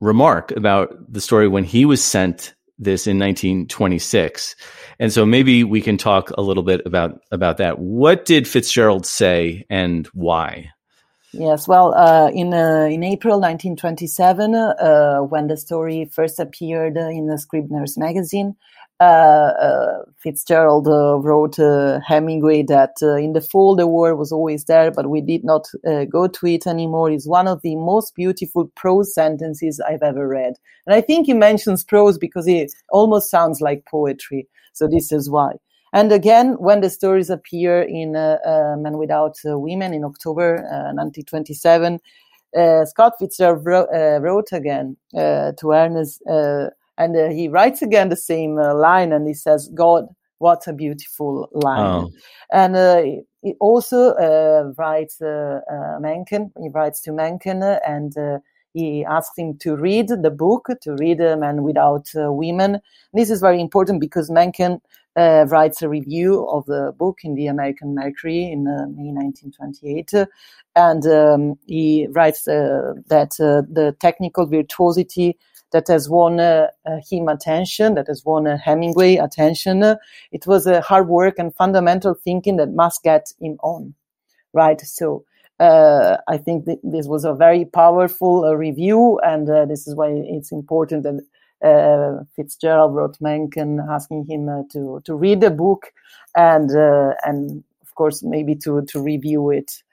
remark 0.01 0.51
about 0.51 1.11
the 1.11 1.21
story 1.21 1.47
when 1.47 1.63
he 1.63 1.85
was 1.85 2.03
sent 2.03 2.55
this 2.79 3.05
in 3.05 3.19
1926. 3.19 4.55
And 4.99 5.11
so 5.11 5.25
maybe 5.25 5.63
we 5.63 5.81
can 5.81 5.97
talk 5.97 6.31
a 6.31 6.41
little 6.41 6.63
bit 6.63 6.81
about 6.85 7.19
about 7.31 7.57
that. 7.57 7.77
What 7.77 8.25
did 8.25 8.47
Fitzgerald 8.47 9.05
say 9.05 9.65
and 9.69 10.07
why? 10.07 10.71
Yes, 11.31 11.67
well, 11.67 11.93
uh, 11.93 12.31
in 12.31 12.53
uh, 12.53 12.87
in 12.89 13.03
April 13.03 13.35
1927, 13.35 14.55
uh, 14.55 15.19
when 15.19 15.45
the 15.45 15.57
story 15.57 16.05
first 16.05 16.39
appeared 16.39 16.97
in 16.97 17.27
the 17.27 17.37
Scribner's 17.37 17.97
magazine, 17.97 18.55
Uh, 19.01 19.53
uh, 19.61 20.03
Fitzgerald 20.17 20.85
uh, 20.85 21.17
wrote 21.19 21.57
uh, 21.57 22.01
Hemingway 22.05 22.63
that 22.63 22.95
in 23.01 23.31
the 23.31 23.39
fall 23.39 23.73
the 23.77 23.87
war 23.87 24.13
was 24.13 24.33
always 24.33 24.65
there, 24.65 24.91
but 24.91 25.09
we 25.09 25.21
did 25.21 25.45
not 25.45 25.67
go 26.09 26.27
to 26.27 26.47
it 26.47 26.67
anymore. 26.67 27.09
Is 27.09 27.25
one 27.25 27.47
of 27.47 27.61
the 27.61 27.77
most 27.77 28.13
beautiful 28.15 28.69
prose 28.75 29.13
sentences 29.13 29.79
I've 29.79 30.03
ever 30.03 30.27
read, 30.27 30.55
and 30.85 30.93
I 30.93 30.99
think 30.99 31.27
he 31.27 31.33
mentions 31.33 31.85
prose 31.85 32.17
because 32.17 32.45
it 32.45 32.73
almost 32.89 33.31
sounds 33.31 33.61
like 33.61 33.85
poetry. 33.85 34.49
So 34.73 34.85
this 34.85 35.13
is 35.13 35.29
why. 35.29 35.53
And 35.93 36.11
again, 36.11 36.55
when 36.59 36.81
the 36.81 36.89
stories 36.89 37.29
appear 37.29 37.81
in 37.81 38.17
uh, 38.17 38.37
uh, 38.45 38.75
Men 38.77 38.97
Without 38.97 39.37
uh, 39.49 39.57
Women 39.57 39.93
in 39.93 40.03
October 40.03 40.57
1927, 40.93 41.99
Scott 42.85 43.13
Fitzgerald 43.17 43.65
wrote, 43.65 43.89
wrote 44.21 44.49
again 44.51 44.97
to 45.13 45.71
Ernest 45.71 46.21
and 46.99 47.15
uh, 47.15 47.29
he 47.29 47.47
writes 47.47 47.81
again 47.81 48.09
the 48.09 48.15
same 48.15 48.59
uh, 48.59 48.73
line 48.75 49.11
and 49.11 49.27
he 49.27 49.33
says 49.33 49.69
god 49.73 50.07
what 50.37 50.67
a 50.67 50.73
beautiful 50.73 51.49
line 51.51 52.05
oh. 52.05 52.11
and 52.53 52.75
uh, 52.75 53.01
he 53.41 53.53
also 53.59 54.11
uh, 54.13 54.71
writes 54.77 55.19
uh, 55.21 55.59
uh, 55.71 55.99
mencken 55.99 56.51
he 56.61 56.69
writes 56.69 57.01
to 57.01 57.11
mencken 57.11 57.63
and 57.63 58.15
uh, 58.17 58.37
he 58.73 59.03
asks 59.05 59.37
him 59.37 59.57
to 59.59 59.75
read 59.75 60.09
the 60.09 60.29
book, 60.29 60.69
to 60.81 60.93
read 60.95 61.21
uh, 61.21 61.35
Man 61.37 61.63
Without 61.63 62.07
uh, 62.15 62.31
Women. 62.31 62.79
This 63.13 63.29
is 63.29 63.41
very 63.41 63.59
important 63.59 63.99
because 63.99 64.29
Mencken 64.29 64.79
uh, 65.15 65.45
writes 65.49 65.81
a 65.81 65.89
review 65.89 66.47
of 66.47 66.65
the 66.65 66.93
book 66.97 67.19
in 67.23 67.35
the 67.35 67.47
American 67.47 67.95
Mercury 67.95 68.43
in 68.43 68.67
uh, 68.67 68.85
May 68.95 69.11
1928. 69.11 70.13
and 70.75 71.05
um, 71.07 71.59
he 71.65 72.07
writes 72.11 72.47
uh, 72.47 72.93
that 73.07 73.39
uh, 73.39 73.63
the 73.69 73.95
technical 73.99 74.45
virtuosity 74.45 75.35
that 75.71 75.87
has 75.87 76.09
won 76.09 76.39
him 77.09 77.27
attention, 77.27 77.95
that 77.95 78.07
has 78.07 78.23
won 78.25 78.45
Hemingway 78.45 79.17
attention, 79.17 79.83
it 80.31 80.47
was 80.47 80.65
a 80.65 80.81
hard 80.81 81.07
work 81.07 81.35
and 81.37 81.53
fundamental 81.55 82.13
thinking 82.13 82.57
that 82.57 82.73
must 82.73 83.03
get 83.03 83.31
him 83.39 83.57
on. 83.61 83.93
Right. 84.53 84.81
So 84.81 85.25
uh, 85.59 86.17
I 86.27 86.37
think 86.37 86.65
th- 86.65 86.79
this 86.83 87.07
was 87.07 87.25
a 87.25 87.33
very 87.33 87.65
powerful 87.65 88.45
uh, 88.45 88.53
review, 88.53 89.19
and 89.23 89.49
uh, 89.49 89.65
this 89.65 89.87
is 89.87 89.95
why 89.95 90.07
it's 90.09 90.51
important 90.51 91.03
that 91.03 91.19
uh, 91.61 92.23
Fitzgerald 92.35 92.95
wrote 92.95 93.17
Mencken 93.19 93.79
asking 93.89 94.25
him 94.25 94.47
uh, 94.47 94.63
to 94.71 95.01
to 95.03 95.15
read 95.15 95.41
the 95.41 95.51
book, 95.51 95.91
and 96.35 96.73
uh, 96.75 97.13
and 97.25 97.63
of 97.81 97.93
course 97.95 98.23
maybe 98.23 98.55
to 98.55 98.83
to 98.85 99.01
review 99.01 99.49
it. 99.49 99.83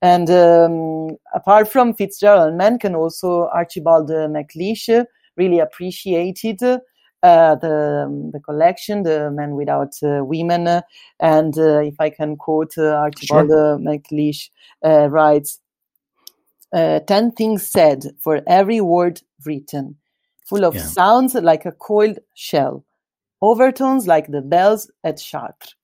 And 0.00 0.30
um, 0.30 1.16
apart 1.34 1.68
from 1.68 1.94
Fitzgerald 1.94 2.50
and 2.50 2.56
Mencken, 2.56 2.94
also 2.94 3.48
Archibald 3.52 4.10
MacLeish 4.10 5.04
really 5.38 5.60
appreciated 5.60 6.62
uh, 7.22 7.56
the 7.56 8.04
um, 8.06 8.30
the 8.30 8.40
collection, 8.40 9.02
the 9.02 9.30
Men 9.30 9.56
Without 9.56 9.92
uh, 10.02 10.24
Women, 10.24 10.82
and 11.18 11.58
uh, 11.58 11.80
if 11.80 11.94
I 11.98 12.10
can 12.10 12.36
quote 12.36 12.78
Archibald 12.78 13.48
sure. 13.48 13.78
MacLeish 13.78 14.50
writes, 14.84 15.58
ten 16.72 17.32
things 17.32 17.66
said 17.66 18.04
for 18.22 18.42
every 18.46 18.80
word 18.80 19.20
written, 19.44 19.96
full 20.46 20.64
of 20.64 20.76
yeah. 20.76 20.82
sounds 20.82 21.34
like 21.34 21.66
a 21.66 21.72
coiled 21.72 22.20
shell, 22.34 22.84
overtones 23.42 24.06
like 24.06 24.28
the 24.28 24.40
bells 24.42 24.88
at 25.02 25.16
Chartres, 25.18 25.74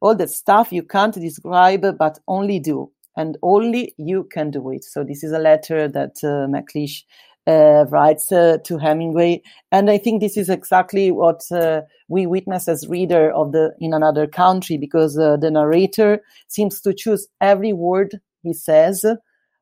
all 0.00 0.14
that 0.16 0.28
stuff 0.28 0.72
you 0.72 0.82
can't 0.82 1.14
describe 1.14 1.86
but 1.98 2.18
only 2.28 2.58
do, 2.58 2.90
and 3.16 3.38
only 3.42 3.94
you 3.96 4.24
can 4.24 4.50
do 4.50 4.70
it. 4.72 4.84
So 4.84 5.04
this 5.04 5.24
is 5.24 5.32
a 5.32 5.38
letter 5.38 5.88
that 5.88 6.16
uh, 6.22 6.48
MacLeish 6.48 7.04
uh, 7.46 7.86
writes 7.90 8.30
uh, 8.30 8.58
to 8.64 8.78
Hemingway, 8.78 9.42
and 9.70 9.90
I 9.90 9.98
think 9.98 10.20
this 10.20 10.36
is 10.36 10.48
exactly 10.48 11.10
what 11.10 11.42
uh, 11.50 11.82
we 12.08 12.26
witness 12.26 12.68
as 12.68 12.88
reader 12.88 13.32
of 13.32 13.52
the 13.52 13.74
in 13.80 13.92
another 13.92 14.26
country, 14.26 14.78
because 14.78 15.18
uh, 15.18 15.36
the 15.36 15.50
narrator 15.50 16.20
seems 16.48 16.80
to 16.82 16.94
choose 16.94 17.26
every 17.40 17.72
word 17.72 18.20
he 18.42 18.52
says, 18.52 19.04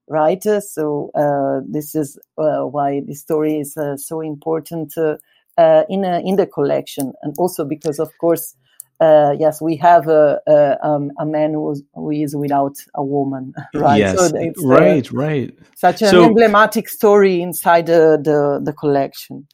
right? 0.09 0.43
So 0.43 1.11
uh, 1.15 1.61
this 1.69 1.95
is 1.95 2.19
uh, 2.39 2.63
why 2.67 3.01
the 3.07 3.15
story 3.15 3.61
is 3.61 3.77
so 3.97 4.21
important 4.21 4.95
in 4.97 6.05
in 6.05 6.37
the 6.37 6.49
collection, 6.53 7.13
and 7.23 7.35
also 7.39 7.65
because, 7.65 7.99
of 7.99 8.11
course, 8.19 8.57
uh, 9.01 9.35
yes, 9.39 9.63
we 9.63 9.77
have 9.77 10.09
a, 10.09 10.41
a, 10.47 10.87
um, 10.87 11.11
a 11.19 11.25
man 11.25 11.55
who 11.55 11.73
is, 11.73 11.83
who 11.95 12.11
is 12.11 12.37
without 12.37 12.77
a 12.95 13.03
woman, 13.03 13.55
right? 13.75 13.99
Yes, 13.99 14.19
so 14.19 14.37
it's, 14.37 14.63
right, 14.63 15.13
uh, 15.13 15.17
right. 15.17 15.59
Such 15.75 16.03
an 16.03 16.09
so, 16.09 16.25
emblematic 16.25 16.89
story 16.89 17.41
inside 17.41 17.87
the, 17.87 18.21
the, 18.23 18.61
the 18.63 18.73
collection. 18.75 19.47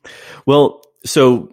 Well, 0.46 0.82
so 1.04 1.52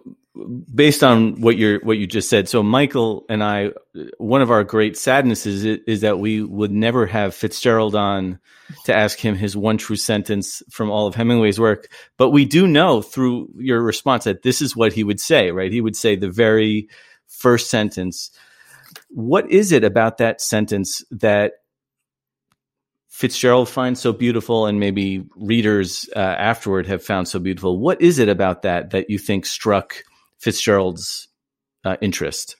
based 0.74 1.04
on 1.04 1.40
what 1.40 1.56
you're 1.56 1.78
what 1.80 1.96
you 1.96 2.08
just 2.08 2.28
said, 2.28 2.48
so 2.48 2.62
Michael 2.62 3.24
and 3.28 3.44
I, 3.44 3.70
one 4.18 4.42
of 4.42 4.50
our 4.50 4.64
great 4.64 4.96
sadnesses 4.96 5.64
is, 5.64 5.78
is 5.86 6.00
that 6.00 6.18
we 6.18 6.42
would 6.42 6.72
never 6.72 7.06
have 7.06 7.34
Fitzgerald 7.34 7.94
on 7.94 8.40
to 8.86 8.94
ask 8.94 9.20
him 9.20 9.36
his 9.36 9.56
one 9.56 9.78
true 9.78 9.94
sentence 9.94 10.62
from 10.70 10.90
all 10.90 11.06
of 11.06 11.14
Hemingway's 11.14 11.60
work, 11.60 11.86
but 12.16 12.30
we 12.30 12.44
do 12.44 12.66
know 12.66 13.02
through 13.02 13.50
your 13.56 13.80
response 13.80 14.24
that 14.24 14.42
this 14.42 14.60
is 14.60 14.74
what 14.74 14.92
he 14.92 15.04
would 15.04 15.20
say, 15.20 15.52
right? 15.52 15.70
He 15.70 15.80
would 15.80 15.94
say 15.94 16.16
the 16.16 16.30
very 16.30 16.88
first 17.38 17.70
sentence. 17.70 18.30
What 19.10 19.50
is 19.50 19.72
it 19.72 19.84
about 19.84 20.18
that 20.18 20.40
sentence 20.40 21.02
that 21.10 21.54
Fitzgerald 23.08 23.68
finds 23.68 24.00
so 24.00 24.12
beautiful, 24.12 24.66
and 24.66 24.80
maybe 24.80 25.24
readers 25.36 26.08
uh, 26.16 26.18
afterward 26.18 26.86
have 26.86 27.02
found 27.02 27.28
so 27.28 27.38
beautiful? 27.38 27.78
What 27.78 28.00
is 28.02 28.18
it 28.18 28.28
about 28.28 28.62
that 28.62 28.90
that 28.90 29.08
you 29.08 29.18
think 29.18 29.46
struck 29.46 30.02
Fitzgerald's 30.38 31.28
uh, 31.84 31.96
interest? 32.00 32.56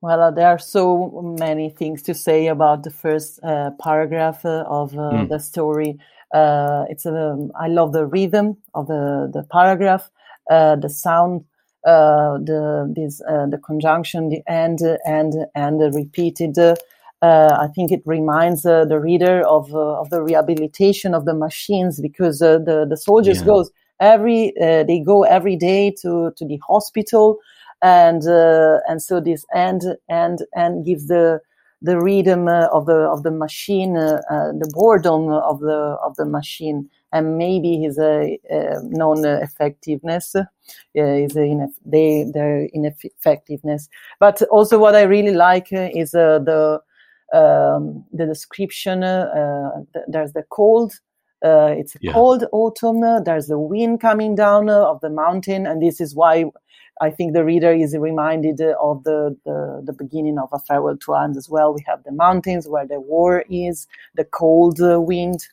Well, 0.00 0.22
uh, 0.22 0.30
there 0.30 0.48
are 0.48 0.58
so 0.58 1.36
many 1.38 1.68
things 1.68 2.00
to 2.02 2.14
say 2.14 2.46
about 2.46 2.82
the 2.82 2.90
first 2.90 3.40
uh, 3.42 3.72
paragraph 3.78 4.44
uh, 4.46 4.64
of 4.66 4.92
mm. 4.92 5.28
the 5.28 5.38
story. 5.38 5.98
Uh, 6.32 6.86
it's 6.88 7.04
um, 7.04 7.52
I 7.60 7.68
love 7.68 7.92
the 7.92 8.06
rhythm 8.06 8.56
of 8.72 8.86
the 8.86 9.30
the 9.30 9.42
paragraph, 9.42 10.10
the 10.48 10.88
sound 10.88 11.44
the 11.84 12.92
this 12.94 13.20
uh, 13.28 13.46
the 13.46 13.58
conjunction, 13.58 14.28
the 14.28 14.42
and 14.46 14.78
and 15.06 15.46
and 15.54 15.94
repeated. 15.94 16.58
Uh, 16.58 16.74
I 17.22 17.68
think 17.74 17.92
it 17.92 18.02
reminds 18.06 18.62
the 18.62 18.98
reader 19.00 19.46
of 19.46 19.74
of 19.74 20.10
the 20.10 20.22
rehabilitation 20.22 21.14
of 21.14 21.24
the 21.24 21.34
machines 21.34 22.00
because 22.00 22.38
the 22.38 22.86
the 22.88 22.96
soldiers 22.96 23.40
yeah. 23.40 23.46
goes 23.46 23.70
every 24.00 24.52
they 24.58 25.02
go 25.04 25.24
every 25.24 25.56
day 25.56 25.90
to 26.02 26.32
to 26.36 26.46
the 26.46 26.58
hospital 26.66 27.38
and 27.82 28.22
and 28.24 29.02
so 29.02 29.20
this 29.20 29.44
and 29.54 29.82
and 30.08 30.38
and 30.54 30.86
gives 30.86 31.08
the 31.08 31.40
the 31.82 31.98
rhythm 31.98 32.48
uh, 32.48 32.66
of 32.68 32.86
the 32.86 32.94
of 32.94 33.22
the 33.22 33.30
machine, 33.30 33.96
uh, 33.96 34.20
uh, 34.30 34.52
the 34.52 34.70
boredom 34.74 35.28
of 35.28 35.60
the 35.60 35.96
of 36.04 36.14
the 36.16 36.26
machine, 36.26 36.88
and 37.12 37.38
maybe 37.38 37.78
his 37.78 37.98
uh, 37.98 38.26
uh, 38.52 38.80
non-effectiveness, 38.84 40.36
uh, 40.36 40.44
is 40.94 41.36
in 41.36 41.72
they 41.84 42.30
their 42.32 42.66
ineffectiveness. 42.66 43.88
But 44.18 44.42
also, 44.42 44.78
what 44.78 44.94
I 44.94 45.02
really 45.02 45.34
like 45.34 45.68
is 45.72 46.12
the 46.12 46.80
um, 47.32 48.04
the 48.12 48.26
description. 48.26 49.00
Th- 49.00 50.04
there's 50.08 50.32
the 50.32 50.44
cold. 50.50 50.94
Uh, 51.42 51.74
it's 51.76 51.94
a 51.94 51.98
yeah. 52.02 52.12
cold 52.12 52.44
autumn. 52.52 53.00
There's 53.24 53.46
the 53.46 53.58
wind 53.58 54.00
coming 54.00 54.34
down 54.34 54.68
of 54.68 55.00
the 55.00 55.08
mountain, 55.10 55.66
and 55.66 55.82
this 55.82 56.00
is 56.00 56.14
why 56.14 56.44
I 57.00 57.10
think 57.10 57.32
the 57.32 57.44
reader 57.44 57.72
is 57.72 57.96
reminded 57.96 58.60
of 58.60 59.04
the, 59.04 59.36
the, 59.46 59.82
the, 59.84 59.92
beginning 59.94 60.38
of 60.38 60.50
A 60.52 60.58
Farewell 60.58 60.98
to 60.98 61.12
Arms 61.12 61.38
as 61.38 61.48
well. 61.48 61.72
We 61.72 61.82
have 61.86 62.04
the 62.04 62.12
mountains 62.12 62.68
where 62.68 62.86
the 62.86 63.00
war 63.00 63.44
is, 63.48 63.88
the 64.14 64.24
cold 64.24 64.80
uh, 64.82 65.00
wind. 65.00 65.48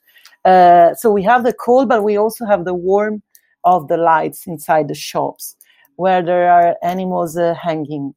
Uh, 0.47 0.95
so 0.95 1.11
we 1.11 1.21
have 1.23 1.43
the 1.43 1.51
cold, 1.51 1.89
but 1.89 2.03
we 2.05 2.17
also 2.17 2.45
have 2.45 2.63
the 2.63 2.73
warmth 2.73 3.21
of 3.65 3.89
the 3.89 3.97
lights 3.97 4.47
inside 4.47 4.87
the 4.87 4.95
shops 4.95 5.57
where 5.97 6.21
there 6.23 6.49
are 6.49 6.77
animals 6.83 7.35
uh, 7.35 7.53
hanging. 7.53 8.13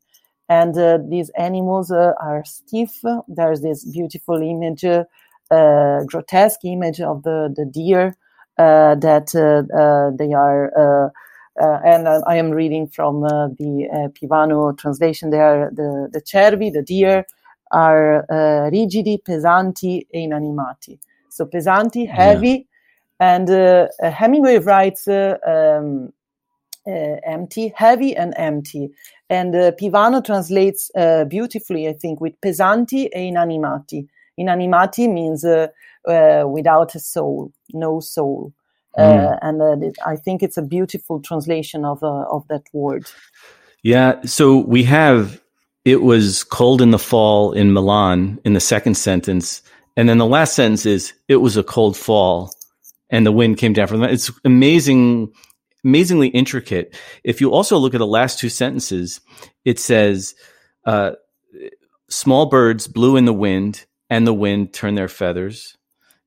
And 0.49 0.79
uh, 0.79 0.99
these 1.09 1.31
animals 1.31 1.91
uh, 1.91 2.13
are 2.23 2.45
stiff. 2.45 2.93
There's 3.27 3.63
this 3.63 3.85
beautiful 3.85 4.41
image, 4.41 4.85
uh, 4.85 6.05
grotesque 6.07 6.65
image 6.65 7.01
of 7.01 7.25
the, 7.25 7.53
the 7.57 7.65
deer 7.65 8.17
that 8.57 9.33
they 10.19 10.33
are 10.33 11.13
and 11.57 12.09
I 12.09 12.37
am 12.37 12.51
reading 12.51 12.87
from 12.87 13.23
the 13.23 14.13
Pivano 14.15 14.79
translation 14.79 15.31
there. 15.31 15.71
The, 15.75 16.09
the 16.13 16.21
cervi, 16.21 16.73
the 16.73 16.83
deer, 16.83 17.25
are 17.73 18.25
rigidi, 18.73 19.19
pesanti, 19.23 20.07
e 20.15 20.27
inanimati. 20.29 20.99
So 21.31 21.47
pesanti, 21.47 22.09
heavy, 22.09 22.69
yeah. 23.21 23.37
and 23.37 24.13
Hemingway 24.15 24.59
writes 24.59 25.09
um, 25.09 26.13
empty, 26.87 27.73
heavy, 27.77 28.17
and 28.17 28.35
empty. 28.37 28.91
And 29.29 29.55
Pivano 29.55 30.25
translates 30.25 30.91
beautifully, 31.29 31.89
I 31.89 31.93
think, 31.95 32.21
with 32.21 32.41
pesanti 32.41 33.09
e 33.15 33.31
inanimati. 33.31 34.07
Inanimati 34.39 35.13
means 35.13 35.45
without 36.05 36.95
a 36.95 36.99
soul, 36.99 37.53
no 37.73 38.01
soul. 38.01 38.53
Mm. 38.99 39.33
Uh, 39.33 39.37
and 39.43 39.63
uh, 39.63 39.91
I 40.05 40.17
think 40.17 40.43
it's 40.43 40.57
a 40.57 40.63
beautiful 40.63 41.21
translation 41.21 41.85
of 41.85 42.03
uh, 42.03 42.25
of 42.31 42.47
that 42.49 42.63
word. 42.73 43.07
Yeah. 43.85 44.21
So 44.25 44.57
we 44.57 44.83
have 44.85 45.41
it 45.85 46.03
was 46.03 46.43
cold 46.43 46.83
in 46.83 46.91
the 46.91 46.99
fall 46.99 47.53
in 47.53 47.73
Milan 47.73 48.41
in 48.45 48.55
the 48.55 48.61
second 48.61 48.97
sentence, 48.97 49.63
and 49.97 50.09
then 50.09 50.19
the 50.19 50.27
last 50.27 50.55
sentence 50.55 50.87
is 50.87 51.13
it 51.29 51.37
was 51.37 51.57
a 51.57 51.63
cold 51.63 51.97
fall, 51.97 52.53
and 53.11 53.27
the 53.27 53.33
wind 53.33 53.59
came 53.59 53.73
down 53.73 53.87
from 53.87 54.01
that. 54.01 54.13
It's 54.13 54.31
amazing, 54.45 55.33
amazingly 55.85 56.29
intricate. 56.29 56.97
If 57.25 57.41
you 57.41 57.53
also 57.53 57.79
look 57.79 57.95
at 57.95 57.99
the 57.99 58.07
last 58.07 58.39
two 58.39 58.49
sentences, 58.49 59.21
it 59.65 59.79
says. 59.79 60.35
Uh, 60.85 61.13
small 62.09 62.47
birds 62.47 62.89
blew 62.89 63.17
in 63.17 63.27
the 63.27 63.35
wind, 63.35 63.85
and 64.09 64.27
the 64.27 64.35
wind 64.35 64.73
turned 64.73 64.97
their 64.97 65.09
feathers 65.09 65.77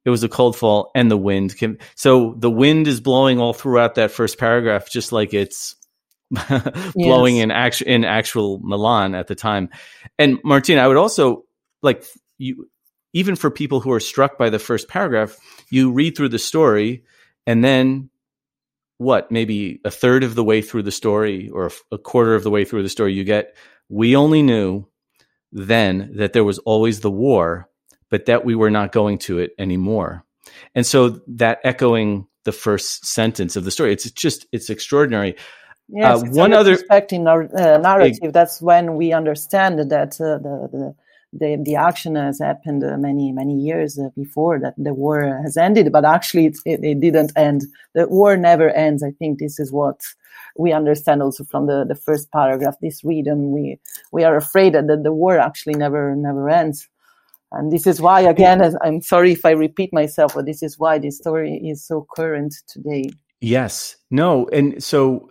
it 0.05 0.09
was 0.09 0.24
a 0.24 0.30
cold 0.30 0.55
fall 0.55 0.91
and 0.95 1.09
the 1.09 1.18
wind 1.18 1.55
came. 1.57 1.78
So 1.95 2.36
the 2.38 2.51
wind 2.51 2.88
is 2.88 2.99
blowing 2.99 3.39
all 3.39 3.53
throughout 3.53 3.95
that 3.95 4.11
first 4.11 4.38
paragraph, 4.38 4.89
just 4.89 5.11
like 5.11 5.34
it's 5.34 5.76
blowing 6.93 7.38
yes. 7.38 7.43
in 7.43 7.51
actual 7.51 7.88
in 7.88 8.05
actual 8.05 8.59
Milan 8.59 9.16
at 9.16 9.28
the 9.28 9.36
time. 9.36 9.70
And 10.20 10.39
Martina, 10.43 10.82
I 10.82 10.88
would 10.88 10.97
also 10.97 11.45
like 11.82 12.03
you, 12.38 12.70
even 13.14 13.36
for 13.36 13.49
people 13.49 13.80
who 13.80 13.91
are 13.91 13.99
struck 13.99 14.38
by 14.38 14.49
the 14.49 14.59
first 14.59 14.88
paragraph, 14.88 15.38
you 15.70 15.91
read 15.91 16.18
through 16.18 16.30
the 16.30 16.39
story 16.39 17.03
and 17.45 17.64
then 17.64 18.09
what 18.97 19.32
maybe 19.32 19.80
a 19.86 19.91
third 19.91 20.24
of 20.24 20.36
the 20.36 20.43
way 20.43 20.61
through 20.61 20.84
the 20.84 20.91
story 20.91 21.49
or 21.49 21.72
a 21.91 21.97
quarter 21.97 22.36
of 22.36 22.43
the 22.43 22.49
way 22.49 22.66
through 22.66 22.84
the 22.84 22.89
story 22.89 23.14
you 23.14 23.24
get 23.24 23.55
we 23.89 24.16
only 24.16 24.41
knew 24.41 24.86
then 25.51 26.11
that 26.16 26.34
there 26.34 26.43
was 26.43 26.59
always 26.59 27.01
the 27.01 27.11
war 27.11 27.70
but 28.09 28.26
that 28.26 28.45
we 28.45 28.55
were 28.55 28.70
not 28.70 28.91
going 28.91 29.18
to 29.18 29.39
it 29.39 29.51
anymore 29.57 30.24
and 30.76 30.86
so 30.86 31.22
that 31.28 31.59
echoing 31.64 32.28
the 32.43 32.51
first 32.51 33.05
sentence 33.05 33.55
of 33.55 33.66
the 33.66 33.72
story 33.72 33.91
it's 33.91 34.09
just 34.11 34.45
it's 34.51 34.70
extraordinary 34.70 35.36
Yes, 35.89 36.24
uh, 36.24 36.28
one 36.28 36.53
other 36.53 36.78
in 37.11 37.28
our 37.28 37.43
uh, 37.43 37.78
narrative. 37.78 38.32
That's 38.32 38.61
when 38.61 38.95
we 38.95 39.11
understand 39.11 39.80
that 39.91 40.20
uh, 40.20 40.38
the, 40.38 40.70
the 40.72 40.95
the 41.34 41.61
the 41.61 41.75
action 41.75 42.15
has 42.15 42.39
happened 42.39 42.84
many 43.01 43.31
many 43.31 43.55
years 43.55 43.97
uh, 43.97 44.09
before 44.15 44.59
that 44.59 44.75
the 44.77 44.93
war 44.93 45.39
has 45.43 45.57
ended, 45.57 45.91
but 45.91 46.05
actually 46.05 46.45
it, 46.45 46.57
it, 46.65 46.99
didn't 46.99 47.31
end. 47.36 47.63
The 47.93 48.07
war 48.07 48.38
never 48.38 48.69
ends. 48.69 49.03
I 49.03 49.11
think 49.11 49.39
this 49.39 49.59
is 49.59 49.71
what 49.71 50.01
we 50.55 50.71
understand 50.71 51.21
also 51.21 51.43
from 51.43 51.65
the, 51.67 51.86
the 51.88 51.95
first 51.95 52.31
paragraph. 52.31 52.75
This 52.81 53.03
reading, 53.03 53.51
we 53.51 53.79
we 54.11 54.23
are 54.23 54.38
afraid 54.38 54.73
that 54.73 54.88
the 54.88 55.13
war 55.13 55.39
actually 55.39 55.75
never 55.75 56.15
never 56.15 56.49
ends, 56.49 56.88
and 57.51 57.71
this 57.71 57.88
is 57.88 57.99
why 57.99 58.21
again 58.21 58.61
I'm 58.81 59.01
sorry 59.01 59.31
if 59.31 59.45
I 59.45 59.51
repeat 59.51 59.91
myself, 59.93 60.36
but 60.36 60.45
this 60.45 60.61
is 60.61 60.77
why 60.77 60.99
this 60.99 61.17
story 61.17 61.55
is 61.55 61.86
so 61.86 62.05
current 62.15 62.53
today. 62.67 63.09
Yes, 63.41 63.97
no, 64.09 64.47
and 64.49 64.81
so 64.81 65.29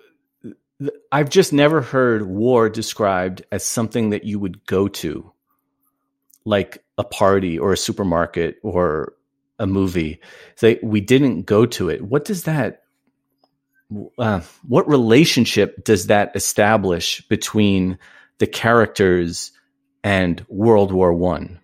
I've 1.13 1.31
just 1.31 1.53
never 1.53 1.81
heard 1.81 2.27
war 2.27 2.69
described 2.69 3.45
as 3.53 3.65
something 3.65 4.11
that 4.11 4.25
you 4.25 4.39
would 4.39 4.67
go 4.67 4.89
to 4.89 5.33
like 6.45 6.85
a 6.99 7.05
party 7.05 7.59
or 7.59 7.73
a 7.73 7.77
supermarket 7.77 8.57
or 8.63 9.15
a 9.59 9.67
movie. 9.67 10.21
Say 10.57 10.79
we 10.83 11.01
didn't 11.01 11.43
go 11.43 11.67
to 11.67 11.89
it. 11.89 12.03
What 12.03 12.25
does 12.25 12.45
that? 12.45 12.83
Uh, 14.19 14.41
what 14.67 14.89
relationship 14.89 15.85
does 15.85 16.07
that 16.07 16.35
establish 16.35 17.21
between 17.29 17.99
the 18.39 18.47
characters 18.47 19.53
and 20.03 20.45
World 20.49 20.93
War 20.93 21.13
One? 21.13 21.61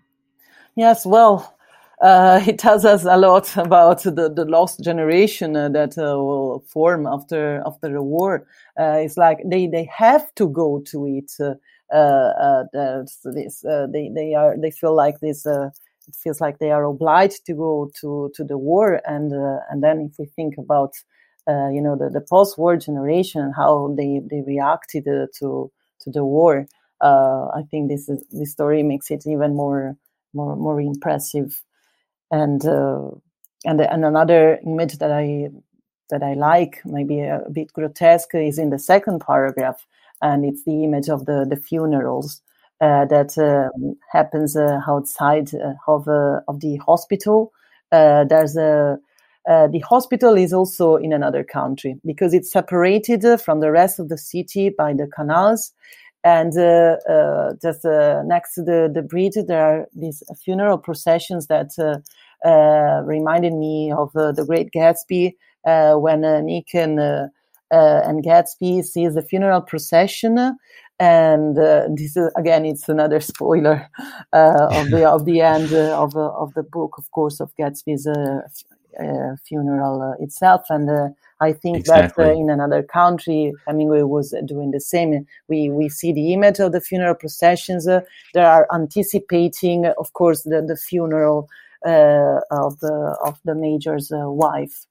Yes, 0.77 1.05
well, 1.07 1.59
uh, 2.01 2.41
it 2.47 2.59
tells 2.59 2.85
us 2.85 3.05
a 3.05 3.17
lot 3.17 3.57
about 3.57 4.03
the, 4.03 4.33
the 4.35 4.45
lost 4.45 4.81
generation 4.81 5.57
uh, 5.57 5.69
that 5.71 5.99
uh, 5.99 6.17
will 6.17 6.65
form 6.69 7.07
after 7.07 7.63
after 7.67 7.91
the 7.91 8.03
war. 8.03 8.47
Uh, 8.79 8.99
it's 9.01 9.17
like 9.17 9.39
they, 9.45 9.67
they 9.67 9.89
have 9.93 10.33
to 10.37 10.49
go 10.49 10.81
to 10.87 11.07
it. 11.07 11.33
Uh, 11.93 11.97
uh, 11.97 12.65
uh, 12.79 13.03
this 13.25 13.65
uh, 13.65 13.87
they 13.91 14.11
they 14.15 14.35
are 14.35 14.57
they 14.59 14.71
feel 14.71 14.95
like 14.95 15.21
this 15.21 15.47
it 15.47 16.17
feels 16.23 16.41
like 16.41 16.59
they 16.59 16.71
are 16.71 16.85
obliged 16.85 17.47
to 17.47 17.55
go 17.55 17.91
to 18.01 18.31
to 18.35 18.45
the 18.45 18.59
war. 18.59 19.01
And 19.07 19.33
and 19.71 19.83
then 19.83 20.11
if 20.11 20.19
we 20.19 20.27
think 20.27 20.59
about 20.59 20.95
you 21.49 21.81
know 21.81 21.97
the, 21.97 22.11
the 22.11 22.21
post-war 22.21 22.77
generation 22.77 23.53
how 23.57 23.95
they 23.97 24.21
they 24.31 24.43
reacted 24.47 25.05
to 25.05 25.71
to 26.01 26.11
the 26.11 26.25
war 26.25 26.67
I 27.01 27.63
think 27.71 27.89
this 27.89 28.09
is 28.09 28.23
this 28.31 28.53
story 28.53 28.83
makes 28.83 29.11
it 29.11 29.27
even 29.27 29.55
more 29.55 29.97
more 30.35 30.57
more 30.57 30.81
impressive. 30.81 31.63
And 32.31 32.63
and 32.65 33.81
and 33.81 34.05
another 34.05 34.59
image 34.67 34.99
that 34.99 35.11
I 35.11 35.49
that 36.11 36.23
I 36.23 36.35
like, 36.35 36.81
maybe 36.85 37.21
a 37.21 37.43
bit 37.53 37.73
grotesque, 37.73 38.35
is 38.35 38.59
in 38.59 38.71
the 38.71 38.79
second 38.79 39.21
paragraph, 39.21 39.87
and 40.23 40.45
it's 40.45 40.65
the 40.65 40.85
image 40.85 41.09
of 41.09 41.27
the 41.27 41.47
the 41.49 41.57
funerals 41.57 42.43
uh, 42.81 43.05
that 43.07 43.37
um, 43.39 43.97
happens 44.13 44.57
uh, 44.57 44.81
outside 44.87 45.53
uh, 45.55 45.75
of 45.89 46.07
uh, 46.07 46.41
of 46.47 46.61
the 46.61 46.77
hospital. 46.77 47.53
Uh, 47.91 48.25
there's 48.25 48.57
a 48.57 48.99
the 49.47 49.83
hospital 49.89 50.37
is 50.37 50.53
also 50.53 50.97
in 50.97 51.13
another 51.13 51.43
country 51.43 51.97
because 52.05 52.35
it's 52.35 52.53
separated 52.53 53.25
from 53.41 53.61
the 53.61 53.71
rest 53.73 53.99
of 53.99 54.11
the 54.11 54.19
city 54.19 54.69
by 54.69 54.93
the 54.93 55.07
canals. 55.07 55.73
And 56.23 56.53
just 57.63 57.85
next 58.27 58.55
to 58.55 58.63
the, 58.63 58.91
the 58.93 59.01
bridge, 59.01 59.37
there 59.47 59.65
are 59.65 59.87
these 59.97 60.23
funeral 60.45 60.77
processions 60.77 61.47
that 61.47 61.71
reminded 63.07 63.55
me 63.55 63.91
of 63.91 64.13
the 64.13 64.45
Great 64.47 64.71
Gatsby 64.71 65.35
when 65.65 66.21
Nick 66.45 66.75
and 66.75 67.31
uh, 67.71 68.01
and 68.05 68.25
Gatsby 68.25 68.85
sees 68.85 69.15
the 69.15 69.23
funeral 69.23 69.61
procession. 69.61 70.57
And 71.01 71.59
uh, 71.59 71.89
this 71.95 72.17
is 72.17 72.33
again, 72.37 72.65
it's 72.65 72.89
another 72.89 73.21
spoiler 73.33 73.89
uh, 74.33 74.69
of 74.71 74.91
the 74.91 75.09
of 75.09 75.25
the 75.25 75.41
end 75.41 75.73
of 75.73 76.17
of 76.17 76.55
the 76.55 76.63
book, 76.63 76.95
of 76.99 77.11
course, 77.13 77.41
of 77.41 77.53
Gatsby's 77.57 78.09
funeral 79.47 80.17
itself. 80.19 80.67
And 80.71 81.15
I 81.41 81.53
think 81.53 81.79
exactly. 81.79 82.25
that 82.25 82.31
uh, 82.33 82.37
in 82.37 82.51
another 82.51 82.83
country, 82.83 83.53
Hemingway 83.67 84.03
was 84.03 84.35
doing 84.45 84.73
the 84.73 84.81
same. 84.81 85.27
We 85.49 85.71
we 85.71 85.89
see 85.89 86.13
the 86.13 86.33
image 86.33 86.59
of 86.59 86.73
the 86.73 86.81
funeral 86.81 87.15
processions. 87.15 87.87
Uh, 87.87 88.01
they 88.35 88.43
are 88.43 88.67
anticipating, 88.75 89.87
of 89.87 90.13
course, 90.15 90.43
the 90.43 90.63
the 90.63 90.77
funeral 90.77 91.49
uh, 91.87 92.41
of 92.51 92.81
the 92.81 93.17
of 93.25 93.39
the 93.45 93.55
major's 93.55 94.11
wife 94.13 94.87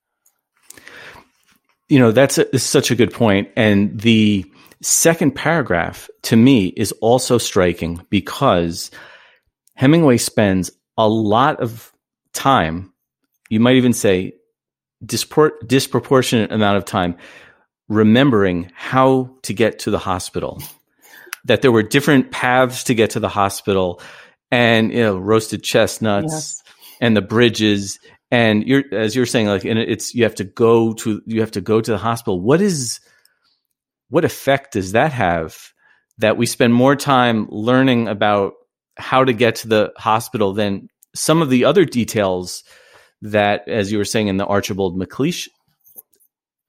you 1.89 1.99
know 1.99 2.11
that's 2.11 2.38
a, 2.38 2.59
such 2.59 2.91
a 2.91 2.95
good 2.95 3.13
point 3.13 3.49
and 3.55 3.99
the 3.99 4.45
second 4.81 5.31
paragraph 5.31 6.09
to 6.21 6.35
me 6.35 6.67
is 6.67 6.91
also 7.01 7.38
striking 7.38 8.05
because 8.09 8.91
hemingway 9.75 10.17
spends 10.17 10.71
a 10.97 11.07
lot 11.07 11.59
of 11.59 11.91
time 12.33 12.91
you 13.49 13.59
might 13.59 13.75
even 13.75 13.93
say 13.93 14.33
dispor- 15.05 15.57
disproportionate 15.65 16.51
amount 16.51 16.77
of 16.77 16.85
time 16.85 17.15
remembering 17.89 18.71
how 18.75 19.29
to 19.43 19.53
get 19.53 19.79
to 19.79 19.91
the 19.91 19.99
hospital 19.99 20.61
that 21.45 21.61
there 21.61 21.71
were 21.71 21.83
different 21.83 22.31
paths 22.31 22.83
to 22.83 22.93
get 22.93 23.11
to 23.11 23.19
the 23.19 23.29
hospital 23.29 24.01
and 24.51 24.91
you 24.91 25.01
know 25.01 25.17
roasted 25.17 25.63
chestnuts 25.63 26.33
yes. 26.33 26.63
and 27.01 27.15
the 27.15 27.21
bridges 27.21 27.99
and 28.32 28.67
you're 28.67 28.84
as 28.91 29.15
you're 29.15 29.25
saying 29.25 29.47
like 29.47 29.65
and 29.65 29.80
it's 29.80 30.13
you 30.13 30.23
have 30.23 30.36
to 30.36 30.43
go 30.43 30.93
to 30.93 31.21
you 31.25 31.41
have 31.41 31.51
to 31.51 31.61
go 31.61 31.80
to 31.82 31.91
the 31.91 31.97
hospital. 31.97 32.39
What 32.39 32.61
is 32.61 32.99
what 34.09 34.25
effect 34.25 34.73
does 34.73 34.93
that 34.93 35.11
have 35.11 35.71
that 36.19 36.38
we 36.38 36.45
spend 36.45 36.73
more 36.73 36.95
time 36.95 37.47
learning 37.49 38.07
about 38.07 38.53
how 38.97 39.23
to 39.23 39.34
get 39.34 39.55
to 39.55 39.67
the 39.67 39.93
hospital 39.97 40.53
than 40.53 40.89
some 41.13 41.41
of 41.41 41.49
the 41.49 41.65
other 41.65 41.86
details 41.86 42.63
that 43.21 43.67
as 43.67 43.91
you 43.91 43.97
were 43.97 44.05
saying 44.05 44.28
in 44.28 44.38
the 44.38 44.45
archibald 44.45 44.97
macleish 44.97 45.47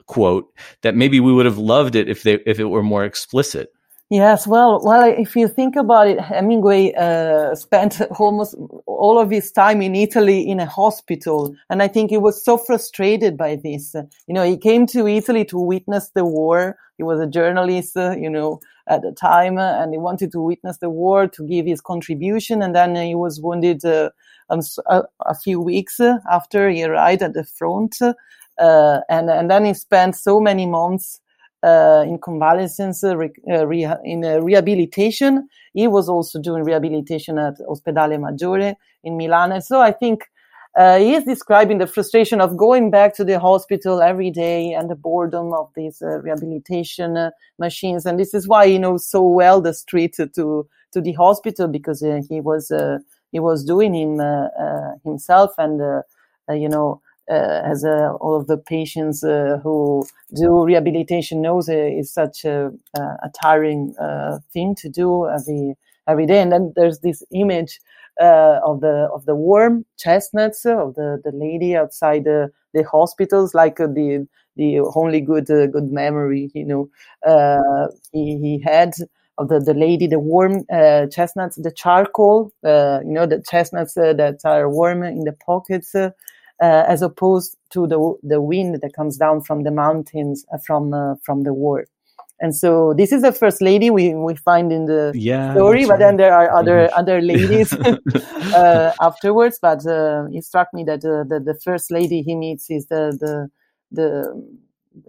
quote 0.07 0.47
that 0.83 0.95
maybe 0.95 1.21
we 1.21 1.33
would 1.33 1.47
have 1.47 1.59
loved 1.59 1.95
it 1.95 2.09
if 2.09 2.23
they 2.23 2.39
if 2.47 2.59
it 2.59 2.65
were 2.65 2.83
more 2.83 3.05
explicit 3.05 3.71
Yes, 4.11 4.47
well, 4.47 4.81
well, 4.83 5.07
if 5.07 5.37
you 5.37 5.49
think 5.49 5.77
about 5.77 6.07
it, 6.07 6.19
Hemingway 6.19 6.95
uh, 6.95 7.55
spent 7.55 8.01
almost 8.19 8.55
all 8.87 9.19
of 9.21 9.31
his 9.31 9.53
time 9.53 9.83
in 9.83 9.95
Italy 9.95 10.49
in 10.49 10.61
a 10.61 10.67
hospital, 10.67 11.55
and 11.69 11.83
I 11.83 11.89
think 11.89 12.09
he 12.09 12.17
was 12.17 12.43
so 12.43 12.57
frustrated 12.57 13.37
by 13.37 13.57
this. 13.57 13.95
You 14.27 14.33
know, 14.35 14.45
he 14.45 14.57
came 14.57 14.87
to 14.89 15.07
Italy 15.07 15.45
to 15.47 15.59
witness 15.59 16.09
the 16.15 16.25
war. 16.25 16.79
He 16.97 17.03
was 17.03 17.21
a 17.21 17.27
journalist, 17.27 17.99
uh, 17.99 18.17
you 18.19 18.31
know, 18.31 18.61
at 18.89 19.03
the 19.03 19.13
time, 19.13 19.59
uh, 19.59 19.83
and 19.83 19.93
he 19.93 19.99
wanted 19.99 20.33
to 20.33 20.41
witness 20.41 20.79
the 20.79 20.89
war 20.89 21.29
to 21.29 21.47
give 21.47 21.67
his 21.67 21.83
contribution. 21.83 22.63
And 22.63 22.75
then 22.75 22.97
he 22.97 23.15
was 23.15 23.43
wounded 23.43 23.85
uh, 23.85 24.09
um, 24.49 24.61
a, 24.87 25.03
a, 25.27 25.35
few 25.35 25.61
weeks 25.61 26.01
after 26.01 26.71
he 26.71 26.83
arrived 26.83 27.21
at 27.23 27.35
the 27.35 27.45
front, 27.45 28.01
uh, 28.01 29.01
and 29.11 29.29
and 29.29 29.51
then 29.51 29.67
he 29.67 29.75
spent 29.75 30.17
so 30.17 30.41
many 30.41 30.65
months 30.65 31.21
uh, 31.63 32.05
in 32.07 32.19
convalescence, 32.19 33.03
uh, 33.03 33.17
re- 33.17 33.33
uh, 33.51 33.97
in 34.05 34.21
rehabilitation. 34.21 35.49
He 35.75 35.89
was 35.89 36.09
also 36.09 36.41
doing 36.41 36.65
rehabilitation 36.65 37.39
at 37.39 37.59
Ospedale 37.69 38.19
Maggiore 38.19 38.77
in 39.05 39.17
Milan. 39.17 39.53
And 39.53 39.65
so 39.65 39.81
I 39.81 39.91
think 39.91 40.25
uh, 40.77 40.99
he 40.99 41.15
is 41.15 41.25
describing 41.25 41.79
the 41.79 41.87
frustration 41.87 42.41
of 42.41 42.57
going 42.57 42.91
back 42.91 43.15
to 43.17 43.25
the 43.25 43.41
hospital 43.41 44.01
every 44.01 44.31
day 44.31 44.73
and 44.73 44.89
the 44.89 44.95
boredom 44.95 45.53
of 45.53 45.71
these 45.75 46.01
uh, 46.03 46.21
rehabilitation 46.21 47.17
uh, 47.17 47.31
machines. 47.59 48.07
And 48.07 48.21
this 48.21 48.35
is 48.35 48.47
why 48.47 48.69
he 48.69 48.79
knows 48.79 49.09
so 49.09 49.23
well 49.23 49.61
the 49.61 49.75
street 49.75 50.15
to 50.17 50.69
to 50.93 51.03
the 51.03 51.13
hospital 51.13 51.69
because 51.69 52.01
he 52.31 52.41
was 52.41 52.73
he 53.31 53.41
was 53.41 53.63
doing 53.63 53.95
him 53.95 54.21
himself 55.05 55.51
and 55.59 56.03
you 56.51 56.69
know 56.69 56.93
uh, 56.93 57.08
as 57.31 57.85
uh, 57.85 58.13
all 58.21 58.35
of 58.35 58.47
the 58.47 58.57
patients 58.57 59.23
uh, 59.23 59.59
who 59.63 60.07
do 60.35 60.65
rehabilitation 60.65 61.43
knows 61.43 61.69
is 61.69 62.13
such 62.13 62.45
a, 62.45 62.71
a 62.97 63.31
tiring 63.43 63.95
thing 64.53 64.75
to 64.77 64.89
do 64.89 65.29
every 65.29 65.75
every 66.07 66.27
day. 66.27 66.41
And 66.41 66.51
then 66.53 66.73
there's 66.75 67.01
this 67.01 67.23
image 67.33 67.81
uh, 68.21 68.61
of 68.65 68.81
the 68.81 69.09
of 69.13 69.27
the 69.27 69.35
warm 69.35 69.85
chestnuts 69.97 70.65
of 70.67 70.95
the, 70.95 71.21
the 71.25 71.31
lady 71.33 71.77
outside 71.77 72.25
the, 72.25 72.51
the 72.75 72.83
hospitals, 72.83 73.55
like 73.55 73.79
uh, 73.81 73.87
the 73.87 74.27
the 74.57 74.81
only 74.97 75.21
good 75.21 75.49
uh, 75.51 75.67
good 75.69 75.93
memory 75.93 76.51
you 76.53 76.65
know 76.65 76.91
he, 78.13 78.39
he 78.39 78.61
had 78.65 78.93
of 79.41 79.49
the, 79.49 79.61
the 79.61 79.73
lady, 79.75 80.09
the 80.09 80.19
warm 80.19 80.65
chestnuts, 81.13 81.55
the 81.63 81.71
charcoal, 81.71 82.53
you 82.65 83.13
know 83.13 83.25
the 83.25 83.41
chestnuts 83.49 83.95
that 83.95 84.41
are 84.45 84.69
warm 84.69 85.05
in 85.05 85.23
the 85.23 85.33
pockets 85.33 85.95
uh, 86.63 86.85
as 86.89 87.03
opposed 87.03 87.57
to 87.71 87.87
the 87.87 88.15
the 88.23 88.41
wind 88.41 88.81
that 88.83 88.93
comes 88.95 89.17
down 89.17 89.43
from 89.43 89.63
the 89.65 89.71
mountains 89.71 90.45
uh, 90.53 90.59
from 90.67 90.93
uh, 90.95 91.15
from 91.25 91.43
the 91.45 91.53
war. 91.53 91.85
And 92.41 92.55
so 92.57 92.95
this 92.95 93.13
is 93.13 93.23
the 93.23 93.33
first 93.33 93.61
lady 93.61 93.91
we, 93.91 94.15
we 94.15 94.35
find 94.37 94.73
in 94.73 94.87
the 94.87 95.17
yeah, 95.17 95.55
story, 95.55 95.87
but 95.87 95.99
right. 95.99 95.99
then 95.99 96.17
there 96.17 96.33
are 96.35 96.51
other 96.53 96.89
Mhm. 96.89 96.91
other 96.97 97.21
ladies 97.21 97.77
uh, 98.53 98.93
afterwards. 99.01 99.59
But 99.61 99.87
uh, 99.87 100.27
it 100.33 100.45
struck 100.45 100.73
me 100.73 100.85
that 100.85 101.05
uh, 101.05 101.25
the 101.25 101.41
the 101.41 101.55
first 101.65 101.91
lady 101.91 102.23
he 102.23 102.35
meets 102.35 102.71
is 102.71 102.87
the 102.87 103.17
the 103.21 103.51
the 103.91 104.35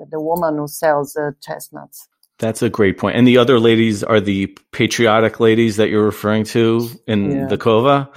the 0.10 0.20
woman 0.22 0.58
who 0.58 0.68
sells 0.68 1.16
uh, 1.16 1.32
chestnuts. 1.42 2.08
That's 2.40 2.62
a 2.62 2.70
great 2.70 2.98
point. 2.98 3.18
And 3.18 3.28
the 3.28 3.38
other 3.38 3.60
ladies 3.60 4.04
are 4.04 4.22
the 4.22 4.48
patriotic 4.72 5.40
ladies 5.40 5.76
that 5.76 5.90
you're 5.90 6.06
referring 6.06 6.46
to 6.46 6.90
in 7.06 7.32
Yeah. 7.32 7.48
the 7.48 7.58
Cova. 7.58 8.08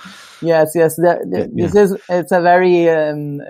Yes, 0.40 0.72
yes. 0.74 0.96
The, 0.96 1.20
the, 1.28 1.50
Yeah. 1.54 1.66
This 1.66 1.74
is 1.74 1.96
it's 2.08 2.32
a 2.32 2.40
very 2.40 2.88
um, 2.88 3.40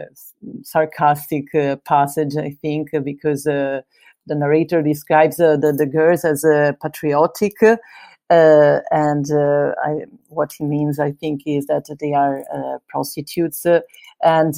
sarcastic 0.62 1.55
uh, 1.55 1.77
passage, 1.87 2.37
I 2.37 2.57
think, 2.62 2.91
because 3.05 3.47
uh, 3.47 3.81
the 4.27 4.35
narrator 4.35 4.83
describes 4.83 5.41
uh, 5.41 5.57
the, 5.57 5.73
the 5.73 5.87
girls 5.87 6.25
as 6.25 6.45
uh, 6.45 6.73
patriotic, 6.83 7.55
uh, 7.62 8.81
and 8.91 9.31
uh, 9.31 9.73
I, 9.85 10.05
what 10.29 10.53
he 10.57 10.64
means, 10.64 10.99
I 10.99 11.12
think, 11.12 11.43
is 11.47 11.66
that 11.66 11.85
they 11.99 12.12
are 12.12 12.45
uh, 12.55 12.79
prostitutes, 12.89 13.66
uh, 13.66 13.81
and 14.23 14.55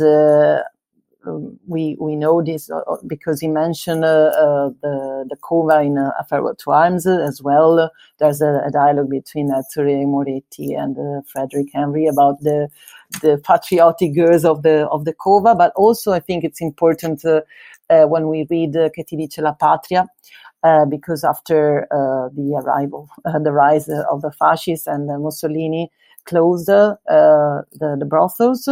um, 1.26 1.58
we 1.66 1.96
we 2.00 2.16
know 2.16 2.42
this 2.42 2.70
uh, 2.70 2.80
because 3.06 3.40
he 3.40 3.48
mentioned 3.48 4.04
uh, 4.04 4.30
uh, 4.36 4.70
the 4.82 5.26
the 5.28 5.36
Cova 5.36 5.84
in 5.84 5.98
uh, 5.98 6.10
A 6.18 6.24
Farewell 6.24 6.54
to 6.56 6.70
Arms 6.70 7.06
uh, 7.06 7.18
as 7.20 7.42
well. 7.42 7.90
There's 8.18 8.40
a, 8.40 8.62
a 8.66 8.70
dialogue 8.70 9.10
between 9.10 9.50
Ettore 9.50 10.06
Moretti 10.06 10.74
and 10.74 10.98
uh, 10.98 11.22
Frederick 11.26 11.68
Henry 11.72 12.06
about 12.06 12.40
the 12.40 12.68
the 13.22 13.40
patriotic 13.44 14.14
girls 14.14 14.44
of 14.44 14.62
the 14.62 14.86
of 14.88 15.04
the 15.04 15.14
Cova, 15.14 15.56
but 15.56 15.72
also 15.76 16.12
I 16.12 16.20
think 16.20 16.44
it's 16.44 16.60
important 16.60 17.24
uh, 17.24 17.40
uh, 17.90 18.04
when 18.06 18.28
we 18.28 18.46
read 18.50 18.76
uh, 18.76 18.88
Che 18.94 19.04
ti 19.04 19.16
dice 19.16 19.38
la 19.38 19.52
patria. 19.52 20.06
Uh, 20.62 20.86
because 20.86 21.24
after 21.24 21.82
uh, 21.90 22.30
the 22.34 22.58
arrival, 22.64 23.06
uh, 23.26 23.38
the 23.44 23.52
rise 23.52 23.86
uh, 23.90 24.02
of 24.10 24.22
the 24.22 24.32
fascists 24.32 24.86
and 24.86 25.10
uh, 25.10 25.18
Mussolini 25.18 25.90
closed 26.24 26.70
uh, 26.70 26.94
the, 27.06 27.96
the 27.98 28.06
brothels, 28.06 28.66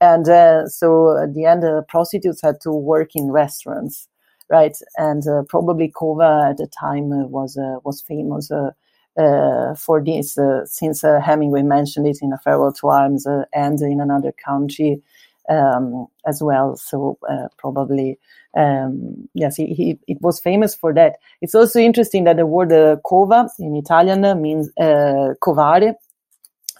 and 0.00 0.28
uh, 0.28 0.66
so 0.68 1.16
at 1.22 1.34
the 1.34 1.46
end, 1.46 1.64
uh, 1.64 1.82
prostitutes 1.88 2.42
had 2.42 2.60
to 2.62 2.70
work 2.70 3.10
in 3.14 3.30
restaurants, 3.30 4.08
right? 4.50 4.76
And 4.96 5.26
uh, 5.26 5.42
probably 5.48 5.90
Cova 5.90 6.50
at 6.50 6.58
the 6.58 6.66
time 6.66 7.12
uh, 7.12 7.26
was 7.26 7.56
uh, 7.56 7.80
was 7.84 8.02
famous 8.02 8.50
uh, 8.50 9.74
for 9.74 10.04
this, 10.04 10.38
since 10.66 11.02
Hemingway 11.02 11.62
mentioned 11.62 12.06
it 12.06 12.18
in 12.20 12.32
A 12.32 12.38
Farewell 12.38 12.72
to 12.74 12.88
Arms 12.88 13.26
and 13.54 13.80
in 13.80 14.00
another 14.00 14.32
country 14.32 15.00
um, 15.48 16.06
as 16.26 16.42
well. 16.42 16.76
So 16.76 17.18
probably, 17.56 18.18
um, 18.54 19.28
yes, 19.32 19.56
he, 19.56 19.66
he, 19.72 19.98
it 20.06 20.20
was 20.20 20.38
famous 20.38 20.74
for 20.74 20.92
that. 20.92 21.16
It's 21.40 21.54
also 21.54 21.80
interesting 21.80 22.24
that 22.24 22.36
the 22.36 22.44
word 22.44 22.68
cova 23.04 23.48
in 23.58 23.74
Italian 23.74 24.42
means 24.42 24.70
covare, 24.78 25.94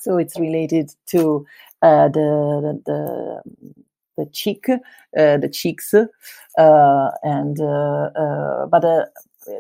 so 0.01 0.19
it's 0.19 0.39
related 0.39 0.91
to 1.07 1.47
the, 1.83 2.09
the 2.13 2.83
the 2.87 3.43
the 4.19 4.27
cheek, 4.33 4.67
uh, 4.71 5.37
the 5.37 5.49
cheeks, 5.53 5.93
uh, 5.95 7.11
and 7.23 7.61
uh, 7.61 8.11
uh, 8.17 8.67
but 8.67 8.85
uh, 8.85 9.05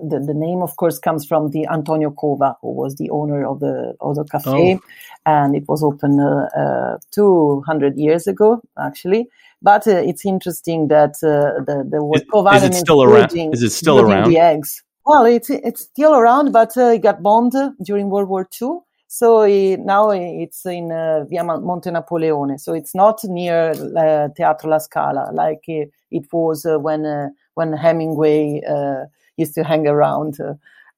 the, 0.08 0.18
the 0.26 0.34
name, 0.34 0.62
of 0.62 0.76
course, 0.76 0.98
comes 0.98 1.26
from 1.26 1.50
the 1.50 1.66
Antonio 1.70 2.10
Cova, 2.10 2.56
who 2.62 2.72
was 2.72 2.96
the 2.96 3.10
owner 3.10 3.46
of 3.46 3.60
the 3.60 3.94
of 4.00 4.16
the 4.16 4.24
cafe, 4.24 4.74
Oh. 4.74 4.80
and 5.26 5.54
it 5.54 5.64
was 5.68 5.82
opened 5.82 6.20
uh, 6.20 6.48
uh, 6.58 6.98
200 7.12 7.96
years 7.98 8.26
ago, 8.26 8.60
actually. 8.78 9.28
But 9.62 9.86
uh, 9.86 9.92
it's 9.96 10.24
interesting 10.24 10.88
that 10.88 11.16
uh, 11.22 11.62
the 11.64 11.86
the 11.88 12.02
word 12.02 12.22
Is- 12.22 12.28
Covare 12.32 12.56
is 12.56 12.62
it 12.64 12.74
still 12.74 13.02
around- 13.02 13.36
is 13.54 13.62
it 13.62 13.70
still 13.72 14.00
around? 14.00 14.30
The 14.30 14.38
eggs. 14.38 14.82
Well, 15.04 15.24
it's 15.26 15.50
it's 15.50 15.82
still 15.82 16.14
around, 16.14 16.52
but 16.52 16.76
uh, 16.76 16.92
it 16.96 17.02
got 17.02 17.22
bombed 17.22 17.54
during 17.82 18.08
World 18.10 18.28
War 18.28 18.48
II. 18.60 18.80
So 19.08 19.42
it, 19.42 19.80
now 19.80 20.10
it's 20.10 20.66
in 20.66 20.90
uh, 20.90 21.24
Via 21.28 21.44
Monte 21.44 21.90
Napoleone. 21.90 22.58
So 22.58 22.74
it's 22.74 22.94
not 22.94 23.20
near 23.24 23.70
uh, 23.96 24.28
Teatro 24.36 24.70
La 24.70 24.78
Scala 24.78 25.30
like 25.32 25.64
uh, 25.68 25.86
it 26.10 26.26
was 26.32 26.66
uh, 26.66 26.78
when 26.78 27.06
uh, 27.06 27.28
when 27.54 27.72
Hemingway 27.72 28.62
uh, 28.68 29.04
used 29.36 29.54
to 29.54 29.64
hang 29.64 29.86
around 29.86 30.38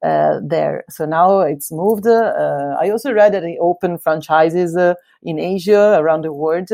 there. 0.03 0.85
So 0.89 1.05
now 1.05 1.41
it's 1.41 1.71
moved. 1.71 2.07
I 2.07 2.91
also 2.91 3.13
read 3.13 3.35
that 3.35 3.43
they 3.43 3.59
opened 3.59 4.03
franchises 4.03 4.77
in 5.23 5.39
Asia 5.39 5.99
around 5.99 6.23
the 6.23 6.33
world, 6.33 6.71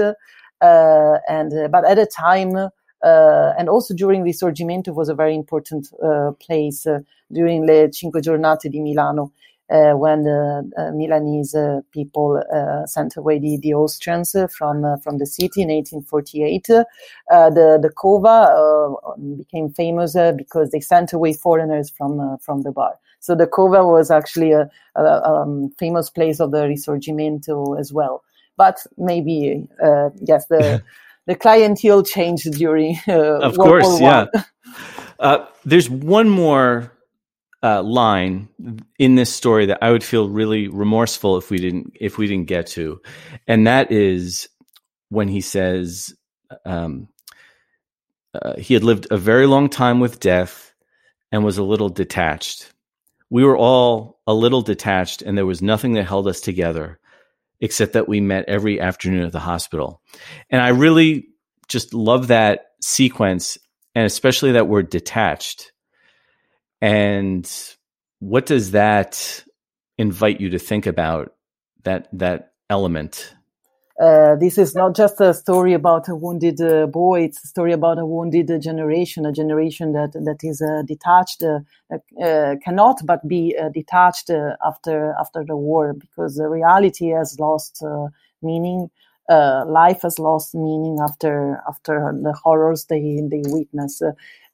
and 0.60 1.72
but 1.72 1.84
at 1.84 1.98
a 1.98 2.06
time. 2.06 2.70
Uh, 3.04 3.52
and 3.58 3.68
also 3.68 3.92
during 3.92 4.24
the 4.24 4.30
Risorgimento 4.30 4.94
was 4.94 5.10
a 5.10 5.14
very 5.14 5.34
important 5.34 5.88
uh, 6.02 6.30
place 6.40 6.86
uh, 6.86 7.00
during 7.30 7.66
le 7.66 7.92
Cinque 7.92 8.22
Giornate 8.22 8.70
di 8.70 8.80
Milano, 8.80 9.30
when 9.68 10.24
the 10.24 10.70
uh, 10.76 10.90
Milanese 10.92 11.54
uh, 11.54 11.80
people 11.90 12.42
uh, 12.54 12.86
sent 12.86 13.16
away 13.16 13.38
the, 13.38 13.58
the 13.62 13.74
Austrians 13.74 14.34
uh, 14.34 14.46
from 14.46 14.84
uh, 14.84 14.96
from 14.98 15.18
the 15.18 15.26
city 15.26 15.62
in 15.62 15.68
1848. 15.68 16.70
Uh, 16.70 17.50
the 17.50 17.78
the 17.80 17.90
Cova 17.90 18.48
uh, 18.50 19.16
became 19.36 19.70
famous 19.70 20.16
uh, 20.16 20.32
because 20.32 20.70
they 20.70 20.80
sent 20.80 21.12
away 21.12 21.32
foreigners 21.32 21.90
from 21.90 22.20
uh, 22.20 22.36
from 22.38 22.62
the 22.62 22.72
bar. 22.72 22.94
So 23.20 23.34
the 23.34 23.46
Cova 23.46 23.90
was 23.90 24.10
actually 24.10 24.52
a, 24.52 24.70
a 24.96 25.22
um, 25.24 25.70
famous 25.78 26.10
place 26.10 26.40
of 26.40 26.50
the 26.50 26.64
Risorgimento 26.64 27.78
as 27.78 27.92
well. 27.92 28.22
But 28.56 28.78
maybe 28.98 29.66
uh, 29.82 30.10
yes, 30.20 30.46
the 30.46 30.82
the 31.26 31.34
clientele 31.34 32.02
changed 32.02 32.52
during 32.52 32.98
uh, 33.08 33.40
Of 33.40 33.56
World 33.56 33.82
course, 33.82 34.00
War 34.00 34.00
yeah. 34.00 34.26
Uh, 35.20 35.46
there's 35.64 35.88
one 35.88 36.28
more 36.28 36.90
uh, 37.64 37.82
line 37.82 38.48
in 38.98 39.14
this 39.14 39.34
story 39.34 39.66
that 39.66 39.78
I 39.80 39.90
would 39.90 40.04
feel 40.04 40.28
really 40.28 40.68
remorseful 40.68 41.38
if 41.38 41.50
we 41.50 41.56
didn't 41.56 41.96
if 41.98 42.18
we 42.18 42.26
didn't 42.26 42.48
get 42.48 42.66
to, 42.68 43.00
and 43.48 43.66
that 43.66 43.90
is 43.90 44.48
when 45.08 45.28
he 45.28 45.40
says 45.40 46.14
um, 46.66 47.08
uh, 48.34 48.54
he 48.58 48.74
had 48.74 48.84
lived 48.84 49.06
a 49.10 49.16
very 49.16 49.46
long 49.46 49.70
time 49.70 49.98
with 49.98 50.20
death 50.20 50.74
and 51.32 51.44
was 51.44 51.58
a 51.58 51.64
little 51.64 51.88
detached. 51.88 52.70
We 53.30 53.44
were 53.44 53.56
all 53.56 54.20
a 54.26 54.34
little 54.34 54.62
detached, 54.62 55.22
and 55.22 55.36
there 55.36 55.46
was 55.46 55.62
nothing 55.62 55.94
that 55.94 56.04
held 56.04 56.28
us 56.28 56.40
together 56.40 56.98
except 57.60 57.94
that 57.94 58.08
we 58.08 58.20
met 58.20 58.44
every 58.46 58.78
afternoon 58.78 59.24
at 59.24 59.32
the 59.32 59.40
hospital. 59.40 60.02
And 60.50 60.60
I 60.60 60.68
really 60.68 61.28
just 61.68 61.94
love 61.94 62.28
that 62.28 62.66
sequence 62.82 63.56
and 63.94 64.04
especially 64.04 64.52
that 64.52 64.68
word 64.68 64.90
detached. 64.90 65.72
And 66.80 67.50
what 68.18 68.46
does 68.46 68.72
that 68.72 69.44
invite 69.98 70.40
you 70.40 70.50
to 70.50 70.58
think 70.58 70.86
about 70.86 71.34
that 71.84 72.08
that 72.12 72.52
element? 72.68 73.34
Uh, 74.00 74.34
this 74.34 74.58
is 74.58 74.74
not 74.74 74.96
just 74.96 75.20
a 75.20 75.32
story 75.32 75.72
about 75.72 76.08
a 76.08 76.16
wounded 76.16 76.60
uh, 76.60 76.86
boy; 76.86 77.22
it's 77.22 77.44
a 77.44 77.46
story 77.46 77.72
about 77.72 77.96
a 77.96 78.04
wounded 78.04 78.50
uh, 78.50 78.58
generation, 78.58 79.24
a 79.24 79.30
generation 79.32 79.92
that 79.92 80.12
that 80.14 80.38
is 80.42 80.60
uh, 80.60 80.82
detached, 80.82 81.44
uh, 81.44 81.60
uh, 82.20 82.56
cannot 82.64 83.00
but 83.06 83.26
be 83.28 83.56
detached 83.72 84.30
after 84.66 85.14
after 85.20 85.44
the 85.44 85.56
war, 85.56 85.94
because 85.94 86.34
the 86.34 86.48
reality 86.48 87.10
has 87.10 87.38
lost 87.38 87.84
meaning. 88.42 88.90
Uh, 89.26 89.64
life 89.66 90.02
has 90.02 90.18
lost 90.18 90.54
meaning 90.54 90.98
after 91.00 91.62
after 91.66 92.12
the 92.22 92.34
horrors 92.34 92.84
they 92.90 93.22
they 93.30 93.42
witness, 93.46 94.02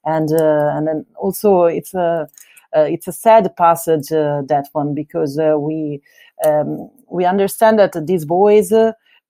and 0.05 0.32
uh, 0.32 0.72
and 0.74 0.86
then 0.86 1.07
also 1.16 1.64
it's 1.64 1.94
a 1.94 2.28
uh, 2.76 2.82
it's 2.82 3.09
a 3.09 3.12
sad 3.12 3.55
passage 3.57 4.12
uh, 4.12 4.42
that 4.46 4.68
one 4.72 4.94
because 4.94 5.38
we 5.59 6.01
um, 6.46 6.88
we 7.09 7.24
understand 7.24 7.78
that 7.78 8.07
these 8.07 8.24
boys. 8.24 8.72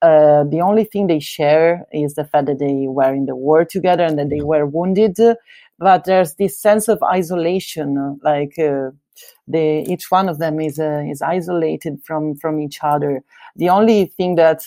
Uh, 0.02 0.44
the 0.44 0.62
only 0.62 0.84
thing 0.84 1.08
they 1.08 1.20
share 1.20 1.86
is 1.92 2.14
the 2.14 2.24
fact 2.24 2.46
that 2.46 2.58
they 2.58 2.86
were 2.88 3.12
in 3.12 3.26
the 3.26 3.36
war 3.36 3.66
together 3.66 4.02
and 4.02 4.18
that 4.18 4.30
they 4.30 4.40
were 4.40 4.64
wounded. 4.64 5.14
But 5.78 6.06
there's 6.06 6.36
this 6.36 6.58
sense 6.58 6.88
of 6.88 7.02
isolation, 7.02 8.18
like 8.22 8.58
uh, 8.58 8.92
they, 9.46 9.80
each 9.80 10.10
one 10.10 10.30
of 10.30 10.38
them 10.38 10.58
is 10.58 10.78
uh, 10.78 11.04
is 11.06 11.20
isolated 11.20 12.00
from 12.02 12.34
from 12.36 12.60
each 12.60 12.78
other. 12.82 13.22
The 13.56 13.68
only 13.68 14.06
thing 14.06 14.36
that 14.36 14.62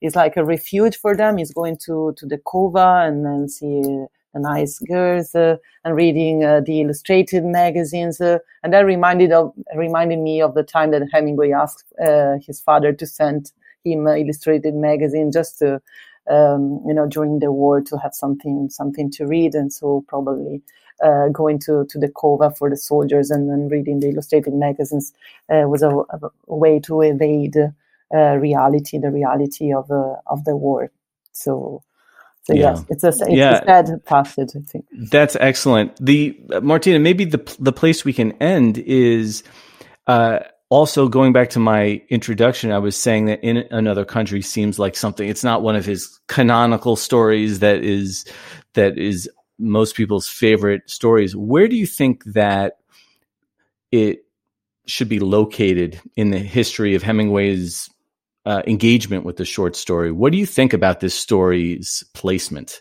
is 0.00 0.16
like 0.16 0.38
a 0.38 0.44
refuge 0.44 0.96
for 0.96 1.14
them 1.14 1.38
is 1.38 1.52
going 1.52 1.76
to 1.84 2.14
to 2.16 2.24
the 2.24 2.38
Cova 2.38 3.06
and 3.06 3.26
then 3.26 3.48
see 3.50 3.82
nice 4.38 4.78
girls 4.80 5.34
uh, 5.34 5.56
and 5.84 5.94
reading 5.94 6.44
uh, 6.44 6.60
the 6.60 6.80
illustrated 6.80 7.44
magazines. 7.44 8.20
Uh, 8.20 8.38
and 8.62 8.72
that 8.72 8.86
reminded 8.86 9.32
of 9.32 9.52
reminded 9.76 10.18
me 10.18 10.40
of 10.40 10.54
the 10.54 10.62
time 10.62 10.90
that 10.90 11.02
Hemingway 11.12 11.52
asked 11.52 11.92
his 12.46 12.60
father 12.60 12.92
to 12.92 13.06
send 13.06 13.52
him 13.84 14.06
illustrated 14.06 14.74
magazine 14.74 15.32
just 15.32 15.58
to 15.58 15.80
um, 16.30 16.80
you 16.86 16.94
know 16.94 17.06
during 17.06 17.40
the 17.40 17.50
war 17.50 17.80
to 17.80 17.96
have 17.98 18.14
something 18.14 18.68
something 18.70 19.10
to 19.10 19.26
read 19.26 19.54
and 19.54 19.72
so 19.72 20.04
probably 20.06 20.62
uh, 21.02 21.28
going 21.28 21.58
to, 21.58 21.84
to 21.88 21.98
the 21.98 22.08
Cova 22.08 22.56
for 22.56 22.70
the 22.70 22.76
soldiers 22.76 23.30
and 23.30 23.50
then 23.50 23.68
reading 23.68 23.98
the 23.98 24.10
illustrated 24.10 24.54
magazines 24.54 25.12
uh, 25.50 25.64
was 25.66 25.82
a, 25.82 25.88
a, 25.88 26.30
way 26.46 26.78
to 26.78 27.00
evade 27.00 27.56
uh, 28.14 28.36
reality, 28.36 28.98
the 28.98 29.10
reality 29.10 29.72
of 29.72 29.90
of 29.90 30.44
the 30.44 30.54
war. 30.54 30.92
So 31.32 31.82
So 32.44 32.54
yeah. 32.54 32.70
yes, 32.70 32.84
it's 32.88 33.04
a 33.04 33.08
it's 33.08 33.30
yeah. 33.30 33.60
a 33.60 33.64
sad 33.64 34.04
passage. 34.04 34.50
I 34.56 34.60
think 34.60 34.84
that's 35.10 35.36
excellent. 35.36 35.96
The 36.04 36.38
uh, 36.52 36.60
Martina, 36.60 36.98
maybe 36.98 37.24
the 37.24 37.56
the 37.58 37.72
place 37.72 38.04
we 38.04 38.12
can 38.12 38.32
end 38.42 38.78
is. 38.78 39.42
Uh, 40.06 40.40
also 40.68 41.06
going 41.06 41.34
back 41.34 41.50
to 41.50 41.58
my 41.58 42.00
introduction, 42.08 42.72
I 42.72 42.78
was 42.78 42.96
saying 42.96 43.26
that 43.26 43.44
in 43.44 43.58
another 43.70 44.06
country 44.06 44.40
seems 44.40 44.78
like 44.78 44.96
something. 44.96 45.28
It's 45.28 45.44
not 45.44 45.60
one 45.60 45.76
of 45.76 45.84
his 45.84 46.18
canonical 46.28 46.96
stories 46.96 47.58
that 47.58 47.84
is 47.84 48.24
that 48.72 48.96
is 48.96 49.28
most 49.58 49.94
people's 49.94 50.28
favorite 50.28 50.88
stories. 50.88 51.36
Where 51.36 51.68
do 51.68 51.76
you 51.76 51.86
think 51.86 52.24
that 52.24 52.78
it 53.90 54.24
should 54.86 55.10
be 55.10 55.20
located 55.20 56.00
in 56.16 56.30
the 56.30 56.38
history 56.38 56.94
of 56.94 57.02
Hemingway's 57.02 57.90
uh, 58.46 58.62
engagement 58.66 59.24
with 59.24 59.36
the 59.36 59.44
short 59.44 59.76
story? 59.76 60.12
What 60.12 60.32
do 60.32 60.38
you 60.38 60.46
think 60.46 60.72
about 60.72 61.00
this 61.00 61.14
story's 61.14 62.04
placement? 62.14 62.80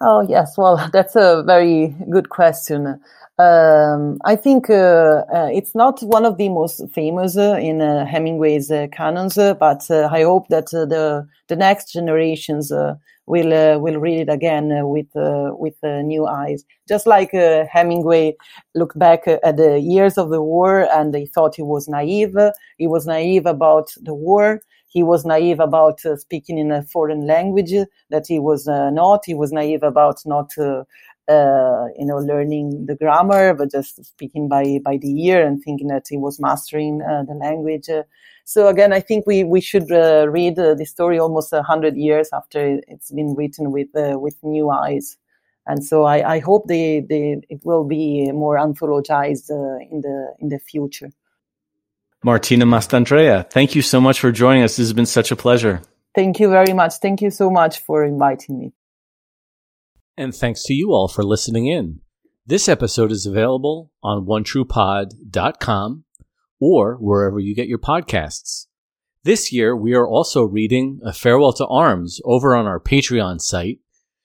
Oh 0.00 0.20
yes, 0.28 0.56
well 0.58 0.88
that's 0.92 1.16
a 1.16 1.42
very 1.46 1.94
good 2.10 2.28
question. 2.28 3.00
Um, 3.38 4.16
I 4.24 4.34
think 4.34 4.70
uh, 4.70 5.24
uh, 5.30 5.50
it's 5.52 5.74
not 5.74 6.00
one 6.02 6.24
of 6.24 6.38
the 6.38 6.48
most 6.48 6.82
famous 6.94 7.36
uh, 7.36 7.58
in 7.60 7.82
uh, 7.82 8.06
Hemingway's 8.06 8.70
uh, 8.70 8.86
canons, 8.90 9.36
uh, 9.36 9.52
but 9.52 9.90
I 9.90 10.22
hope 10.22 10.48
that 10.48 10.70
the 10.70 11.26
the 11.48 11.56
next 11.56 11.92
generations 11.92 12.72
will 13.26 13.80
will 13.80 13.98
read 13.98 14.20
it 14.20 14.32
again 14.32 14.70
with 14.88 15.08
with 15.14 15.74
new 15.82 16.26
eyes. 16.26 16.64
Just 16.88 17.06
like 17.06 17.32
Hemingway 17.32 18.36
looked 18.74 18.98
back 18.98 19.28
at 19.28 19.58
the 19.58 19.80
years 19.80 20.16
of 20.16 20.30
the 20.30 20.40
war 20.40 20.88
and 20.90 21.14
he 21.14 21.26
thought 21.26 21.56
he 21.56 21.62
was 21.62 21.88
naive. 21.88 22.34
He 22.78 22.86
was 22.86 23.06
naive 23.06 23.44
about 23.44 23.90
the 24.00 24.14
war. 24.14 24.62
He 24.96 25.02
was 25.02 25.24
naive 25.24 25.60
about 25.60 25.98
speaking 26.24 26.56
in 26.58 26.70
a 26.72 26.82
foreign 26.94 27.22
language 27.34 27.74
that 28.12 28.24
he 28.26 28.38
was 28.48 28.62
not. 29.00 29.20
He 29.30 29.34
was 29.42 29.50
naive 29.52 29.82
about 29.82 30.18
not 30.24 30.50
uh, 31.28 31.86
you 31.98 32.06
know, 32.06 32.18
learning 32.18 32.86
the 32.86 32.94
grammar, 32.94 33.54
but 33.54 33.70
just 33.70 34.04
speaking 34.04 34.48
by 34.48 34.78
by 34.84 34.96
the 34.96 35.10
ear 35.26 35.44
and 35.44 35.62
thinking 35.62 35.88
that 35.88 36.06
he 36.08 36.16
was 36.16 36.38
mastering 36.40 37.02
uh, 37.02 37.24
the 37.24 37.34
language. 37.34 37.88
Uh, 37.88 38.04
so 38.44 38.68
again, 38.68 38.92
I 38.92 39.00
think 39.00 39.26
we 39.26 39.42
we 39.44 39.60
should 39.60 39.90
uh, 39.90 40.28
read 40.28 40.58
uh, 40.58 40.74
the 40.74 40.86
story 40.86 41.18
almost 41.18 41.52
a 41.52 41.62
hundred 41.62 41.96
years 41.96 42.28
after 42.32 42.80
it's 42.86 43.10
been 43.10 43.34
written 43.34 43.72
with 43.72 43.88
uh, 43.96 44.18
with 44.18 44.36
new 44.42 44.70
eyes. 44.70 45.18
And 45.68 45.84
so 45.84 46.04
I, 46.04 46.36
I 46.36 46.38
hope 46.38 46.68
the, 46.68 47.00
the 47.00 47.42
it 47.48 47.60
will 47.64 47.82
be 47.82 48.30
more 48.30 48.56
anthologized 48.56 49.50
in 49.90 50.00
the 50.02 50.34
in 50.38 50.48
the 50.48 50.60
future. 50.60 51.10
Martina 52.24 52.64
Mastandrea, 52.64 53.48
thank 53.50 53.74
you 53.74 53.82
so 53.82 54.00
much 54.00 54.20
for 54.20 54.32
joining 54.32 54.62
us. 54.62 54.76
This 54.76 54.86
has 54.86 54.92
been 54.92 55.06
such 55.06 55.30
a 55.30 55.36
pleasure. 55.36 55.82
Thank 56.14 56.40
you 56.40 56.48
very 56.48 56.72
much. 56.72 56.94
Thank 57.02 57.20
you 57.20 57.30
so 57.30 57.50
much 57.50 57.78
for 57.80 58.04
inviting 58.04 58.58
me. 58.58 58.72
And 60.16 60.34
thanks 60.34 60.64
to 60.64 60.74
you 60.74 60.92
all 60.92 61.08
for 61.08 61.22
listening 61.22 61.66
in. 61.66 62.00
This 62.46 62.68
episode 62.68 63.12
is 63.12 63.26
available 63.26 63.92
on 64.02 64.24
onetruepod.com 64.24 66.04
or 66.58 66.94
wherever 66.94 67.38
you 67.38 67.54
get 67.54 67.68
your 67.68 67.78
podcasts. 67.78 68.66
This 69.24 69.52
year, 69.52 69.76
we 69.76 69.94
are 69.94 70.06
also 70.06 70.42
reading 70.42 71.00
A 71.04 71.12
Farewell 71.12 71.52
to 71.54 71.66
Arms 71.66 72.20
over 72.24 72.54
on 72.54 72.66
our 72.66 72.80
Patreon 72.80 73.40
site, 73.40 73.80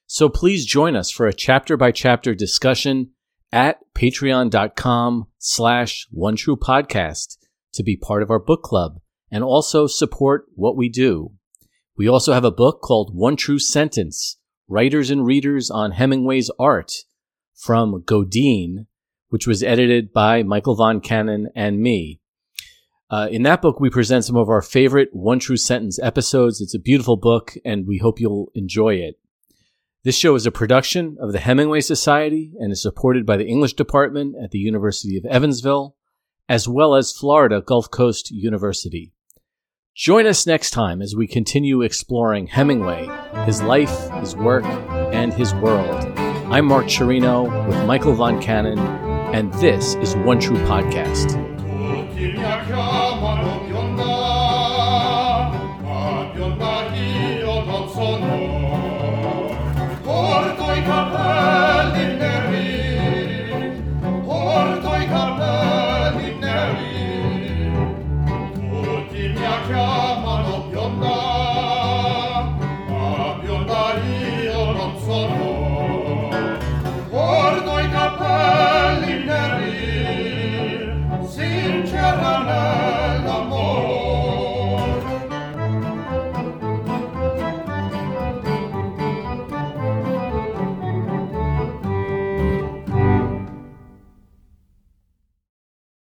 so 0.06 0.30
please 0.30 0.66
join 0.66 0.96
us 0.96 1.10
for 1.10 1.26
a 1.28 1.34
chapter 1.34 1.76
by 1.76 1.92
chapter 1.92 2.36
discussion 2.36 3.10
at 3.52 3.80
patreon.com 3.96 5.28
slash 5.40 6.08
one 6.12 6.36
true 6.36 6.56
podcast 6.56 7.38
to 7.74 7.84
be 7.84 7.96
part 7.96 8.24
of 8.24 8.30
our 8.30 8.40
book 8.40 8.64
club 8.64 9.00
and 9.32 9.44
also 9.44 9.88
support 9.88 10.46
what 10.56 10.76
we 10.76 10.90
do. 10.90 11.32
We 11.98 12.08
also 12.08 12.34
have 12.34 12.44
a 12.44 12.52
book 12.52 12.82
called 12.82 13.16
One 13.16 13.36
True 13.36 13.60
Sentence 13.60 14.38
Writers 14.68 15.10
and 15.10 15.26
Readers 15.26 15.70
on 15.70 15.92
Hemingway's 15.92 16.50
Art 16.60 16.92
from 17.56 18.04
Godine, 18.04 18.88
which 19.30 19.46
was 19.46 19.64
edited 19.64 20.12
by 20.12 20.44
Michael 20.44 20.76
Von 20.76 21.00
Cannon 21.00 21.50
and 21.56 21.80
me. 21.80 22.20
Uh, 23.10 23.28
in 23.30 23.44
that 23.44 23.62
book, 23.62 23.80
we 23.80 23.90
present 23.90 24.24
some 24.24 24.38
of 24.38 24.50
our 24.50 24.62
favorite 24.62 25.10
One 25.12 25.40
True 25.40 25.58
Sentence 25.58 26.00
episodes. 26.00 26.62
It's 26.62 26.74
a 26.74 26.80
beautiful 26.80 27.18
book, 27.18 27.56
and 27.66 27.86
we 27.86 27.98
hope 27.98 28.22
you'll 28.22 28.52
enjoy 28.56 28.96
it. 28.96 29.20
This 30.04 30.16
show 30.16 30.34
is 30.34 30.46
a 30.46 30.52
production 30.52 31.18
of 31.20 31.34
the 31.34 31.40
Hemingway 31.40 31.82
Society 31.82 32.54
and 32.58 32.72
is 32.72 32.82
supported 32.82 33.26
by 33.26 33.38
the 33.38 33.46
English 33.46 33.74
Department 33.74 34.36
at 34.42 34.52
the 34.52 34.58
University 34.58 35.18
of 35.18 35.26
Evansville, 35.26 35.96
as 36.48 36.68
well 36.68 36.96
as 36.96 37.12
Florida 37.12 37.62
Gulf 37.62 37.90
Coast 37.92 38.32
University. 38.32 39.12
Join 39.96 40.26
us 40.26 40.48
next 40.48 40.72
time 40.72 41.02
as 41.02 41.16
we 41.16 41.28
continue 41.28 41.82
exploring 41.82 42.48
Hemingway, 42.48 43.10
his 43.46 43.62
life, 43.62 44.10
his 44.20 44.36
work, 44.36 44.64
and 44.66 45.34
his 45.34 45.54
world. 45.56 46.04
I'm 46.52 46.66
Mark 46.66 46.86
Cirino 46.86 47.68
with 47.68 47.86
Michael 47.86 48.14
Von 48.14 48.42
Cannon, 48.42 48.80
and 48.80 49.54
this 49.56 49.96
is 49.96 50.16
One 50.16 50.40
True 50.40 50.58
Podcast. 50.66 51.38